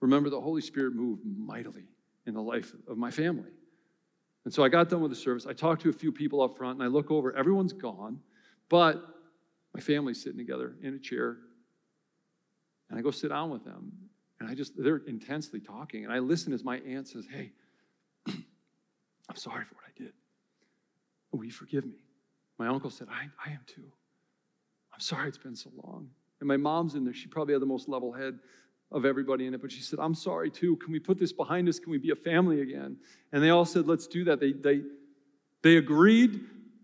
remember 0.00 0.28
the 0.28 0.40
Holy 0.40 0.60
Spirit 0.60 0.94
moved 0.94 1.22
mightily 1.24 1.84
in 2.26 2.34
the 2.34 2.42
life 2.42 2.72
of 2.88 2.98
my 2.98 3.10
family. 3.10 3.50
And 4.44 4.52
so 4.52 4.64
I 4.64 4.68
got 4.68 4.88
done 4.88 5.00
with 5.00 5.10
the 5.10 5.16
service. 5.16 5.46
I 5.46 5.52
talked 5.52 5.82
to 5.82 5.90
a 5.90 5.92
few 5.92 6.12
people 6.12 6.42
up 6.42 6.56
front 6.56 6.78
and 6.78 6.82
I 6.82 6.86
look 6.86 7.10
over, 7.10 7.36
everyone's 7.36 7.72
gone, 7.72 8.20
but 8.68 9.02
my 9.74 9.80
family's 9.80 10.22
sitting 10.22 10.38
together 10.38 10.74
in 10.82 10.94
a 10.94 10.98
chair. 10.98 11.36
And 12.88 12.98
I 12.98 13.02
go 13.02 13.10
sit 13.10 13.28
down 13.28 13.50
with 13.50 13.64
them. 13.64 13.92
And 14.40 14.48
I 14.48 14.54
just, 14.54 14.72
they're 14.76 15.02
intensely 15.06 15.60
talking. 15.60 16.04
And 16.04 16.12
I 16.12 16.18
listen 16.18 16.52
as 16.52 16.64
my 16.64 16.78
aunt 16.78 17.08
says, 17.08 17.26
Hey, 17.30 17.52
I'm 18.26 19.36
sorry 19.36 19.64
for 19.64 19.74
what 19.74 19.84
I 19.86 20.02
did. 20.02 20.12
Will 21.32 21.44
you 21.44 21.52
forgive 21.52 21.84
me? 21.84 21.98
My 22.58 22.66
uncle 22.66 22.90
said, 22.90 23.08
I, 23.10 23.28
I 23.46 23.52
am 23.52 23.60
too. 23.66 23.92
I'm 24.92 25.00
sorry 25.00 25.28
it's 25.28 25.38
been 25.38 25.54
so 25.56 25.70
long. 25.84 26.08
And 26.40 26.48
my 26.48 26.56
mom's 26.56 26.94
in 26.94 27.04
there. 27.04 27.14
She 27.14 27.28
probably 27.28 27.54
had 27.54 27.62
the 27.62 27.66
most 27.66 27.88
level 27.88 28.12
head 28.12 28.38
of 28.92 29.04
everybody 29.04 29.46
in 29.46 29.54
it, 29.54 29.62
but 29.62 29.70
she 29.70 29.82
said, 29.82 29.98
I'm 30.00 30.14
sorry 30.14 30.50
too. 30.50 30.76
Can 30.76 30.92
we 30.92 30.98
put 30.98 31.18
this 31.18 31.32
behind 31.32 31.68
us? 31.68 31.78
Can 31.78 31.92
we 31.92 31.98
be 31.98 32.10
a 32.10 32.16
family 32.16 32.60
again? 32.60 32.96
And 33.32 33.42
they 33.42 33.50
all 33.50 33.64
said, 33.64 33.86
Let's 33.86 34.06
do 34.06 34.24
that. 34.24 34.40
They, 34.40 34.52
they, 34.52 34.82
they 35.62 35.76
agreed 35.76 36.40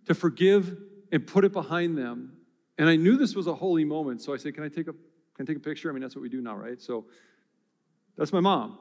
to 0.07 0.15
forgive 0.15 0.77
and 1.11 1.27
put 1.27 1.45
it 1.45 1.53
behind 1.53 1.99
them. 1.99 2.33
And 2.79 2.89
I 2.89 2.97
knew 2.97 3.17
this 3.17 3.35
was 3.35 3.47
a 3.47 3.55
holy 3.55 3.85
moment. 3.85 4.23
So 4.23 4.33
I 4.33 4.37
said, 4.37 4.55
Can 4.55 4.63
I 4.63 4.69
take 4.69 4.89
a, 4.89 4.93
can 4.93 5.43
I 5.43 5.45
take 5.45 5.57
a 5.57 5.61
picture? 5.61 5.91
I 5.91 5.93
mean, 5.93 6.03
that's 6.03 6.15
what 6.15 6.23
we 6.23 6.29
do 6.29 6.41
now, 6.41 6.55
right? 6.55 6.81
So 6.81 7.07
that's 8.17 8.33
my 8.33 8.41
mom. 8.41 8.79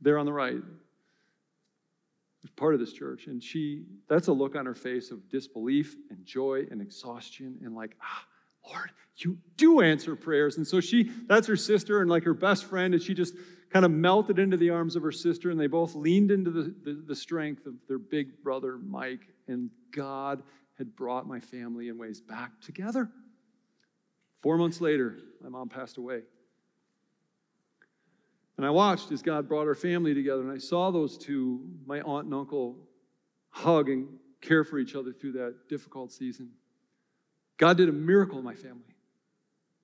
there 0.00 0.18
on 0.18 0.26
the 0.26 0.32
right, 0.32 0.62
part 2.56 2.74
of 2.74 2.80
this 2.80 2.92
church. 2.92 3.26
And 3.26 3.42
she, 3.42 3.84
that's 4.08 4.28
a 4.28 4.32
look 4.32 4.56
on 4.56 4.66
her 4.66 4.74
face 4.74 5.10
of 5.10 5.28
disbelief 5.28 5.96
and 6.10 6.24
joy 6.24 6.66
and 6.70 6.80
exhaustion 6.80 7.58
and 7.64 7.74
like, 7.74 7.96
ah, 8.02 8.24
Lord, 8.66 8.90
you 9.16 9.38
do 9.56 9.80
answer 9.80 10.16
prayers. 10.16 10.56
And 10.56 10.66
so 10.66 10.80
she, 10.80 11.10
that's 11.26 11.46
her 11.46 11.56
sister 11.56 12.00
and 12.00 12.10
like 12.10 12.24
her 12.24 12.34
best 12.34 12.64
friend, 12.64 12.94
and 12.94 13.02
she 13.02 13.14
just 13.14 13.34
kind 13.70 13.84
of 13.84 13.90
melted 13.90 14.38
into 14.38 14.56
the 14.56 14.70
arms 14.70 14.96
of 14.96 15.02
her 15.02 15.12
sister, 15.12 15.50
and 15.50 15.58
they 15.58 15.66
both 15.66 15.94
leaned 15.94 16.30
into 16.30 16.50
the, 16.50 16.74
the, 16.84 17.02
the 17.08 17.16
strength 17.16 17.66
of 17.66 17.74
their 17.88 17.98
big 17.98 18.42
brother, 18.42 18.78
Mike, 18.78 19.26
and 19.48 19.70
God 19.90 20.42
had 20.78 20.94
brought 20.94 21.26
my 21.26 21.40
family 21.40 21.88
in 21.88 21.98
ways 21.98 22.20
back 22.20 22.60
together. 22.60 23.10
Four 24.42 24.58
months 24.58 24.80
later, 24.80 25.18
my 25.42 25.48
mom 25.48 25.68
passed 25.68 25.96
away. 25.96 26.22
And 28.56 28.64
I 28.64 28.70
watched 28.70 29.10
as 29.10 29.22
God 29.22 29.48
brought 29.48 29.66
our 29.66 29.74
family 29.74 30.14
together, 30.14 30.42
and 30.42 30.52
I 30.52 30.58
saw 30.58 30.90
those 30.90 31.18
two, 31.18 31.60
my 31.86 32.00
aunt 32.02 32.26
and 32.26 32.34
uncle, 32.34 32.76
hug 33.50 33.88
and 33.88 34.06
care 34.40 34.62
for 34.64 34.78
each 34.78 34.94
other 34.94 35.12
through 35.12 35.32
that 35.32 35.68
difficult 35.68 36.12
season. 36.12 36.50
God 37.58 37.76
did 37.76 37.88
a 37.88 37.92
miracle 37.92 38.38
in 38.38 38.44
my 38.44 38.54
family. 38.54 38.82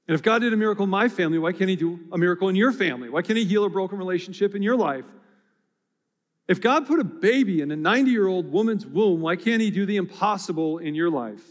And 0.08 0.14
if 0.14 0.22
God 0.22 0.40
did 0.40 0.52
a 0.52 0.56
miracle 0.56 0.84
in 0.84 0.90
my 0.90 1.08
family, 1.08 1.38
why 1.38 1.52
can't 1.52 1.70
He 1.70 1.76
do 1.76 2.00
a 2.12 2.18
miracle 2.18 2.48
in 2.48 2.56
your 2.56 2.72
family? 2.72 3.08
Why 3.08 3.22
can't 3.22 3.38
He 3.38 3.44
heal 3.44 3.64
a 3.64 3.70
broken 3.70 3.98
relationship 3.98 4.54
in 4.54 4.62
your 4.62 4.76
life? 4.76 5.04
If 6.48 6.60
God 6.60 6.88
put 6.88 6.98
a 6.98 7.04
baby 7.04 7.60
in 7.60 7.70
a 7.70 7.76
90 7.76 8.10
year 8.10 8.26
old 8.26 8.50
woman's 8.50 8.84
womb, 8.84 9.20
why 9.20 9.36
can't 9.36 9.62
He 9.62 9.70
do 9.70 9.86
the 9.86 9.96
impossible 9.96 10.78
in 10.78 10.96
your 10.96 11.10
life? 11.10 11.42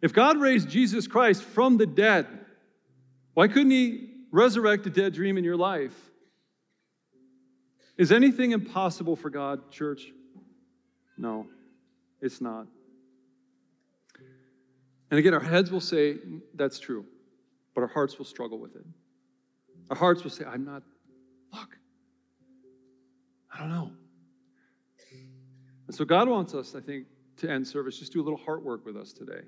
If 0.00 0.14
God 0.14 0.38
raised 0.38 0.70
Jesus 0.70 1.06
Christ 1.06 1.42
from 1.42 1.76
the 1.76 1.86
dead, 1.86 2.26
why 3.34 3.48
couldn't 3.48 3.70
He 3.70 4.10
resurrect 4.30 4.86
a 4.86 4.90
dead 4.90 5.12
dream 5.12 5.36
in 5.36 5.44
your 5.44 5.56
life? 5.56 5.94
Is 7.96 8.12
anything 8.12 8.52
impossible 8.52 9.14
for 9.14 9.30
God, 9.30 9.70
church? 9.70 10.10
No, 11.16 11.46
it's 12.20 12.40
not. 12.40 12.66
And 15.10 15.18
again, 15.18 15.34
our 15.34 15.40
heads 15.40 15.70
will 15.70 15.80
say, 15.80 16.16
that's 16.54 16.78
true, 16.78 17.04
but 17.74 17.82
our 17.82 17.86
hearts 17.88 18.18
will 18.18 18.24
struggle 18.24 18.58
with 18.58 18.74
it. 18.74 18.84
Our 19.90 19.96
hearts 19.96 20.24
will 20.24 20.30
say, 20.30 20.44
I'm 20.44 20.64
not, 20.64 20.82
look, 21.52 21.76
I 23.52 23.58
don't 23.60 23.68
know. 23.68 23.90
And 25.86 25.94
so 25.94 26.04
God 26.04 26.28
wants 26.28 26.54
us, 26.54 26.74
I 26.74 26.80
think, 26.80 27.06
to 27.38 27.50
end 27.50 27.66
service, 27.66 27.98
just 27.98 28.12
do 28.12 28.22
a 28.22 28.24
little 28.24 28.38
heart 28.38 28.64
work 28.64 28.86
with 28.86 28.96
us 28.96 29.12
today. 29.12 29.42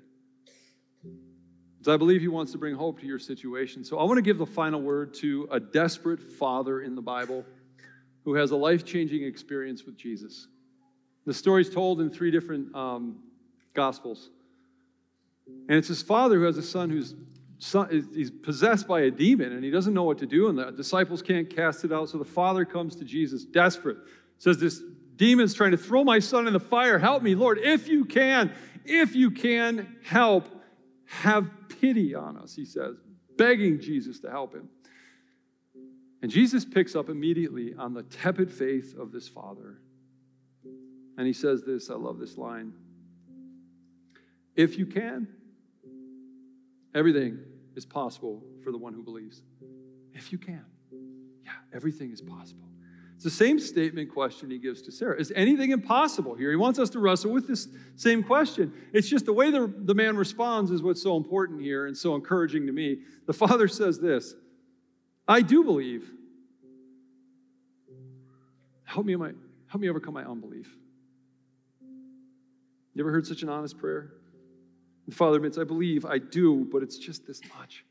Because 1.03 1.93
I 1.93 1.97
believe 1.97 2.21
He 2.21 2.27
wants 2.27 2.51
to 2.51 2.57
bring 2.57 2.75
hope 2.75 2.99
to 2.99 3.05
your 3.07 3.19
situation. 3.19 3.83
So 3.83 3.97
I 3.97 4.03
want 4.03 4.17
to 4.17 4.21
give 4.21 4.37
the 4.37 4.45
final 4.45 4.81
word 4.81 5.13
to 5.15 5.47
a 5.51 5.59
desperate 5.59 6.21
father 6.21 6.81
in 6.81 6.95
the 6.95 7.01
Bible 7.01 7.45
who 8.23 8.35
has 8.35 8.51
a 8.51 8.55
life 8.55 8.85
changing 8.85 9.23
experience 9.23 9.85
with 9.85 9.97
Jesus. 9.97 10.47
The 11.25 11.33
story 11.33 11.61
is 11.61 11.69
told 11.69 12.01
in 12.01 12.09
three 12.09 12.31
different 12.31 12.75
um, 12.75 13.19
Gospels. 13.73 14.31
And 15.47 15.77
it's 15.77 15.87
his 15.87 16.01
father 16.01 16.37
who 16.37 16.43
has 16.43 16.57
a 16.57 16.63
son 16.63 16.89
who's 16.89 17.15
son, 17.59 17.89
he's 18.13 18.31
possessed 18.31 18.87
by 18.87 19.01
a 19.01 19.11
demon 19.11 19.51
and 19.51 19.63
he 19.63 19.71
doesn't 19.71 19.93
know 19.93 20.03
what 20.03 20.19
to 20.19 20.25
do, 20.25 20.47
and 20.47 20.57
the 20.57 20.71
disciples 20.71 21.21
can't 21.21 21.49
cast 21.49 21.83
it 21.83 21.91
out. 21.91 22.09
So 22.09 22.17
the 22.17 22.25
father 22.25 22.65
comes 22.65 22.95
to 22.97 23.05
Jesus 23.05 23.43
desperate, 23.43 23.97
says, 24.37 24.59
This 24.59 24.81
demon's 25.15 25.53
trying 25.53 25.71
to 25.71 25.77
throw 25.77 26.03
my 26.03 26.19
son 26.19 26.47
in 26.47 26.53
the 26.53 26.59
fire. 26.59 26.99
Help 26.99 27.23
me, 27.23 27.35
Lord, 27.35 27.59
if 27.59 27.87
you 27.87 28.05
can, 28.05 28.53
if 28.85 29.15
you 29.15 29.31
can 29.31 29.97
help, 30.03 30.47
have 31.07 31.49
pity 31.81 32.13
on 32.13 32.37
us, 32.37 32.55
he 32.55 32.65
says, 32.65 32.95
begging 33.37 33.79
Jesus 33.79 34.19
to 34.19 34.29
help 34.29 34.53
him. 34.53 34.69
And 36.21 36.31
Jesus 36.31 36.65
picks 36.65 36.95
up 36.95 37.09
immediately 37.09 37.73
on 37.77 37.93
the 37.93 38.03
tepid 38.03 38.51
faith 38.51 38.95
of 38.97 39.11
this 39.11 39.27
father. 39.27 39.79
And 41.17 41.25
he 41.25 41.33
says 41.33 41.63
this 41.63 41.89
I 41.89 41.93
love 41.93 42.19
this 42.19 42.37
line. 42.37 42.73
If 44.57 44.77
you 44.77 44.85
can, 44.85 45.27
Everything 46.97 47.37
is 47.75 47.85
possible 47.85 48.41
for 48.63 48.71
the 48.71 48.77
one 48.77 48.91
who 48.91 49.03
believes. 49.03 49.43
If 50.13 50.31
you 50.31 50.39
can. 50.39 50.65
Yeah, 51.45 51.51
everything 51.71 52.11
is 52.11 52.21
possible. 52.21 52.67
It's 53.13 53.23
the 53.23 53.29
same 53.29 53.59
statement 53.59 54.11
question 54.11 54.49
he 54.49 54.57
gives 54.57 54.81
to 54.83 54.91
Sarah. 54.91 55.19
Is 55.19 55.31
anything 55.35 55.69
impossible 55.69 56.33
here? 56.33 56.49
He 56.49 56.55
wants 56.55 56.79
us 56.79 56.89
to 56.91 56.99
wrestle 56.99 57.31
with 57.31 57.47
this 57.47 57.67
same 57.95 58.23
question. 58.23 58.73
It's 58.93 59.07
just 59.07 59.25
the 59.25 59.33
way 59.33 59.51
the, 59.51 59.71
the 59.77 59.93
man 59.93 60.17
responds 60.17 60.71
is 60.71 60.81
what's 60.81 61.03
so 61.03 61.17
important 61.17 61.61
here 61.61 61.85
and 61.85 61.95
so 61.95 62.15
encouraging 62.15 62.65
to 62.65 62.73
me. 62.73 62.97
The 63.27 63.33
father 63.33 63.67
says 63.67 63.99
this 63.99 64.33
I 65.27 65.41
do 65.41 65.63
believe. 65.63 66.09
Help 68.85 69.05
me, 69.05 69.15
my, 69.15 69.33
help 69.67 69.81
me 69.81 69.89
overcome 69.89 70.15
my 70.15 70.23
unbelief. 70.23 70.73
You 72.95 73.03
ever 73.03 73.11
heard 73.11 73.27
such 73.27 73.43
an 73.43 73.49
honest 73.49 73.77
prayer? 73.77 74.13
The 75.07 75.15
father 75.15 75.37
admits, 75.37 75.57
I 75.57 75.63
believe, 75.63 76.05
I 76.05 76.17
do, 76.17 76.67
but 76.71 76.83
it's 76.83 76.97
just 76.97 77.25
this 77.25 77.41
much. 77.57 77.85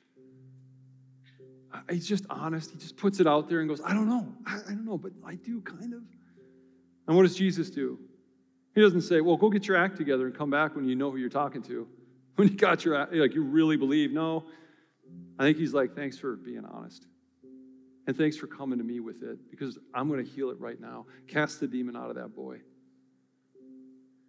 He's 1.91 2.07
just 2.07 2.25
honest. 2.31 2.71
He 2.71 2.79
just 2.79 2.97
puts 2.97 3.21
it 3.21 3.27
out 3.27 3.49
there 3.49 3.61
and 3.61 3.69
goes, 3.69 3.81
I 3.85 3.93
don't 3.93 4.09
know. 4.09 4.33
I, 4.47 4.57
I 4.57 4.71
don't 4.71 4.85
know, 4.85 4.99
but 4.99 5.13
I 5.25 5.35
do 5.35 5.61
kind 5.61 5.95
of. 5.95 6.03
And 7.07 7.17
what 7.17 7.23
does 7.23 7.37
Jesus 7.37 7.71
do? 7.71 7.99
He 8.75 8.81
doesn't 8.81 9.03
say, 9.03 9.21
Well, 9.21 9.37
go 9.37 9.49
get 9.51 9.67
your 9.67 9.77
act 9.77 9.97
together 9.97 10.27
and 10.27 10.37
come 10.37 10.51
back 10.51 10.75
when 10.75 10.85
you 10.85 10.95
know 10.95 11.11
who 11.11 11.17
you're 11.17 11.29
talking 11.29 11.63
to. 11.65 11.89
When 12.37 12.49
you 12.49 12.55
got 12.55 12.85
your 12.85 12.95
act, 12.95 13.15
like 13.15 13.35
you 13.35 13.43
really 13.43 13.79
believe. 13.79 14.13
No. 14.13 14.45
I 15.39 15.45
think 15.45 15.57
he's 15.57 15.73
like, 15.73 15.97
Thanks 15.97 16.19
for 16.19 16.37
being 16.37 16.67
honest. 16.67 17.07
And 18.07 18.15
thanks 18.15 18.37
for 18.37 18.47
coming 18.47 18.77
to 18.77 18.85
me 18.85 19.01
with 19.01 19.23
it 19.23 19.39
because 19.51 19.79
I'm 19.95 20.09
going 20.09 20.23
to 20.23 20.31
heal 20.31 20.51
it 20.51 20.61
right 20.61 20.79
now. 20.79 21.07
Cast 21.29 21.61
the 21.61 21.67
demon 21.67 21.97
out 21.97 22.11
of 22.11 22.17
that 22.17 22.37
boy. 22.37 22.59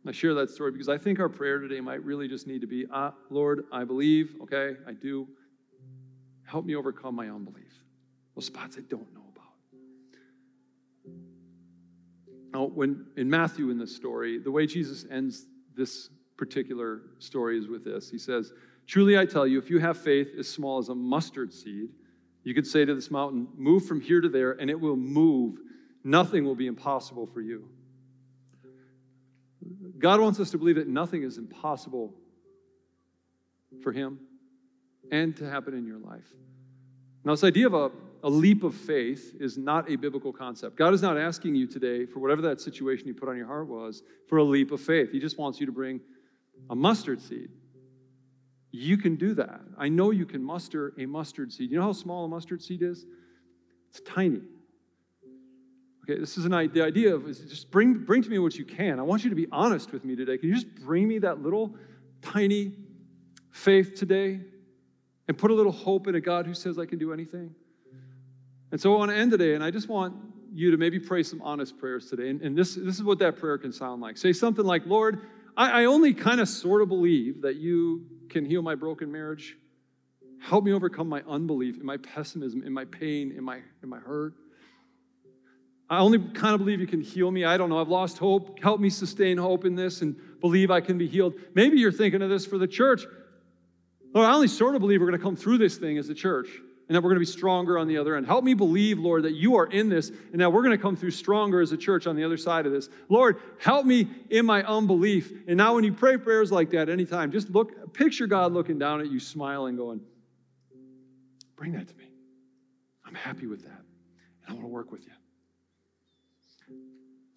I 0.08 0.14
share 0.14 0.34
that 0.36 0.50
story 0.50 0.72
because 0.72 0.88
I 0.88 0.98
think 0.98 1.20
our 1.20 1.28
prayer 1.28 1.60
today 1.60 1.82
might 1.82 2.02
really 2.04 2.30
just 2.30 2.48
need 2.48 2.62
to 2.62 2.68
be 2.68 2.86
ah, 2.92 3.14
Lord, 3.30 3.66
I 3.72 3.84
believe, 3.84 4.36
okay, 4.44 4.76
I 4.88 4.94
do. 4.94 5.28
Help 6.46 6.66
me 6.66 6.76
overcome 6.76 7.14
my 7.16 7.28
unbelief. 7.28 7.84
Those 8.34 8.46
spots 8.46 8.78
I 8.78 8.82
don't 8.90 9.14
know 9.14 9.24
about. 9.36 9.44
Now, 12.54 12.64
when 12.68 13.08
in 13.18 13.30
Matthew 13.30 13.70
in 13.70 13.78
this 13.78 13.94
story, 13.94 14.40
the 14.40 14.50
way 14.50 14.66
Jesus 14.66 15.06
ends 15.12 15.46
this 15.76 16.10
particular 16.38 17.02
story 17.20 17.60
is 17.60 17.68
with 17.68 17.84
this. 17.84 18.10
He 18.10 18.18
says, 18.18 18.54
Truly 18.86 19.18
I 19.18 19.26
tell 19.26 19.46
you, 19.46 19.60
if 19.60 19.70
you 19.70 19.80
have 19.80 19.98
faith 19.98 20.30
as 20.40 20.48
small 20.48 20.78
as 20.78 20.88
a 20.88 20.96
mustard 20.96 21.52
seed, 21.52 21.90
you 22.46 22.54
could 22.54 22.66
say 22.66 22.86
to 22.86 22.96
this 22.96 23.12
mountain, 23.12 23.50
Move 23.58 23.86
from 23.86 24.00
here 24.00 24.22
to 24.22 24.30
there, 24.30 24.54
and 24.54 24.70
it 24.70 24.80
will 24.80 24.96
move. 24.96 25.58
Nothing 26.06 26.46
will 26.46 26.56
be 26.56 26.68
impossible 26.68 27.28
for 27.28 27.42
you. 27.42 27.68
God 30.00 30.20
wants 30.20 30.40
us 30.40 30.52
to 30.52 30.58
believe 30.58 30.76
that 30.76 30.88
nothing 30.88 31.24
is 31.24 31.38
impossible 31.38 32.14
for 33.82 33.92
Him 33.92 34.20
and 35.12 35.36
to 35.38 35.50
happen 35.50 35.74
in 35.74 35.86
your 35.86 36.00
life. 36.00 36.28
Now, 37.24 37.34
this 37.34 37.44
idea 37.44 37.68
of 37.68 37.74
a, 37.74 37.92
a 38.24 38.30
leap 38.30 38.64
of 38.64 38.74
faith 38.74 39.36
is 39.40 39.58
not 39.58 39.90
a 39.90 39.96
biblical 39.96 40.32
concept. 40.32 40.78
God 40.78 40.94
is 40.94 41.02
not 41.02 41.18
asking 41.18 41.56
you 41.56 41.68
today, 41.68 42.06
for 42.06 42.20
whatever 42.20 42.42
that 42.44 42.62
situation 42.62 43.08
you 43.08 43.14
put 43.14 43.30
on 43.30 43.38
your 43.38 43.48
heart 43.48 43.68
was, 43.68 44.04
for 44.28 44.38
a 44.38 44.44
leap 44.44 44.72
of 44.72 44.82
faith. 44.82 45.12
He 45.12 45.20
just 45.20 45.38
wants 45.38 45.60
you 45.60 45.66
to 45.66 45.72
bring 45.72 46.00
a 46.70 46.76
mustard 46.76 47.22
seed. 47.22 47.50
You 48.72 48.98
can 48.98 49.16
do 49.16 49.34
that. 49.36 49.62
I 49.78 49.90
know 49.90 50.12
you 50.12 50.26
can 50.26 50.44
muster 50.44 50.94
a 51.00 51.06
mustard 51.06 51.52
seed. 51.52 51.72
You 51.72 51.78
know 51.78 51.86
how 51.86 51.94
small 51.94 52.26
a 52.26 52.28
mustard 52.28 52.62
seed 52.62 52.82
is? 52.82 53.06
It's 53.90 54.02
tiny. 54.02 54.42
Okay, 56.10 56.22
this 56.22 56.38
is 56.38 56.46
an 56.46 56.54
idea, 56.54 56.84
the 56.84 56.88
idea 56.88 57.14
of 57.14 57.26
just 57.26 57.70
bring, 57.70 57.94
bring 57.94 58.24
to 58.24 58.30
me 58.30 58.40
what 58.40 58.56
you 58.56 58.64
can. 58.64 58.98
I 58.98 59.04
want 59.04 59.26
you 59.26 59.30
to 59.30 59.36
be 59.36 59.48
honest 59.52 59.92
with 59.92 60.06
me 60.06 60.16
today. 60.16 60.38
Can 60.38 60.48
you 60.48 60.56
just 60.56 60.74
bring 60.76 61.06
me 61.06 61.20
that 61.20 61.42
little 61.42 61.76
tiny 62.22 62.72
faith 63.52 63.96
today 63.96 64.40
and 65.28 65.38
put 65.38 65.52
a 65.52 65.54
little 65.54 65.74
hope 65.74 66.08
in 66.08 66.16
a 66.16 66.22
God 66.22 66.46
who 66.46 66.54
says 66.54 66.80
I 66.80 66.86
can 66.86 66.98
do 66.98 67.12
anything? 67.12 67.54
And 68.72 68.80
so 68.80 68.96
I 68.96 69.00
want 69.00 69.12
to 69.12 69.18
end 69.18 69.32
today, 69.32 69.54
and 69.54 69.62
I 69.62 69.70
just 69.70 69.90
want 69.90 70.16
you 70.54 70.72
to 70.72 70.78
maybe 70.78 70.98
pray 70.98 71.24
some 71.24 71.42
honest 71.42 71.78
prayers 71.78 72.10
today. 72.10 72.30
And, 72.30 72.42
and 72.42 72.58
this, 72.58 72.76
this 72.76 72.96
is 72.96 73.04
what 73.04 73.20
that 73.20 73.36
prayer 73.36 73.58
can 73.58 73.74
sound 73.74 74.02
like. 74.02 74.18
Say 74.18 74.32
something 74.32 74.64
like, 74.64 74.86
Lord, 74.86 75.28
I, 75.58 75.82
I 75.82 75.86
only 75.86 76.14
kind 76.14 76.40
of 76.40 76.48
sort 76.48 76.82
of 76.82 76.88
believe 76.88 77.42
that 77.42 77.58
you 77.58 78.06
can 78.30 78.46
heal 78.46 78.62
my 78.62 78.76
broken 78.76 79.12
marriage. 79.12 79.58
Help 80.42 80.64
me 80.64 80.72
overcome 80.72 81.10
my 81.10 81.22
unbelief, 81.28 81.78
in 81.78 81.86
my 81.86 81.98
pessimism, 81.98 82.64
in 82.64 82.72
my 82.72 82.86
pain, 82.86 83.34
in 83.38 83.44
my, 83.44 83.60
in 83.84 83.90
my 83.90 84.00
hurt. 84.00 84.36
I 85.90 86.00
only 86.00 86.20
kind 86.20 86.54
of 86.54 86.60
believe 86.60 86.82
you 86.82 86.88
can 86.88 87.02
heal 87.02 87.32
me. 87.32 87.46
I 87.46 87.58
don't 87.58 87.70
know. 87.70 87.80
I've 87.80 87.88
lost 87.88 88.18
hope. 88.18 88.60
Help 88.62 88.80
me 88.80 88.90
sustain 88.90 89.38
hope 89.38 89.66
in 89.66 89.76
this 89.76 90.02
and 90.02 90.16
believe 90.42 90.70
I 90.70 90.82
can 90.82 90.98
be 90.98 91.08
healed. 91.08 91.34
Maybe 91.54 91.80
you're 91.80 91.92
thinking 91.92 92.22
of 92.22 92.30
this 92.30 92.46
for 92.46 92.58
the 92.58 92.68
church. 92.68 93.06
Lord, 94.14 94.28
I 94.28 94.34
only 94.34 94.48
sort 94.48 94.76
of 94.76 94.82
believe 94.82 95.00
we're 95.00 95.08
going 95.08 95.20
to 95.20 95.24
come 95.24 95.36
through 95.36 95.60
this 95.60 95.78
thing 95.78 95.98
as 95.98 96.10
a 96.10 96.14
church 96.14 96.50
and 96.88 96.96
that 96.96 97.02
we're 97.02 97.10
going 97.10 97.16
to 97.16 97.26
be 97.26 97.26
stronger 97.26 97.78
on 97.78 97.88
the 97.88 97.98
other 97.98 98.16
end. 98.16 98.26
Help 98.26 98.44
me 98.44 98.54
believe, 98.54 99.00
Lord, 99.00 99.24
that 99.24 99.34
you 99.34 99.56
are 99.58 99.68
in 99.68 99.90
this 99.90 100.12
and 100.32 100.42
that 100.42 100.52
we're 100.52 100.64
going 100.64 100.78
to 100.78 100.82
come 100.82 100.96
through 100.96 101.12
stronger 101.12 101.62
as 101.62 101.72
a 101.72 101.78
church 101.78 102.08
on 102.08 102.16
the 102.16 102.24
other 102.24 102.38
side 102.38 102.66
of 102.66 102.72
this. 102.72 102.90
Lord, 103.10 103.38
help 103.60 103.86
me 103.86 104.08
in 104.30 104.46
my 104.46 104.64
unbelief. 104.64 105.32
And 105.48 105.58
now, 105.58 105.76
when 105.76 105.84
you 105.84 105.94
pray 105.94 106.18
prayers 106.18 106.52
like 106.52 106.70
that 106.72 106.90
anytime, 106.90 107.32
just 107.32 107.50
look, 107.50 107.94
picture 107.94 108.28
God 108.28 108.54
looking 108.54 108.80
down 108.80 109.02
at 109.02 109.12
you, 109.12 109.20
smiling, 109.20 109.76
going, 109.76 110.02
Bring 111.58 111.72
that 111.74 111.88
to 111.88 111.96
me. 111.96 112.06
I'm 113.06 113.16
happy 113.16 113.48
with 113.48 113.64
that. 113.64 113.82
And 114.46 114.50
I 114.50 114.54
want 114.54 114.64
to 114.64 114.70
work 114.70 114.92
with 114.92 115.06
you. 115.06 115.12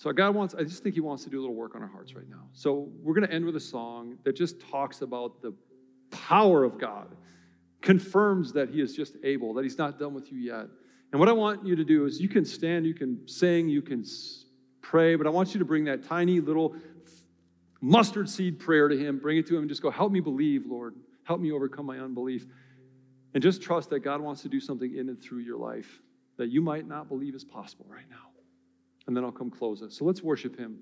So 0.00 0.10
God 0.12 0.34
wants, 0.34 0.54
I 0.54 0.64
just 0.64 0.82
think 0.82 0.94
He 0.94 1.02
wants 1.02 1.24
to 1.24 1.30
do 1.30 1.38
a 1.38 1.42
little 1.42 1.54
work 1.54 1.74
on 1.74 1.82
our 1.82 1.88
hearts 1.88 2.14
right 2.14 2.26
now. 2.26 2.48
So 2.54 2.88
we're 3.02 3.12
going 3.12 3.28
to 3.28 3.34
end 3.34 3.44
with 3.44 3.54
a 3.56 3.60
song 3.60 4.16
that 4.24 4.34
just 4.34 4.58
talks 4.58 5.02
about 5.02 5.42
the 5.42 5.52
power 6.10 6.64
of 6.64 6.80
God, 6.80 7.14
confirms 7.82 8.54
that 8.54 8.70
He 8.70 8.80
is 8.80 8.96
just 8.96 9.16
able, 9.22 9.52
that 9.52 9.62
He's 9.62 9.76
not 9.76 9.98
done 9.98 10.14
with 10.14 10.32
you 10.32 10.38
yet. 10.38 10.68
And 11.12 11.20
what 11.20 11.28
I 11.28 11.32
want 11.32 11.66
you 11.66 11.76
to 11.76 11.84
do 11.84 12.06
is 12.06 12.18
you 12.18 12.30
can 12.30 12.46
stand, 12.46 12.86
you 12.86 12.94
can 12.94 13.28
sing, 13.28 13.68
you 13.68 13.82
can 13.82 14.02
pray, 14.80 15.16
but 15.16 15.26
I 15.26 15.30
want 15.30 15.52
you 15.52 15.58
to 15.58 15.66
bring 15.66 15.84
that 15.84 16.08
tiny 16.08 16.40
little 16.40 16.74
mustard 17.82 18.30
seed 18.30 18.58
prayer 18.58 18.88
to 18.88 18.96
Him, 18.96 19.18
bring 19.18 19.36
it 19.36 19.46
to 19.48 19.54
Him, 19.54 19.60
and 19.60 19.68
just 19.68 19.82
go, 19.82 19.90
Help 19.90 20.12
me 20.12 20.20
believe, 20.20 20.64
Lord. 20.64 20.94
Help 21.24 21.42
me 21.42 21.52
overcome 21.52 21.84
my 21.84 21.98
unbelief. 21.98 22.46
And 23.34 23.42
just 23.42 23.60
trust 23.60 23.90
that 23.90 24.00
God 24.00 24.22
wants 24.22 24.40
to 24.42 24.48
do 24.48 24.60
something 24.60 24.96
in 24.96 25.10
and 25.10 25.22
through 25.22 25.40
your 25.40 25.58
life 25.58 26.00
that 26.38 26.48
you 26.48 26.62
might 26.62 26.88
not 26.88 27.06
believe 27.06 27.34
is 27.34 27.44
possible 27.44 27.84
right 27.90 28.08
now. 28.08 28.29
And 29.10 29.16
then 29.16 29.24
I'll 29.24 29.32
come 29.32 29.50
close 29.50 29.82
it. 29.82 29.90
So 29.90 30.04
let's 30.04 30.22
worship 30.22 30.56
Him. 30.56 30.78